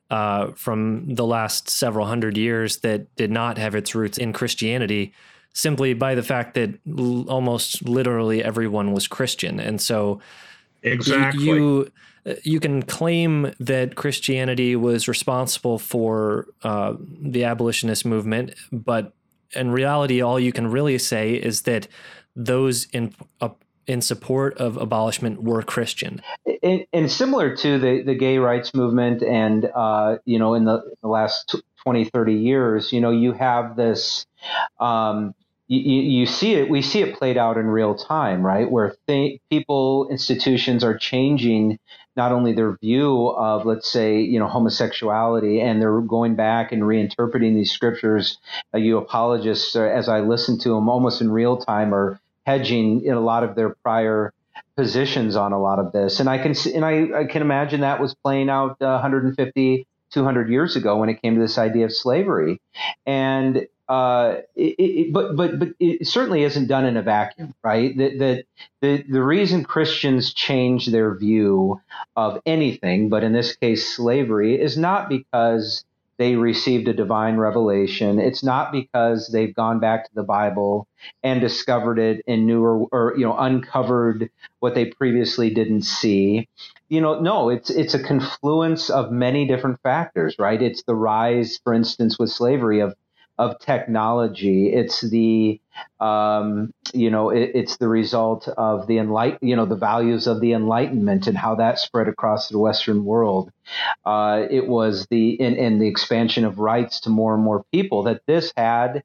uh, 0.09 0.51
from 0.53 1.13
the 1.13 1.25
last 1.25 1.69
several 1.69 2.05
hundred 2.05 2.37
years 2.37 2.77
that 2.77 3.13
did 3.15 3.31
not 3.31 3.57
have 3.57 3.75
its 3.75 3.93
roots 3.93 4.17
in 4.17 4.33
Christianity 4.33 5.13
simply 5.53 5.93
by 5.93 6.15
the 6.15 6.23
fact 6.23 6.53
that 6.55 6.79
l- 6.87 7.29
almost 7.29 7.87
literally 7.87 8.43
everyone 8.43 8.91
was 8.91 9.07
Christian. 9.07 9.59
And 9.59 9.79
so 9.79 10.19
Exactly. 10.83 11.43
You 11.45 11.91
you 12.43 12.59
can 12.59 12.83
claim 12.83 13.51
that 13.59 13.95
Christianity 13.95 14.75
was 14.75 15.07
responsible 15.07 15.79
for 15.79 16.47
uh, 16.63 16.93
the 16.99 17.43
abolitionist 17.43 18.05
movement, 18.05 18.53
but 18.71 19.13
in 19.55 19.71
reality, 19.71 20.21
all 20.21 20.39
you 20.39 20.51
can 20.51 20.67
really 20.67 20.97
say 20.97 21.33
is 21.33 21.63
that 21.63 21.87
those 22.35 22.85
in 22.93 23.13
uh, 23.41 23.49
in 23.87 24.01
support 24.01 24.57
of 24.57 24.77
abolishment 24.77 25.41
were 25.43 25.61
Christian. 25.63 26.21
And, 26.61 26.85
and 26.93 27.11
similar 27.11 27.55
to 27.57 27.79
the, 27.79 28.03
the 28.03 28.15
gay 28.15 28.37
rights 28.37 28.73
movement, 28.73 29.23
and 29.23 29.69
uh, 29.75 30.17
you 30.25 30.39
know, 30.39 30.53
in 30.53 30.65
the, 30.65 30.81
the 31.01 31.07
last 31.07 31.55
20, 31.83 32.05
30 32.05 32.33
years, 32.33 32.93
you 32.93 33.01
know, 33.01 33.11
you 33.11 33.33
have 33.33 33.75
this. 33.75 34.25
Um, 34.79 35.33
you, 35.79 36.01
you 36.01 36.25
see 36.25 36.53
it, 36.55 36.69
we 36.69 36.81
see 36.81 37.01
it 37.01 37.15
played 37.15 37.37
out 37.37 37.57
in 37.57 37.65
real 37.65 37.95
time, 37.95 38.45
right? 38.45 38.69
Where 38.69 38.93
th- 39.07 39.39
people, 39.49 40.09
institutions 40.09 40.83
are 40.83 40.97
changing 40.97 41.79
not 42.17 42.33
only 42.33 42.51
their 42.51 42.75
view 42.77 43.29
of, 43.29 43.65
let's 43.65 43.89
say, 43.89 44.19
you 44.19 44.37
know, 44.37 44.47
homosexuality, 44.47 45.61
and 45.61 45.81
they're 45.81 46.01
going 46.01 46.35
back 46.35 46.73
and 46.73 46.81
reinterpreting 46.81 47.55
these 47.55 47.71
scriptures. 47.71 48.37
Uh, 48.73 48.79
you 48.79 48.97
apologists, 48.97 49.73
uh, 49.75 49.83
as 49.83 50.09
I 50.09 50.19
listen 50.19 50.59
to 50.59 50.69
them 50.69 50.89
almost 50.89 51.21
in 51.21 51.31
real 51.31 51.55
time, 51.55 51.93
are 51.93 52.19
hedging 52.45 53.05
in 53.05 53.13
a 53.13 53.21
lot 53.21 53.43
of 53.45 53.55
their 53.55 53.69
prior 53.81 54.33
positions 54.75 55.37
on 55.37 55.53
a 55.53 55.61
lot 55.61 55.79
of 55.79 55.93
this. 55.93 56.19
And 56.19 56.29
I 56.29 56.37
can 56.37 56.53
and 56.73 56.83
I, 56.83 57.21
I 57.21 57.23
can 57.25 57.41
imagine 57.41 57.81
that 57.81 58.01
was 58.01 58.13
playing 58.13 58.49
out 58.49 58.71
uh, 58.81 58.99
150, 58.99 59.87
200 60.11 60.49
years 60.49 60.75
ago 60.75 60.97
when 60.97 61.07
it 61.07 61.21
came 61.21 61.35
to 61.35 61.41
this 61.41 61.57
idea 61.57 61.85
of 61.85 61.93
slavery. 61.93 62.59
And 63.05 63.67
uh, 63.91 64.37
it, 64.55 65.11
but 65.11 65.35
but 65.35 65.59
but 65.59 65.69
it 65.77 66.07
certainly 66.07 66.43
isn't 66.43 66.67
done 66.67 66.85
in 66.85 66.95
a 66.95 67.01
vacuum, 67.01 67.53
right? 67.61 67.97
That 67.97 68.17
the, 68.19 68.43
the 68.79 69.03
the 69.03 69.21
reason 69.21 69.65
Christians 69.65 70.33
change 70.33 70.87
their 70.87 71.13
view 71.13 71.81
of 72.15 72.41
anything, 72.45 73.09
but 73.09 73.25
in 73.25 73.33
this 73.33 73.53
case 73.57 73.93
slavery, 73.93 74.61
is 74.61 74.77
not 74.77 75.09
because 75.09 75.83
they 76.17 76.35
received 76.35 76.87
a 76.87 76.93
divine 76.93 77.35
revelation. 77.35 78.17
It's 78.17 78.45
not 78.45 78.71
because 78.71 79.29
they've 79.33 79.53
gone 79.53 79.81
back 79.81 80.05
to 80.05 80.15
the 80.15 80.23
Bible 80.23 80.87
and 81.21 81.41
discovered 81.41 81.99
it 81.99 82.23
in 82.25 82.47
newer 82.47 82.85
or 82.93 83.13
you 83.17 83.25
know 83.25 83.37
uncovered 83.37 84.29
what 84.61 84.73
they 84.73 84.85
previously 84.85 85.53
didn't 85.53 85.81
see. 85.81 86.47
You 86.87 87.01
know, 87.01 87.19
no, 87.19 87.49
it's 87.49 87.69
it's 87.69 87.93
a 87.93 88.01
confluence 88.01 88.89
of 88.89 89.11
many 89.11 89.45
different 89.47 89.81
factors, 89.83 90.37
right? 90.39 90.61
It's 90.61 90.83
the 90.83 90.95
rise, 90.95 91.59
for 91.65 91.73
instance, 91.73 92.17
with 92.17 92.29
slavery 92.29 92.79
of 92.79 92.95
of 93.41 93.57
technology. 93.57 94.71
It's 94.71 95.01
the 95.01 95.59
um, 95.99 96.71
you 96.93 97.09
know 97.09 97.31
it, 97.31 97.51
it's 97.55 97.77
the 97.77 97.87
result 97.87 98.47
of 98.47 98.85
the 98.85 98.97
enlight 98.97 99.39
you 99.41 99.55
know 99.55 99.65
the 99.65 99.75
values 99.75 100.27
of 100.27 100.41
the 100.41 100.53
Enlightenment 100.53 101.25
and 101.25 101.35
how 101.35 101.55
that 101.55 101.79
spread 101.79 102.07
across 102.07 102.49
the 102.49 102.59
Western 102.59 103.03
world. 103.03 103.51
Uh, 104.05 104.43
it 104.51 104.67
was 104.67 105.07
the 105.09 105.31
in, 105.41 105.55
in 105.55 105.79
the 105.79 105.87
expansion 105.87 106.45
of 106.45 106.59
rights 106.59 106.99
to 107.01 107.09
more 107.09 107.33
and 107.33 107.43
more 107.43 107.65
people 107.71 108.03
that 108.03 108.21
this 108.27 108.53
had 108.55 109.03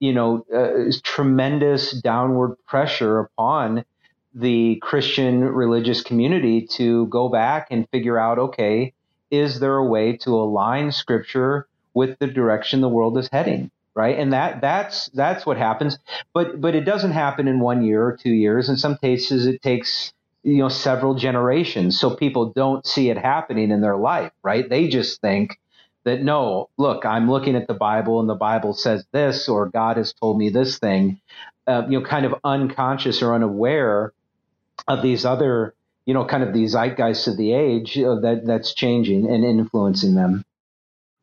you 0.00 0.12
know 0.12 0.44
uh, 0.54 0.92
tremendous 1.02 1.92
downward 1.92 2.56
pressure 2.66 3.20
upon 3.20 3.86
the 4.34 4.76
Christian 4.82 5.40
religious 5.40 6.02
community 6.02 6.66
to 6.72 7.06
go 7.06 7.30
back 7.30 7.68
and 7.70 7.88
figure 7.88 8.18
out 8.18 8.38
okay 8.38 8.92
is 9.30 9.60
there 9.60 9.76
a 9.76 9.86
way 9.86 10.14
to 10.18 10.30
align 10.34 10.92
scripture 10.92 11.66
with 11.94 12.18
the 12.18 12.26
direction 12.26 12.82
the 12.82 12.88
world 12.88 13.16
is 13.16 13.28
heading 13.32 13.70
right? 13.98 14.16
And 14.16 14.32
that 14.32 14.60
that's 14.60 15.06
that's 15.12 15.44
what 15.44 15.56
happens. 15.56 15.98
But 16.32 16.60
but 16.60 16.76
it 16.76 16.82
doesn't 16.82 17.10
happen 17.10 17.48
in 17.48 17.58
one 17.58 17.82
year 17.84 18.06
or 18.06 18.16
two 18.16 18.30
years. 18.30 18.68
In 18.68 18.76
some 18.76 18.96
cases 18.96 19.44
it 19.44 19.60
takes 19.60 20.12
you 20.44 20.58
know 20.58 20.68
several 20.68 21.14
generations. 21.16 21.98
So 21.98 22.14
people 22.14 22.52
don't 22.52 22.86
see 22.86 23.10
it 23.10 23.18
happening 23.18 23.72
in 23.72 23.80
their 23.80 23.96
life 23.96 24.32
right? 24.44 24.68
They 24.68 24.86
just 24.86 25.20
think 25.20 25.58
that 26.04 26.22
no 26.22 26.70
look 26.78 27.04
i'm 27.04 27.28
looking 27.28 27.56
at 27.56 27.66
the 27.66 27.74
bible 27.74 28.20
and 28.20 28.30
the 28.30 28.34
bible 28.34 28.72
says 28.72 29.04
this 29.12 29.48
or 29.48 29.68
god 29.68 29.96
has 29.98 30.14
told 30.14 30.38
me 30.38 30.48
this 30.48 30.78
thing. 30.78 31.20
Uh, 31.66 31.82
you 31.90 31.98
know 31.98 32.06
kind 32.06 32.24
of 32.24 32.34
unconscious 32.44 33.20
or 33.20 33.34
unaware 33.34 34.12
of 34.86 35.02
these 35.02 35.26
other 35.26 35.74
you 36.06 36.14
know 36.14 36.24
kind 36.24 36.42
of 36.44 36.54
these 36.54 36.74
zeitgeists 36.74 37.26
of 37.28 37.36
the 37.36 37.52
age 37.52 37.98
uh, 37.98 38.14
that 38.20 38.46
that's 38.46 38.72
changing 38.72 39.28
and 39.28 39.44
influencing 39.44 40.14
them 40.14 40.44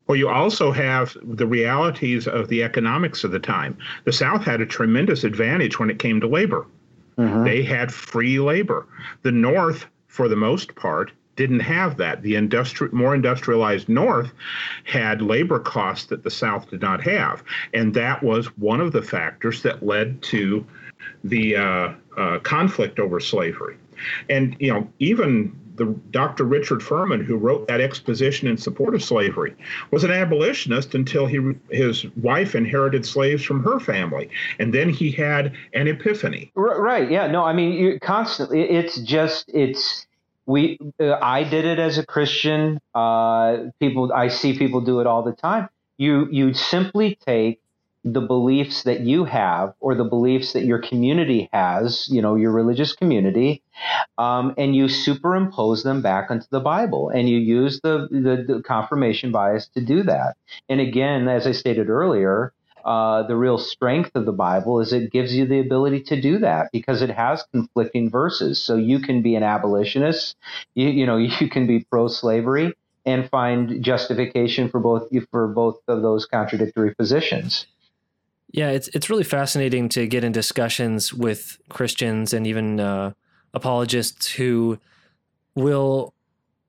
well, 0.07 0.15
you 0.15 0.29
also 0.29 0.71
have 0.71 1.17
the 1.23 1.47
realities 1.47 2.27
of 2.27 2.47
the 2.47 2.63
economics 2.63 3.23
of 3.23 3.31
the 3.31 3.39
time. 3.39 3.77
The 4.03 4.13
South 4.13 4.43
had 4.43 4.61
a 4.61 4.65
tremendous 4.65 5.23
advantage 5.23 5.79
when 5.79 5.89
it 5.89 5.99
came 5.99 6.19
to 6.21 6.27
labor. 6.27 6.67
Mm-hmm. 7.17 7.43
They 7.43 7.63
had 7.63 7.93
free 7.93 8.39
labor. 8.39 8.85
The 9.23 9.31
North, 9.31 9.85
for 10.07 10.27
the 10.27 10.35
most 10.35 10.75
part, 10.75 11.11
didn't 11.35 11.61
have 11.61 11.97
that. 11.97 12.21
The 12.21 12.35
industri- 12.35 12.91
more 12.93 13.15
industrialized 13.15 13.89
North 13.89 14.31
had 14.83 15.21
labor 15.21 15.59
costs 15.59 16.05
that 16.07 16.23
the 16.23 16.31
South 16.31 16.69
did 16.69 16.81
not 16.81 17.01
have, 17.03 17.43
and 17.73 17.93
that 17.93 18.23
was 18.23 18.47
one 18.57 18.81
of 18.81 18.91
the 18.91 19.01
factors 19.01 19.61
that 19.63 19.85
led 19.85 20.21
to 20.23 20.65
the 21.23 21.55
uh, 21.55 21.93
uh, 22.17 22.39
conflict 22.39 22.99
over 22.99 23.19
slavery. 23.19 23.77
And 24.29 24.55
you 24.59 24.71
know, 24.71 24.87
even 24.99 25.57
the 25.75 25.85
Dr. 26.11 26.43
Richard 26.43 26.81
Furman, 26.81 27.23
who 27.23 27.37
wrote 27.37 27.67
that 27.67 27.81
exposition 27.81 28.47
in 28.47 28.57
support 28.57 28.95
of 28.95 29.03
slavery, 29.03 29.55
was 29.91 30.03
an 30.03 30.11
abolitionist 30.11 30.95
until 30.95 31.25
he 31.25 31.55
his 31.69 32.05
wife 32.15 32.55
inherited 32.55 33.05
slaves 33.05 33.43
from 33.43 33.63
her 33.63 33.79
family, 33.79 34.29
and 34.59 34.73
then 34.73 34.89
he 34.89 35.11
had 35.11 35.53
an 35.73 35.87
epiphany. 35.87 36.51
Right? 36.55 37.09
Yeah. 37.09 37.27
No. 37.27 37.43
I 37.43 37.53
mean, 37.53 37.73
you 37.73 37.99
constantly. 37.99 38.61
It's 38.61 38.99
just 38.99 39.49
it's 39.53 40.05
we 40.45 40.79
uh, 40.99 41.13
I 41.21 41.43
did 41.43 41.65
it 41.65 41.79
as 41.79 41.97
a 41.97 42.05
Christian. 42.05 42.79
Uh, 42.93 43.69
people 43.79 44.11
I 44.13 44.27
see 44.27 44.57
people 44.57 44.81
do 44.81 44.99
it 44.99 45.07
all 45.07 45.23
the 45.23 45.33
time. 45.33 45.69
You 45.97 46.27
you 46.31 46.53
simply 46.53 47.17
take 47.25 47.59
the 48.05 48.21
beliefs 48.21 48.83
that 48.83 48.99
you 48.99 49.25
have 49.25 49.73
or 49.79 49.95
the 49.95 50.03
beliefs 50.03 50.53
that 50.53 50.63
your 50.63 50.79
community 50.79 51.49
has, 51.51 52.07
you 52.11 52.21
know, 52.21 52.35
your 52.35 52.51
religious 52.51 52.93
community, 52.93 53.63
um, 54.19 54.53
and 54.59 54.75
you 54.75 54.87
superimpose 54.87 55.81
them 55.81 56.03
back 56.03 56.29
onto 56.29 56.45
the 56.51 56.59
Bible, 56.59 57.09
and 57.09 57.27
you 57.27 57.39
use 57.39 57.81
the, 57.81 58.07
the, 58.11 58.53
the 58.53 58.61
confirmation 58.61 59.31
bias 59.31 59.67
to 59.69 59.81
do 59.81 60.03
that. 60.03 60.37
And 60.69 60.79
again, 60.79 61.27
as 61.27 61.47
I 61.47 61.51
stated 61.51 61.89
earlier, 61.89 62.53
uh, 62.85 63.23
the 63.23 63.35
real 63.35 63.57
strength 63.57 64.11
of 64.13 64.27
the 64.27 64.31
Bible 64.31 64.79
is 64.79 64.93
it 64.93 65.11
gives 65.11 65.33
you 65.33 65.47
the 65.47 65.59
ability 65.59 66.03
to 66.03 66.21
do 66.21 66.37
that 66.37 66.69
because 66.71 67.01
it 67.01 67.09
has 67.09 67.43
conflicting 67.51 68.11
verses. 68.11 68.61
So 68.61 68.75
you 68.75 68.99
can 68.99 69.23
be 69.23 69.33
an 69.33 69.41
abolitionist, 69.41 70.35
you, 70.75 70.89
you 70.89 71.07
know, 71.07 71.17
you 71.39 71.49
can 71.49 71.65
be 71.65 71.83
pro-slavery 71.89 72.73
and 73.03 73.29
find 73.29 73.83
justification 73.83 74.69
for 74.69 74.79
both 74.79 75.09
for 75.31 75.47
both 75.47 75.79
of 75.87 76.03
those 76.03 76.27
contradictory 76.27 76.93
positions. 76.93 77.65
Yeah, 78.55 78.69
it's 78.69 78.87
it's 78.93 79.09
really 79.09 79.25
fascinating 79.25 79.89
to 79.89 80.07
get 80.07 80.23
in 80.23 80.31
discussions 80.31 81.13
with 81.13 81.57
Christians 81.67 82.31
and 82.31 82.47
even 82.47 82.79
uh, 82.79 83.11
apologists 83.53 84.31
who 84.31 84.79
will 85.55 86.13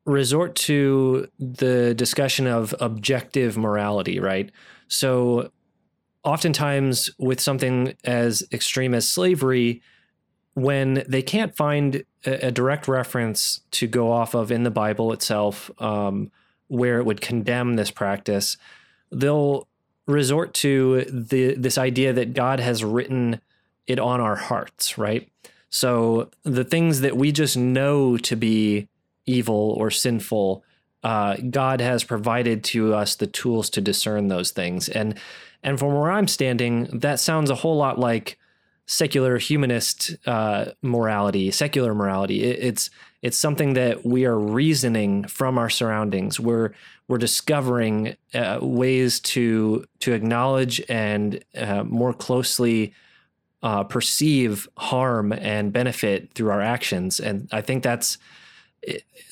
resort 0.05 0.57
to 0.57 1.29
the 1.39 1.95
discussion 1.95 2.49
of 2.49 2.75
objective 2.81 3.57
morality, 3.57 4.19
right? 4.19 4.51
So 4.89 5.53
oftentimes 6.25 7.09
with 7.21 7.41
something 7.41 7.95
as 8.03 8.43
extreme 8.51 8.93
as 8.93 9.09
slavery, 9.09 9.81
when 10.55 11.05
they 11.09 11.23
can't 11.23 11.55
find 11.55 12.03
a, 12.25 12.49
a 12.49 12.51
direct 12.51 12.89
reference 12.89 13.61
to 13.71 13.87
go 13.87 14.11
off 14.11 14.35
of 14.35 14.51
in 14.51 14.65
the 14.65 14.73
Bible 14.73 15.13
itself, 15.13 15.71
um, 15.81 16.33
where 16.67 16.99
it 16.99 17.07
would 17.07 17.21
condemn 17.21 17.75
this 17.75 17.93
practice, 17.93 18.57
they'll 19.13 19.69
resort 20.07 20.55
to 20.55 21.05
the 21.05 21.55
this 21.55 21.79
idea 21.79 22.13
that 22.13 22.35
God 22.35 22.61
has 22.61 22.85
written 22.85 23.41
it 23.87 23.99
on 23.99 24.21
our 24.21 24.37
hearts, 24.37 24.99
right? 24.99 25.29
So 25.69 26.31
the 26.45 26.65
things 26.65 27.01
that 27.01 27.17
we 27.17 27.33
just 27.33 27.57
know 27.57 28.17
to 28.19 28.37
be 28.37 28.89
evil 29.27 29.75
or 29.79 29.91
sinful, 29.91 30.65
uh, 31.03 31.37
God 31.51 31.81
has 31.81 32.05
provided 32.05 32.63
to 32.65 32.95
us 32.95 33.17
the 33.17 33.27
tools 33.27 33.69
to 33.71 33.81
discern 33.81 34.29
those 34.29 34.51
things, 34.51 34.89
and 34.89 35.19
and 35.63 35.79
from 35.79 35.95
where 35.95 36.13
I'm 36.13 36.29
standing, 36.29 36.85
that 37.01 37.19
sounds 37.21 37.51
a 37.51 37.57
whole 37.57 37.77
lot 37.77 37.99
like 37.99 38.39
secular 38.87 39.39
humanist 39.39 40.17
uh, 40.27 40.67
morality, 40.83 41.51
secular 41.51 41.93
morality. 41.95 42.45
It, 42.45 42.59
it's 42.63 42.91
it's 43.27 43.37
something 43.37 43.75
that 43.75 44.07
we 44.07 44.25
are 44.25 44.39
reasoning 44.39 45.25
from 45.25 45.59
our 45.59 45.69
surroundings. 45.69 46.39
We're 46.39 46.71
we're 47.09 47.19
discovering 47.19 48.17
uh, 48.33 48.61
ways 48.63 49.19
to 49.35 49.85
to 49.99 50.13
acknowledge 50.13 50.81
and 50.89 51.43
uh, 51.57 51.83
more 51.83 52.15
closely 52.15 52.95
uh, 53.65 53.83
perceive 53.83 54.69
harm 54.77 55.33
and 55.33 55.73
benefit 55.73 56.35
through 56.35 56.51
our 56.51 56.61
actions. 56.61 57.19
And 57.19 57.49
I 57.51 57.63
think 57.63 57.83
that's 57.83 58.17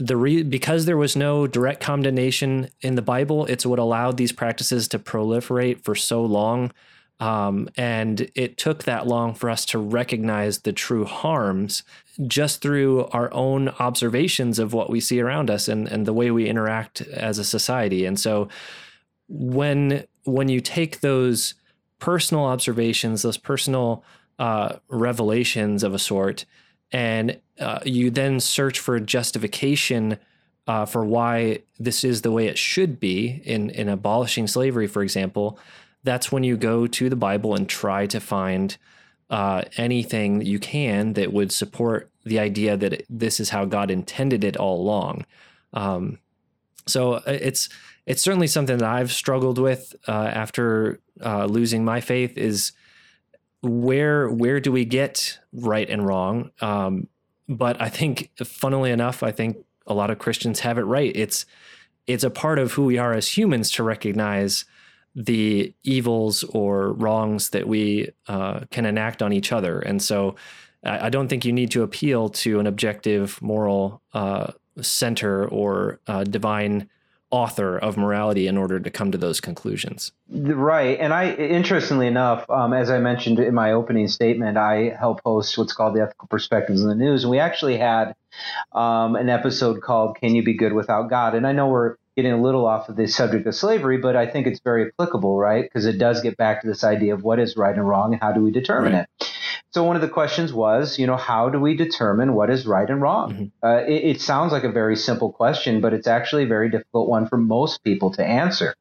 the 0.00 0.16
re- 0.16 0.42
because 0.42 0.86
there 0.86 0.96
was 0.96 1.14
no 1.14 1.46
direct 1.46 1.80
condemnation 1.80 2.70
in 2.80 2.96
the 2.96 3.02
Bible, 3.02 3.46
it's 3.46 3.64
what 3.64 3.78
allowed 3.78 4.16
these 4.16 4.32
practices 4.32 4.88
to 4.88 4.98
proliferate 4.98 5.84
for 5.84 5.94
so 5.94 6.24
long. 6.24 6.72
Um, 7.20 7.68
and 7.76 8.28
it 8.34 8.58
took 8.58 8.82
that 8.84 9.06
long 9.06 9.34
for 9.34 9.48
us 9.48 9.64
to 9.66 9.78
recognize 9.78 10.58
the 10.60 10.72
true 10.72 11.04
harms 11.04 11.84
just 12.26 12.62
through 12.62 13.06
our 13.06 13.32
own 13.32 13.68
observations 13.80 14.58
of 14.58 14.72
what 14.72 14.90
we 14.90 15.00
see 15.00 15.20
around 15.20 15.50
us 15.50 15.68
and, 15.68 15.88
and 15.88 16.06
the 16.06 16.12
way 16.12 16.30
we 16.30 16.48
interact 16.48 17.00
as 17.02 17.38
a 17.38 17.44
society. 17.44 18.04
And 18.04 18.18
so 18.18 18.48
when 19.28 20.04
when 20.24 20.48
you 20.48 20.60
take 20.60 21.00
those 21.00 21.54
personal 21.98 22.44
observations, 22.44 23.22
those 23.22 23.36
personal 23.36 24.04
uh, 24.38 24.76
revelations 24.88 25.82
of 25.82 25.94
a 25.94 25.98
sort, 25.98 26.44
and 26.92 27.40
uh, 27.58 27.80
you 27.84 28.10
then 28.10 28.40
search 28.40 28.78
for 28.78 29.00
justification 29.00 30.18
uh, 30.66 30.86
for 30.86 31.04
why 31.04 31.60
this 31.78 32.04
is 32.04 32.22
the 32.22 32.30
way 32.30 32.46
it 32.46 32.58
should 32.58 33.00
be 33.00 33.42
in 33.44 33.70
in 33.70 33.88
abolishing 33.88 34.46
slavery, 34.46 34.86
for 34.86 35.02
example. 35.02 35.58
That's 36.04 36.30
when 36.30 36.44
you 36.44 36.56
go 36.56 36.86
to 36.86 37.08
the 37.08 37.16
Bible 37.16 37.54
and 37.54 37.68
try 37.68 38.06
to 38.06 38.20
find 38.20 38.76
uh, 39.34 39.64
anything 39.76 40.42
you 40.42 40.60
can 40.60 41.14
that 41.14 41.32
would 41.32 41.50
support 41.50 42.08
the 42.22 42.38
idea 42.38 42.76
that 42.76 43.04
this 43.10 43.40
is 43.40 43.50
how 43.50 43.64
God 43.64 43.90
intended 43.90 44.44
it 44.44 44.56
all 44.56 44.80
along. 44.80 45.26
Um, 45.72 46.18
so 46.86 47.14
uh, 47.14 47.22
it's 47.26 47.68
it's 48.06 48.22
certainly 48.22 48.46
something 48.46 48.78
that 48.78 48.88
I've 48.88 49.10
struggled 49.10 49.58
with 49.58 49.96
uh, 50.06 50.30
after 50.32 51.00
uh, 51.20 51.46
losing 51.46 51.84
my 51.84 52.00
faith. 52.00 52.38
Is 52.38 52.70
where 53.60 54.30
where 54.30 54.60
do 54.60 54.70
we 54.70 54.84
get 54.84 55.40
right 55.52 55.90
and 55.90 56.06
wrong? 56.06 56.52
Um, 56.60 57.08
but 57.48 57.82
I 57.82 57.88
think, 57.88 58.30
funnily 58.36 58.92
enough, 58.92 59.24
I 59.24 59.32
think 59.32 59.56
a 59.84 59.94
lot 59.94 60.10
of 60.10 60.20
Christians 60.20 60.60
have 60.60 60.78
it 60.78 60.84
right. 60.84 61.10
It's 61.12 61.44
it's 62.06 62.22
a 62.22 62.30
part 62.30 62.60
of 62.60 62.74
who 62.74 62.84
we 62.84 62.98
are 62.98 63.12
as 63.12 63.36
humans 63.36 63.72
to 63.72 63.82
recognize 63.82 64.64
the 65.14 65.72
evils 65.82 66.42
or 66.44 66.92
wrongs 66.92 67.50
that 67.50 67.68
we 67.68 68.10
uh, 68.28 68.60
can 68.70 68.86
enact 68.86 69.22
on 69.22 69.32
each 69.32 69.52
other, 69.52 69.78
and 69.80 70.02
so 70.02 70.34
I, 70.84 71.08
don't 71.08 71.28
think 71.28 71.44
you 71.44 71.52
need 71.52 71.70
to 71.70 71.82
appeal 71.82 72.28
to 72.30 72.60
an 72.60 72.66
objective 72.66 73.40
moral 73.40 74.02
uh, 74.12 74.52
center 74.80 75.48
or 75.48 76.00
uh, 76.06 76.24
divine 76.24 76.88
author 77.30 77.76
of 77.78 77.96
morality 77.96 78.46
in 78.46 78.56
order 78.56 78.78
to 78.78 78.90
come 78.90 79.10
to 79.10 79.18
those 79.18 79.40
conclusions. 79.40 80.12
Right. 80.30 80.98
And 81.00 81.12
I, 81.12 81.32
interestingly 81.32 82.06
enough, 82.06 82.48
um, 82.48 82.72
as 82.72 82.90
I 82.90 83.00
mentioned 83.00 83.40
in 83.40 83.54
my 83.54 83.72
opening 83.72 84.06
statement, 84.06 84.56
I 84.56 84.94
help 84.96 85.20
host 85.24 85.58
what's 85.58 85.72
called 85.72 85.96
the 85.96 86.02
Ethical 86.02 86.28
Perspectives 86.28 86.82
in 86.82 86.88
the 86.88 86.94
News. 86.94 87.24
And 87.24 87.30
we 87.30 87.40
actually 87.40 87.76
had 87.76 88.14
um, 88.72 89.16
an 89.16 89.28
episode 89.28 89.82
called 89.82 90.16
Can 90.20 90.36
You 90.36 90.44
Be 90.44 90.54
Good 90.54 90.74
Without 90.74 91.10
God? 91.10 91.34
And 91.34 91.44
I 91.44 91.52
know 91.52 91.66
we're 91.66 91.96
getting 92.16 92.32
a 92.32 92.40
little 92.40 92.66
off 92.66 92.88
of 92.88 92.96
the 92.96 93.06
subject 93.06 93.46
of 93.46 93.54
slavery, 93.54 93.98
but 93.98 94.16
I 94.16 94.26
think 94.26 94.46
it's 94.46 94.60
very 94.60 94.88
applicable, 94.88 95.38
right? 95.38 95.64
Because 95.64 95.86
it 95.86 95.98
does 95.98 96.20
get 96.20 96.36
back 96.36 96.62
to 96.62 96.68
this 96.68 96.84
idea 96.84 97.14
of 97.14 97.22
what 97.22 97.38
is 97.38 97.56
right 97.56 97.74
and 97.74 97.88
wrong 97.88 98.12
and 98.12 98.22
how 98.22 98.32
do 98.32 98.42
we 98.42 98.50
determine 98.50 98.92
right. 98.92 99.06
it. 99.18 99.34
So 99.72 99.82
one 99.82 99.96
of 99.96 100.02
the 100.02 100.08
questions 100.08 100.52
was, 100.52 101.00
you 101.00 101.06
know, 101.08 101.16
how 101.16 101.48
do 101.48 101.58
we 101.58 101.76
determine 101.76 102.34
what 102.34 102.48
is 102.48 102.64
right 102.64 102.88
and 102.88 103.02
wrong? 103.02 103.32
Mm-hmm. 103.32 103.66
Uh, 103.66 103.78
it, 103.78 104.16
it, 104.16 104.20
sounds 104.20 104.52
like 104.52 104.62
a 104.62 104.70
very 104.70 104.94
simple 104.94 105.32
question, 105.32 105.80
but 105.80 105.92
it's 105.92 106.06
actually 106.06 106.44
a 106.44 106.46
very 106.46 106.70
difficult 106.70 107.08
one 107.08 107.26
for 107.26 107.36
most 107.36 107.82
people 107.82 108.12
to 108.12 108.24
answer. 108.24 108.76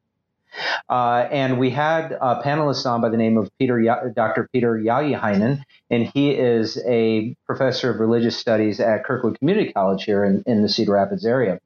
Uh, 0.88 1.26
and 1.32 1.58
we 1.58 1.70
had 1.70 2.12
a 2.12 2.40
panelist 2.44 2.86
on 2.86 3.00
by 3.00 3.08
the 3.08 3.16
name 3.16 3.36
of 3.36 3.50
Peter, 3.58 4.12
Dr. 4.14 4.48
Peter 4.52 4.74
Yayihainen, 4.78 5.62
and 5.90 6.06
he 6.14 6.30
is 6.30 6.80
a 6.86 7.34
professor 7.44 7.90
of 7.90 7.98
religious 7.98 8.36
studies 8.36 8.78
at 8.78 9.04
Kirkwood 9.04 9.38
Community 9.40 9.72
College 9.72 10.04
here 10.04 10.24
in, 10.24 10.44
in 10.46 10.62
the 10.62 10.68
Cedar 10.68 10.92
Rapids 10.92 11.26
area. 11.26 11.58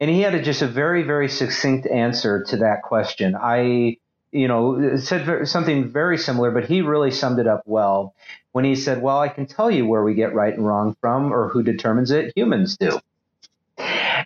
And 0.00 0.10
he 0.10 0.22
had 0.22 0.34
a, 0.34 0.42
just 0.42 0.62
a 0.62 0.66
very, 0.66 1.02
very 1.02 1.28
succinct 1.28 1.86
answer 1.86 2.44
to 2.44 2.58
that 2.58 2.82
question. 2.82 3.36
I 3.40 3.98
you 4.32 4.46
know, 4.46 4.96
said 4.96 5.48
something 5.48 5.90
very 5.90 6.16
similar, 6.16 6.50
but 6.50 6.66
he 6.66 6.82
really 6.82 7.10
summed 7.10 7.38
it 7.38 7.46
up 7.46 7.62
well 7.66 8.14
when 8.52 8.64
he 8.64 8.76
said, 8.76 9.02
Well, 9.02 9.18
I 9.18 9.28
can 9.28 9.46
tell 9.46 9.70
you 9.70 9.86
where 9.86 10.02
we 10.02 10.14
get 10.14 10.34
right 10.34 10.54
and 10.54 10.66
wrong 10.66 10.96
from 11.00 11.32
or 11.32 11.48
who 11.48 11.62
determines 11.62 12.10
it. 12.10 12.32
Humans 12.36 12.76
do. 12.76 13.00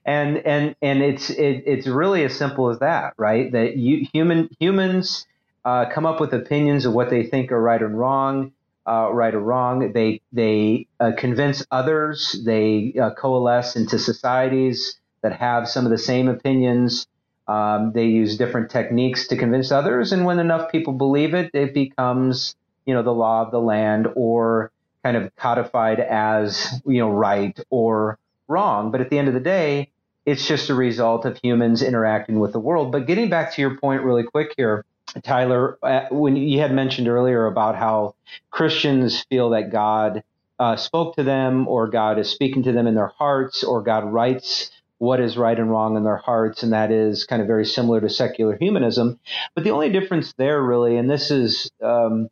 And 0.04 0.38
and 0.38 0.76
and 0.82 1.02
it's 1.02 1.30
it, 1.30 1.62
it's 1.66 1.86
really 1.86 2.24
as 2.24 2.36
simple 2.36 2.68
as 2.70 2.80
that, 2.80 3.14
right? 3.16 3.50
That 3.52 3.76
you 3.76 4.06
human 4.12 4.50
humans 4.58 5.26
uh, 5.64 5.86
come 5.86 6.04
up 6.04 6.20
with 6.20 6.34
opinions 6.34 6.84
of 6.84 6.92
what 6.92 7.08
they 7.08 7.22
think 7.24 7.52
are 7.52 7.60
right 7.60 7.80
and 7.80 7.98
wrong, 7.98 8.52
uh, 8.86 9.08
right 9.10 9.32
or 9.32 9.40
wrong. 9.40 9.92
They 9.92 10.20
they 10.32 10.88
uh, 11.00 11.12
convince 11.16 11.64
others. 11.70 12.38
They 12.44 12.94
uh, 13.00 13.10
coalesce 13.14 13.76
into 13.76 13.98
societies 13.98 14.98
that 15.24 15.34
have 15.34 15.68
some 15.68 15.86
of 15.86 15.92
the 15.92 15.98
same 15.98 16.28
opinions. 16.28 17.08
Um, 17.48 17.92
they 17.94 18.06
use 18.06 18.38
different 18.38 18.70
techniques 18.70 19.28
to 19.28 19.38
convince 19.38 19.72
others, 19.72 20.12
and 20.12 20.26
when 20.26 20.40
enough 20.40 20.72
people 20.72 20.94
believe 20.94 21.34
it, 21.34 21.50
it 21.54 21.74
becomes 21.74 22.56
you 22.86 22.94
know 22.94 23.02
the 23.02 23.12
law 23.14 23.42
of 23.42 23.52
the 23.52 23.60
land 23.60 24.08
or 24.16 24.72
kind 25.04 25.18
of 25.18 25.34
codified 25.36 26.00
as 26.00 26.80
you 26.86 27.00
know 27.00 27.10
right 27.10 27.58
or 27.70 28.18
wrong. 28.48 28.92
But 28.92 29.02
at 29.02 29.10
the 29.10 29.18
end 29.18 29.28
of 29.28 29.34
the 29.34 29.40
day, 29.40 29.90
it's 30.26 30.46
just 30.48 30.70
a 30.70 30.74
result 30.76 31.26
of 31.26 31.38
humans 31.42 31.82
interacting 31.82 32.40
with 32.40 32.52
the 32.52 32.60
world. 32.60 32.92
But 32.92 33.08
getting 33.08 33.30
back 33.30 33.54
to 33.54 33.62
your 33.62 33.78
point 33.78 34.04
really 34.04 34.24
quick 34.24 34.54
here, 34.56 34.86
Tyler, 35.24 35.78
uh, 35.82 36.06
when 36.12 36.36
you 36.36 36.60
had 36.60 36.72
mentioned 36.72 37.08
earlier 37.08 37.46
about 37.46 37.76
how 37.76 38.16
Christians 38.50 39.24
feel 39.30 39.50
that 39.50 39.72
God 39.72 40.22
uh, 40.58 40.76
spoke 40.76 41.16
to 41.16 41.24
them, 41.24 41.68
or 41.68 41.88
God 41.88 42.18
is 42.18 42.30
speaking 42.30 42.64
to 42.64 42.72
them 42.72 42.86
in 42.86 42.94
their 42.94 43.12
hearts, 43.18 43.64
or 43.64 43.82
God 43.82 44.04
writes 44.12 44.70
what 44.98 45.20
is 45.20 45.36
right 45.36 45.58
and 45.58 45.70
wrong 45.70 45.96
in 45.96 46.04
their 46.04 46.16
hearts, 46.16 46.62
and 46.62 46.72
that 46.72 46.90
is 46.90 47.24
kind 47.24 47.42
of 47.42 47.48
very 47.48 47.66
similar 47.66 48.00
to 48.00 48.08
secular 48.08 48.56
humanism. 48.56 49.18
But 49.54 49.64
the 49.64 49.70
only 49.70 49.90
difference 49.90 50.32
there, 50.34 50.62
really, 50.62 50.96
and 50.96 51.10
this 51.10 51.30
is 51.30 51.70
um, 51.82 52.28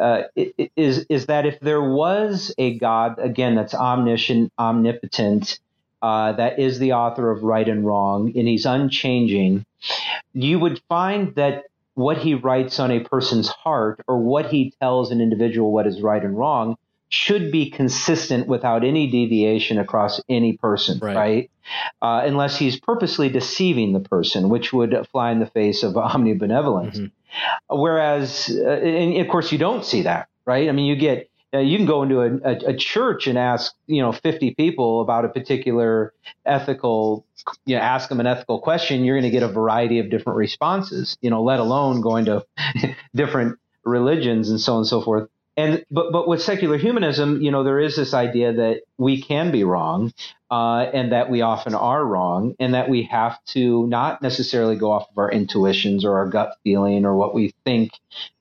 uh, 0.00 0.22
is 0.76 1.06
is 1.08 1.26
that 1.26 1.46
if 1.46 1.60
there 1.60 1.82
was 1.82 2.54
a 2.58 2.78
God 2.78 3.18
again 3.18 3.54
that's 3.54 3.74
omniscient, 3.74 4.52
omnipotent, 4.58 5.58
uh, 6.02 6.32
that 6.32 6.58
is 6.58 6.78
the 6.78 6.92
author 6.92 7.30
of 7.30 7.42
right 7.42 7.68
and 7.68 7.86
wrong, 7.86 8.32
and 8.36 8.48
he's 8.48 8.66
unchanging, 8.66 9.64
you 10.32 10.58
would 10.58 10.80
find 10.88 11.34
that 11.36 11.64
what 11.94 12.18
he 12.18 12.34
writes 12.34 12.78
on 12.78 12.90
a 12.90 13.00
person's 13.00 13.48
heart 13.48 14.00
or 14.06 14.18
what 14.18 14.46
he 14.50 14.72
tells 14.80 15.10
an 15.10 15.20
individual 15.20 15.72
what 15.72 15.86
is 15.86 16.02
right 16.02 16.22
and 16.22 16.36
wrong 16.36 16.76
should 17.08 17.52
be 17.52 17.70
consistent 17.70 18.48
without 18.48 18.84
any 18.84 19.08
deviation 19.10 19.78
across 19.78 20.20
any 20.28 20.56
person, 20.56 20.98
right? 21.00 21.16
right? 21.16 21.50
Uh, 22.02 22.26
unless 22.26 22.56
he's 22.56 22.78
purposely 22.78 23.28
deceiving 23.28 23.92
the 23.92 24.00
person, 24.00 24.48
which 24.48 24.72
would 24.72 24.94
fly 25.12 25.30
in 25.30 25.38
the 25.38 25.46
face 25.46 25.82
of 25.82 25.94
omnibenevolence. 25.94 26.96
Mm-hmm. 26.96 27.76
Whereas, 27.76 28.50
uh, 28.50 28.68
and 28.68 29.16
of 29.18 29.28
course, 29.28 29.52
you 29.52 29.58
don't 29.58 29.84
see 29.84 30.02
that, 30.02 30.28
right? 30.44 30.68
I 30.68 30.72
mean, 30.72 30.86
you 30.86 30.96
get 30.96 31.30
uh, 31.54 31.58
you 31.60 31.76
can 31.76 31.86
go 31.86 32.02
into 32.02 32.20
a, 32.20 32.34
a, 32.44 32.70
a, 32.70 32.76
church 32.76 33.26
and 33.26 33.38
ask 33.38 33.72
you 33.86 34.02
know 34.02 34.12
50 34.12 34.54
people 34.54 35.00
about 35.00 35.24
a 35.24 35.28
particular 35.28 36.12
ethical 36.44 37.24
you 37.64 37.76
know 37.76 37.82
ask 37.82 38.08
them 38.08 38.18
an 38.18 38.26
ethical 38.26 38.60
question 38.60 39.04
you're 39.04 39.14
going 39.14 39.30
to 39.30 39.30
get 39.30 39.44
a 39.44 39.48
variety 39.48 40.00
of 40.00 40.10
different 40.10 40.36
responses 40.36 41.16
you 41.20 41.30
know 41.30 41.42
let 41.42 41.60
alone 41.60 42.00
going 42.00 42.24
to 42.24 42.44
different 43.14 43.58
religions 43.84 44.50
and 44.50 44.60
so 44.60 44.72
on 44.72 44.78
and 44.78 44.86
so 44.88 45.00
forth 45.00 45.28
and 45.56 45.84
but 45.90 46.12
but 46.12 46.28
with 46.28 46.42
secular 46.42 46.76
humanism, 46.76 47.40
you 47.40 47.50
know, 47.50 47.64
there 47.64 47.80
is 47.80 47.96
this 47.96 48.12
idea 48.12 48.52
that 48.52 48.82
we 48.98 49.22
can 49.22 49.50
be 49.50 49.64
wrong, 49.64 50.12
uh, 50.50 50.86
and 50.92 51.12
that 51.12 51.30
we 51.30 51.40
often 51.40 51.74
are 51.74 52.04
wrong, 52.04 52.54
and 52.60 52.74
that 52.74 52.90
we 52.90 53.04
have 53.04 53.42
to 53.46 53.86
not 53.86 54.20
necessarily 54.20 54.76
go 54.76 54.92
off 54.92 55.08
of 55.10 55.16
our 55.18 55.30
intuitions 55.30 56.04
or 56.04 56.18
our 56.18 56.28
gut 56.28 56.56
feeling 56.62 57.06
or 57.06 57.16
what 57.16 57.34
we 57.34 57.54
think, 57.64 57.92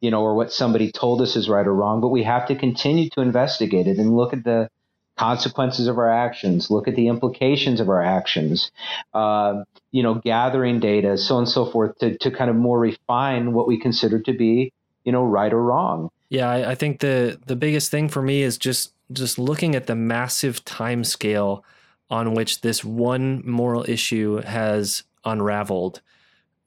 you 0.01 0.11
know, 0.11 0.22
or 0.22 0.36
what 0.36 0.51
somebody 0.51 0.91
told 0.91 1.22
us 1.22 1.36
is 1.38 1.47
right 1.47 1.66
or 1.66 1.74
wrong, 1.74 2.01
but 2.01 2.09
we 2.09 2.24
have 2.24 2.47
to 2.47 2.55
continue 2.55 3.09
to 3.11 3.22
investigate 3.22 3.88
it 3.88 3.97
and 3.97 4.16
look 4.16 4.34
at 4.34 4.43
the 4.43 4.70
consequences 5.18 5.88
of 5.88 5.97
our 5.97 6.09
actions, 6.09 6.70
look 6.70 6.89
at 6.89 6.95
the 6.95 7.07
implications 7.07 7.80
of 7.80 7.88
our 7.88 8.01
actions, 8.01 8.72
uh, 9.13 9.63
you 9.91 10.03
know, 10.03 10.16
gathering 10.16 10.82
data, 10.82 11.18
so 11.18 11.36
on 11.36 11.43
and 11.43 11.49
so 11.49 11.66
forth, 11.66 11.97
to 11.99 12.18
to 12.18 12.30
kind 12.30 12.49
of 12.49 12.57
more 12.57 12.78
refine 12.78 13.53
what 13.53 13.68
we 13.68 13.80
consider 13.80 14.20
to 14.22 14.34
be, 14.34 14.74
you 15.05 15.13
know, 15.13 15.24
right 15.24 15.53
or 15.53 15.63
wrong. 15.63 16.09
Yeah, 16.30 16.49
I, 16.49 16.71
I 16.71 16.76
think 16.76 16.99
the 16.99 17.39
the 17.45 17.55
biggest 17.55 17.91
thing 17.91 18.09
for 18.09 18.21
me 18.21 18.41
is 18.41 18.57
just 18.57 18.93
just 19.11 19.38
looking 19.38 19.76
at 19.76 19.88
the 19.88 19.95
massive 19.95 20.65
time 20.65 21.03
scale 21.03 21.63
on 22.09 22.34
which 22.34 22.61
this 22.61 22.84
one 22.84 23.41
moral 23.45 23.86
issue 23.88 24.41
has 24.41 25.03
unraveled. 25.23 26.01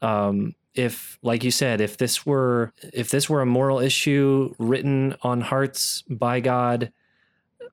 Um, 0.03 0.55
if, 0.75 1.19
like 1.23 1.43
you 1.43 1.51
said, 1.51 1.81
if 1.81 1.97
this 1.97 2.25
were 2.25 2.73
if 2.93 3.11
this 3.11 3.29
were 3.29 3.41
a 3.41 3.47
moral 3.47 3.81
issue 3.81 4.55
written 4.59 5.17
on 5.23 5.41
hearts 5.41 6.03
by 6.09 6.41
God, 6.41 6.93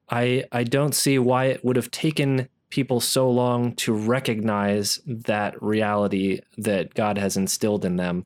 I 0.09 0.45
I 0.51 0.63
don't 0.63 0.95
see 0.95 1.19
why 1.19 1.45
it 1.45 1.63
would 1.63 1.75
have 1.75 1.91
taken 1.91 2.49
people 2.69 2.99
so 2.99 3.29
long 3.29 3.73
to 3.75 3.93
recognize 3.93 4.99
that 5.05 5.61
reality 5.61 6.41
that 6.57 6.93
God 6.95 7.17
has 7.17 7.37
instilled 7.37 7.85
in 7.85 7.95
them. 7.95 8.25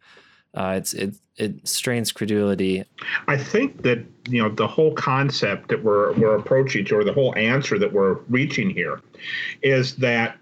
Uh, 0.53 0.75
it's 0.77 0.93
it 0.93 1.15
it 1.39 1.67
strains 1.67 2.11
credulity. 2.11 2.83
I 3.27 3.37
think 3.37 3.81
that 3.83 4.05
you 4.27 4.41
know 4.41 4.49
the 4.49 4.67
whole 4.67 4.93
concept 4.93 5.69
that 5.69 5.83
we're 5.83 6.13
we're 6.13 6.35
approaching 6.35 6.85
to, 6.85 6.97
or 6.97 7.03
the 7.03 7.13
whole 7.13 7.35
answer 7.35 7.79
that 7.79 7.91
we're 7.91 8.15
reaching 8.29 8.69
here, 8.69 9.01
is 9.63 9.95
that 9.95 10.37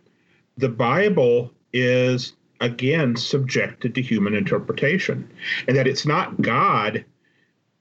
the 0.57 0.69
Bible 0.69 1.51
is 1.71 2.33
again 2.59 3.15
subjected 3.15 3.93
to 3.95 4.01
human 4.01 4.33
interpretation, 4.33 5.29
and 5.67 5.77
that 5.77 5.87
it's 5.87 6.05
not 6.05 6.41
God 6.41 7.05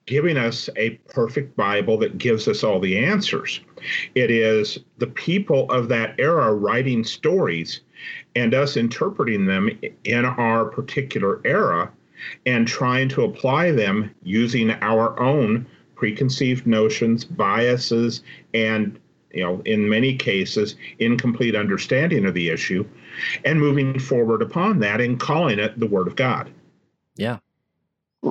giving 0.05 0.37
us 0.37 0.71
a 0.77 0.91
perfect 1.09 1.57
Bible 1.57 1.99
that 1.99 2.17
gives 2.17 2.47
us 2.47 2.63
all 2.63 2.79
the 2.79 2.97
answers. 2.97 3.61
It 4.15 4.31
is 4.31 4.79
the 4.99 5.09
people 5.09 5.69
of 5.73 5.89
that 5.89 6.15
era 6.19 6.55
writing 6.55 7.03
stories 7.03 7.81
and 8.37 8.55
us 8.55 8.77
interpreting 8.77 9.47
them 9.47 9.69
in 10.05 10.25
our 10.25 10.67
particular 10.67 11.41
era 11.45 11.91
and 12.45 12.67
trying 12.67 13.09
to 13.11 13.25
apply 13.25 13.71
them 13.71 14.15
using 14.23 14.71
our 14.71 15.19
own 15.21 15.67
preconceived 15.95 16.67
notions, 16.67 17.25
biases, 17.25 18.23
and 18.55 18.99
you 19.33 19.43
know, 19.43 19.61
in 19.65 19.89
many 19.89 20.17
cases, 20.17 20.77
incomplete 20.99 21.55
understanding 21.55 22.25
of 22.25 22.35
the 22.35 22.49
issue, 22.49 22.87
and 23.45 23.61
moving 23.61 23.99
forward 23.99 24.41
upon 24.41 24.79
that 24.81 25.01
and 25.01 25.21
calling 25.21 25.59
it 25.59 25.79
the 25.79 25.87
Word 25.87 26.07
of 26.07 26.17
God. 26.17 26.51
Yeah. 27.17 27.39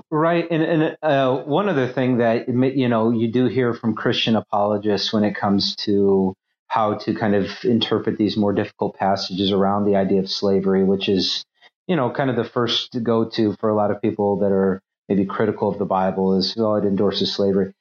Right, 0.09 0.47
and 0.49 0.63
and 0.63 0.97
uh, 1.01 1.37
one 1.43 1.69
other 1.69 1.87
thing 1.87 2.17
that 2.17 2.49
you 2.49 2.89
know 2.89 3.11
you 3.11 3.31
do 3.31 3.45
hear 3.45 3.73
from 3.73 3.95
Christian 3.95 4.35
apologists 4.35 5.13
when 5.13 5.23
it 5.23 5.35
comes 5.35 5.75
to 5.77 6.35
how 6.67 6.95
to 6.95 7.13
kind 7.13 7.35
of 7.35 7.49
interpret 7.63 8.17
these 8.17 8.35
more 8.35 8.51
difficult 8.51 8.95
passages 8.95 9.51
around 9.51 9.85
the 9.85 9.95
idea 9.95 10.19
of 10.19 10.29
slavery, 10.29 10.83
which 10.83 11.07
is 11.07 11.45
you 11.87 11.95
know, 11.95 12.11
kind 12.11 12.29
of 12.29 12.35
the 12.35 12.43
first 12.43 12.97
go 13.03 13.29
to 13.29 13.55
for 13.59 13.69
a 13.69 13.75
lot 13.75 13.91
of 13.91 14.01
people 14.01 14.39
that 14.39 14.51
are 14.51 14.81
maybe 15.07 15.25
critical 15.25 15.69
of 15.69 15.77
the 15.77 15.85
Bible 15.85 16.37
is, 16.37 16.55
well, 16.57 16.75
it 16.75 16.85
endorses 16.85 17.33
slavery. 17.33 17.73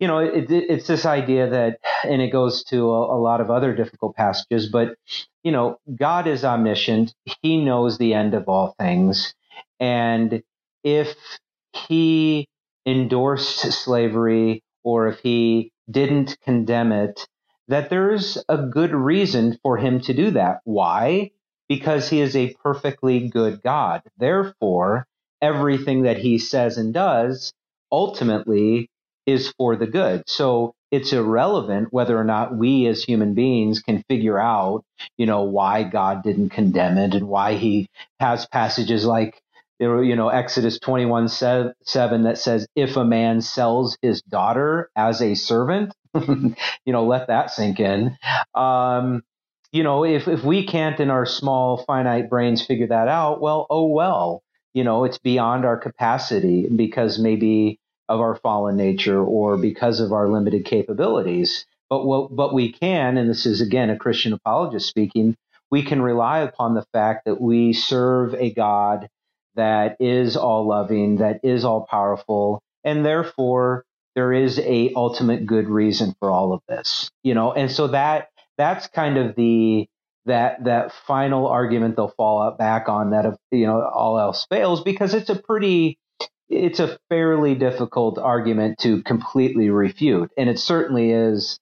You 0.00 0.08
know, 0.08 0.18
it, 0.18 0.50
it, 0.50 0.70
it's 0.70 0.86
this 0.86 1.04
idea 1.04 1.50
that, 1.50 1.78
and 2.04 2.22
it 2.22 2.30
goes 2.30 2.64
to 2.64 2.90
a, 2.90 3.16
a, 3.16 3.18
lot 3.20 3.40
of 3.40 3.50
other 3.50 3.74
difficult 3.74 4.16
passages, 4.16 4.68
but, 4.70 4.96
you 5.42 5.52
know, 5.52 5.76
God 5.94 6.26
is 6.26 6.44
omniscient. 6.44 7.14
He 7.42 7.62
knows 7.62 7.98
the 7.98 8.14
end 8.14 8.34
of 8.34 8.48
all 8.48 8.74
things. 8.78 9.34
And 9.80 10.42
if 10.82 11.14
he 11.72 12.48
endorsed 12.86 13.60
slavery 13.72 14.62
or 14.82 15.08
if 15.08 15.18
he 15.20 15.72
didn't 15.90 16.38
condemn 16.42 16.92
it, 16.92 17.26
that 17.68 17.90
there's 17.90 18.42
a 18.48 18.58
good 18.58 18.94
reason 18.94 19.58
for 19.62 19.76
him 19.76 20.00
to 20.00 20.14
do 20.14 20.30
that. 20.32 20.60
Why? 20.64 21.30
Because 21.72 22.10
he 22.10 22.20
is 22.20 22.36
a 22.36 22.54
perfectly 22.62 23.30
good 23.30 23.62
God. 23.62 24.02
Therefore, 24.18 25.06
everything 25.40 26.02
that 26.02 26.18
he 26.18 26.36
says 26.38 26.76
and 26.76 26.92
does 26.92 27.50
ultimately 27.90 28.90
is 29.24 29.54
for 29.56 29.74
the 29.74 29.86
good. 29.86 30.22
So 30.26 30.74
it's 30.90 31.14
irrelevant 31.14 31.88
whether 31.90 32.18
or 32.18 32.24
not 32.24 32.54
we 32.54 32.86
as 32.88 33.02
human 33.02 33.32
beings 33.32 33.80
can 33.80 34.04
figure 34.06 34.38
out, 34.38 34.84
you 35.16 35.24
know, 35.24 35.44
why 35.44 35.84
God 35.84 36.22
didn't 36.22 36.50
condemn 36.50 36.98
it 36.98 37.14
and 37.14 37.26
why 37.26 37.54
he 37.54 37.88
has 38.20 38.46
passages 38.48 39.06
like, 39.06 39.40
you 39.80 40.14
know, 40.14 40.28
Exodus 40.28 40.78
21 40.78 41.28
7 41.28 41.72
that 42.24 42.36
says, 42.36 42.66
if 42.76 42.98
a 42.98 43.04
man 43.06 43.40
sells 43.40 43.96
his 44.02 44.20
daughter 44.20 44.90
as 44.94 45.22
a 45.22 45.36
servant, 45.36 45.94
you 46.28 46.54
know, 46.92 47.06
let 47.06 47.28
that 47.28 47.50
sink 47.50 47.80
in. 47.80 48.18
Um, 48.54 49.22
you 49.72 49.82
know, 49.82 50.04
if, 50.04 50.28
if 50.28 50.44
we 50.44 50.66
can't 50.66 51.00
in 51.00 51.10
our 51.10 51.26
small 51.26 51.82
finite 51.84 52.28
brains 52.28 52.64
figure 52.64 52.88
that 52.88 53.08
out, 53.08 53.40
well, 53.40 53.66
oh 53.70 53.86
well, 53.86 54.42
you 54.74 54.84
know, 54.84 55.04
it's 55.04 55.18
beyond 55.18 55.64
our 55.64 55.78
capacity 55.78 56.68
because 56.68 57.18
maybe 57.18 57.78
of 58.08 58.20
our 58.20 58.36
fallen 58.36 58.76
nature 58.76 59.20
or 59.20 59.56
because 59.56 60.00
of 60.00 60.12
our 60.12 60.28
limited 60.28 60.66
capabilities. 60.66 61.64
But 61.88 62.04
what, 62.04 62.34
but 62.34 62.54
we 62.54 62.72
can, 62.72 63.16
and 63.16 63.28
this 63.28 63.46
is 63.46 63.60
again 63.60 63.90
a 63.90 63.96
Christian 63.96 64.34
apologist 64.34 64.88
speaking, 64.88 65.36
we 65.70 65.82
can 65.82 66.02
rely 66.02 66.40
upon 66.40 66.74
the 66.74 66.84
fact 66.92 67.24
that 67.24 67.40
we 67.40 67.72
serve 67.72 68.34
a 68.34 68.52
God 68.52 69.08
that 69.54 69.96
is 70.00 70.36
all 70.36 70.66
loving, 70.66 71.16
that 71.16 71.40
is 71.42 71.64
all 71.64 71.86
powerful, 71.90 72.62
and 72.84 73.04
therefore 73.04 73.84
there 74.14 74.32
is 74.34 74.58
a 74.58 74.92
ultimate 74.94 75.46
good 75.46 75.68
reason 75.68 76.14
for 76.18 76.30
all 76.30 76.52
of 76.52 76.60
this. 76.68 77.10
You 77.22 77.34
know, 77.34 77.52
and 77.52 77.70
so 77.70 77.88
that 77.88 78.28
that's 78.62 78.86
kind 78.86 79.18
of 79.18 79.34
the 79.34 79.88
that 80.26 80.64
that 80.64 80.92
final 81.06 81.48
argument 81.48 81.96
they'll 81.96 82.14
fall 82.16 82.48
back 82.52 82.88
on 82.88 83.10
that 83.10 83.26
if 83.26 83.34
you 83.50 83.66
know 83.66 83.82
all 83.82 84.20
else 84.20 84.46
fails 84.48 84.82
because 84.82 85.14
it's 85.14 85.30
a 85.30 85.34
pretty 85.34 85.98
it's 86.48 86.78
a 86.78 86.96
fairly 87.08 87.56
difficult 87.56 88.18
argument 88.18 88.78
to 88.78 89.02
completely 89.02 89.68
refute 89.68 90.30
and 90.36 90.48
it 90.48 90.60
certainly 90.60 91.10
is 91.10 91.58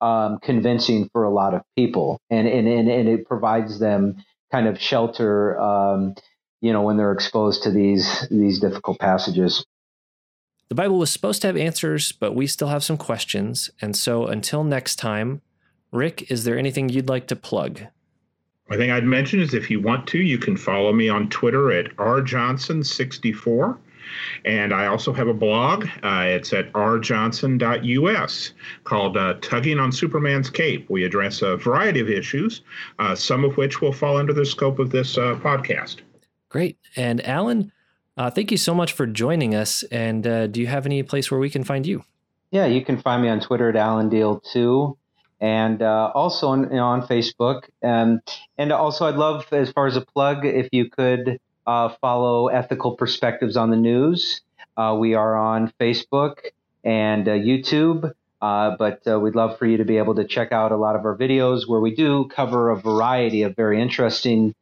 um, 0.00 0.38
convincing 0.42 1.08
for 1.12 1.24
a 1.24 1.30
lot 1.30 1.54
of 1.54 1.62
people 1.76 2.18
and, 2.30 2.48
and 2.48 2.66
and 2.66 2.88
and 2.88 3.08
it 3.08 3.26
provides 3.26 3.78
them 3.78 4.16
kind 4.50 4.66
of 4.66 4.80
shelter 4.80 5.60
um, 5.60 6.14
you 6.60 6.72
know 6.72 6.82
when 6.82 6.96
they're 6.96 7.12
exposed 7.12 7.62
to 7.62 7.70
these 7.70 8.26
these 8.28 8.58
difficult 8.58 8.98
passages. 8.98 9.64
The 10.68 10.74
bible 10.74 10.98
was 10.98 11.10
supposed 11.10 11.42
to 11.42 11.48
have 11.48 11.56
answers 11.56 12.10
but 12.10 12.34
we 12.34 12.48
still 12.48 12.68
have 12.68 12.82
some 12.82 12.96
questions 12.96 13.70
and 13.80 13.94
so 13.94 14.26
until 14.26 14.64
next 14.64 14.96
time 14.96 15.42
Rick, 15.92 16.30
is 16.30 16.44
there 16.44 16.58
anything 16.58 16.88
you'd 16.88 17.08
like 17.08 17.26
to 17.28 17.36
plug? 17.36 17.80
I 18.70 18.76
think 18.76 18.92
I'd 18.92 19.04
mention 19.04 19.40
is 19.40 19.52
if 19.52 19.68
you 19.68 19.80
want 19.80 20.06
to, 20.08 20.18
you 20.18 20.38
can 20.38 20.56
follow 20.56 20.92
me 20.92 21.08
on 21.08 21.28
Twitter 21.28 21.72
at 21.72 21.96
rjohnson64. 21.96 23.78
And 24.44 24.72
I 24.72 24.86
also 24.86 25.12
have 25.12 25.28
a 25.28 25.34
blog. 25.34 25.86
Uh, 26.02 26.24
it's 26.26 26.52
at 26.52 26.72
rjohnson.us 26.72 28.52
called 28.84 29.16
uh, 29.16 29.34
Tugging 29.40 29.78
on 29.78 29.92
Superman's 29.92 30.50
Cape. 30.50 30.88
We 30.88 31.04
address 31.04 31.42
a 31.42 31.56
variety 31.56 32.00
of 32.00 32.08
issues, 32.08 32.62
uh, 32.98 33.14
some 33.14 33.44
of 33.44 33.56
which 33.56 33.80
will 33.80 33.92
fall 33.92 34.16
under 34.16 34.32
the 34.32 34.46
scope 34.46 34.78
of 34.78 34.90
this 34.90 35.18
uh, 35.18 35.36
podcast. 35.36 35.96
Great. 36.48 36.78
And 36.96 37.24
Alan, 37.26 37.72
uh, 38.16 38.30
thank 38.30 38.50
you 38.50 38.56
so 38.56 38.74
much 38.74 38.92
for 38.92 39.06
joining 39.06 39.54
us. 39.54 39.82
And 39.84 40.26
uh, 40.26 40.46
do 40.46 40.60
you 40.60 40.66
have 40.66 40.86
any 40.86 41.02
place 41.02 41.30
where 41.30 41.40
we 41.40 41.50
can 41.50 41.64
find 41.64 41.86
you? 41.86 42.04
Yeah, 42.50 42.66
you 42.66 42.84
can 42.84 43.00
find 43.00 43.22
me 43.22 43.28
on 43.28 43.40
Twitter 43.40 43.68
at 43.68 43.76
Alan 43.76 44.10
Diehl 44.10 44.42
2 44.52 44.96
and 45.40 45.82
uh, 45.82 46.12
also 46.14 46.48
on, 46.48 46.64
you 46.64 46.76
know, 46.76 46.86
on 46.86 47.06
Facebook. 47.06 47.64
Um, 47.82 48.20
and 48.58 48.72
also, 48.72 49.06
I'd 49.06 49.16
love, 49.16 49.46
as 49.52 49.70
far 49.70 49.86
as 49.86 49.96
a 49.96 50.02
plug, 50.02 50.44
if 50.44 50.68
you 50.72 50.90
could 50.90 51.40
uh, 51.66 51.90
follow 52.00 52.48
Ethical 52.48 52.96
Perspectives 52.96 53.56
on 53.56 53.70
the 53.70 53.76
News. 53.76 54.40
Uh, 54.76 54.96
we 54.98 55.14
are 55.14 55.36
on 55.36 55.72
Facebook 55.80 56.38
and 56.84 57.28
uh, 57.28 57.32
YouTube. 57.32 58.12
Uh, 58.42 58.74
but 58.78 59.02
uh, 59.06 59.20
we'd 59.20 59.34
love 59.34 59.58
for 59.58 59.66
you 59.66 59.76
to 59.76 59.84
be 59.84 59.98
able 59.98 60.14
to 60.14 60.24
check 60.24 60.50
out 60.50 60.72
a 60.72 60.76
lot 60.76 60.96
of 60.96 61.04
our 61.04 61.14
videos 61.14 61.68
where 61.68 61.80
we 61.80 61.94
do 61.94 62.26
cover 62.34 62.70
a 62.70 62.76
variety 62.76 63.42
of 63.42 63.54
very 63.54 63.80
interesting 63.80 64.54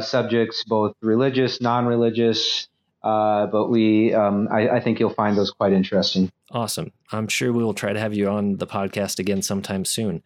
subjects, 0.00 0.64
both 0.64 0.94
religious, 1.02 1.60
non 1.60 1.84
religious. 1.84 2.66
But 3.06 3.68
we, 3.68 4.12
um, 4.14 4.48
I, 4.50 4.68
I 4.68 4.80
think 4.80 4.98
you'll 4.98 5.14
find 5.14 5.36
those 5.36 5.50
quite 5.50 5.72
interesting. 5.72 6.30
Awesome. 6.50 6.92
I'm 7.12 7.28
sure 7.28 7.52
we 7.52 7.62
will 7.62 7.74
try 7.74 7.92
to 7.92 8.00
have 8.00 8.14
you 8.14 8.28
on 8.28 8.56
the 8.56 8.66
podcast 8.66 9.18
again 9.18 9.42
sometime 9.42 9.84
soon. 9.84 10.22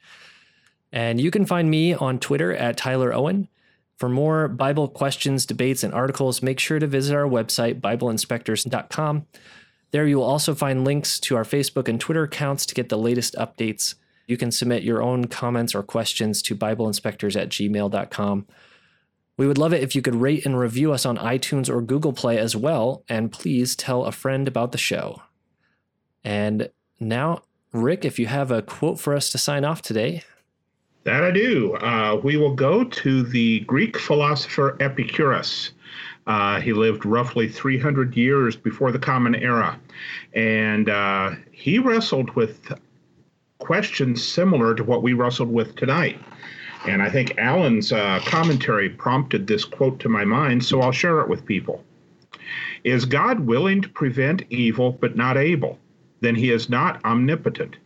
And 0.92 1.20
you 1.20 1.30
can 1.30 1.46
find 1.46 1.70
me 1.70 1.94
on 1.94 2.18
Twitter 2.18 2.54
at 2.54 2.76
Tyler 2.76 3.12
Owen. 3.12 3.48
For 3.96 4.08
more 4.08 4.48
Bible 4.48 4.88
questions, 4.88 5.44
debates, 5.44 5.84
and 5.84 5.92
articles, 5.92 6.42
make 6.42 6.58
sure 6.58 6.78
to 6.78 6.86
visit 6.86 7.14
our 7.14 7.26
website, 7.26 7.80
BibleInspectors.com. 7.80 9.26
There 9.90 10.06
you 10.06 10.16
will 10.16 10.24
also 10.24 10.54
find 10.54 10.84
links 10.84 11.20
to 11.20 11.36
our 11.36 11.44
Facebook 11.44 11.88
and 11.88 12.00
Twitter 12.00 12.22
accounts 12.22 12.64
to 12.66 12.74
get 12.74 12.88
the 12.88 12.96
latest 12.96 13.34
updates. 13.34 13.94
You 14.26 14.36
can 14.36 14.52
submit 14.52 14.84
your 14.84 15.02
own 15.02 15.26
comments 15.26 15.74
or 15.74 15.82
questions 15.82 16.40
to 16.42 16.56
BibleInspectors 16.56 17.38
at 17.38 17.50
gmail.com. 17.50 18.46
We 19.40 19.46
would 19.46 19.56
love 19.56 19.72
it 19.72 19.82
if 19.82 19.96
you 19.96 20.02
could 20.02 20.16
rate 20.16 20.44
and 20.44 20.58
review 20.58 20.92
us 20.92 21.06
on 21.06 21.16
iTunes 21.16 21.70
or 21.70 21.80
Google 21.80 22.12
Play 22.12 22.36
as 22.36 22.54
well, 22.54 23.04
and 23.08 23.32
please 23.32 23.74
tell 23.74 24.04
a 24.04 24.12
friend 24.12 24.46
about 24.46 24.72
the 24.72 24.76
show. 24.76 25.22
And 26.22 26.68
now, 27.00 27.44
Rick, 27.72 28.04
if 28.04 28.18
you 28.18 28.26
have 28.26 28.50
a 28.50 28.60
quote 28.60 29.00
for 29.00 29.16
us 29.16 29.30
to 29.30 29.38
sign 29.38 29.64
off 29.64 29.80
today. 29.80 30.24
That 31.04 31.24
I 31.24 31.30
do. 31.30 31.72
Uh, 31.76 32.20
we 32.22 32.36
will 32.36 32.54
go 32.54 32.84
to 32.84 33.22
the 33.22 33.60
Greek 33.60 33.98
philosopher 33.98 34.76
Epicurus. 34.78 35.70
Uh, 36.26 36.60
he 36.60 36.74
lived 36.74 37.06
roughly 37.06 37.48
300 37.48 38.14
years 38.14 38.56
before 38.56 38.92
the 38.92 38.98
Common 38.98 39.34
Era. 39.34 39.80
And 40.34 40.90
uh, 40.90 41.30
he 41.50 41.78
wrestled 41.78 42.28
with 42.36 42.74
questions 43.56 44.22
similar 44.22 44.74
to 44.74 44.84
what 44.84 45.02
we 45.02 45.14
wrestled 45.14 45.50
with 45.50 45.76
tonight. 45.76 46.20
And 46.86 47.02
I 47.02 47.10
think 47.10 47.36
Alan's 47.38 47.92
uh, 47.92 48.20
commentary 48.24 48.88
prompted 48.88 49.46
this 49.46 49.64
quote 49.64 50.00
to 50.00 50.08
my 50.08 50.24
mind, 50.24 50.64
so 50.64 50.80
I'll 50.80 50.92
share 50.92 51.20
it 51.20 51.28
with 51.28 51.44
people. 51.44 51.84
Is 52.84 53.04
God 53.04 53.40
willing 53.40 53.82
to 53.82 53.88
prevent 53.88 54.42
evil 54.50 54.92
but 54.92 55.16
not 55.16 55.36
able? 55.36 55.78
Then 56.20 56.34
he 56.34 56.50
is 56.50 56.68
not 56.70 57.04
omnipotent. 57.04 57.76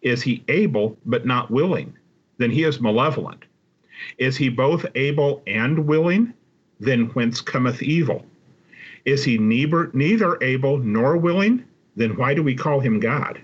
Is 0.00 0.22
he 0.22 0.42
able 0.48 0.96
but 1.04 1.26
not 1.26 1.50
willing? 1.50 1.94
then 2.42 2.50
he 2.50 2.64
is 2.64 2.80
malevolent. 2.80 3.44
Is 4.18 4.36
he 4.36 4.48
both 4.48 4.84
able 4.96 5.42
and 5.46 5.86
willing? 5.86 6.34
Then 6.80 7.06
whence 7.10 7.40
cometh 7.40 7.82
evil? 7.82 8.26
Is 9.04 9.22
he 9.22 9.38
neither, 9.38 9.90
neither 9.92 10.42
able 10.42 10.78
nor 10.78 11.16
willing? 11.16 11.64
Then 11.94 12.16
why 12.16 12.34
do 12.34 12.42
we 12.42 12.56
call 12.56 12.80
him 12.80 12.98
God? 12.98 13.40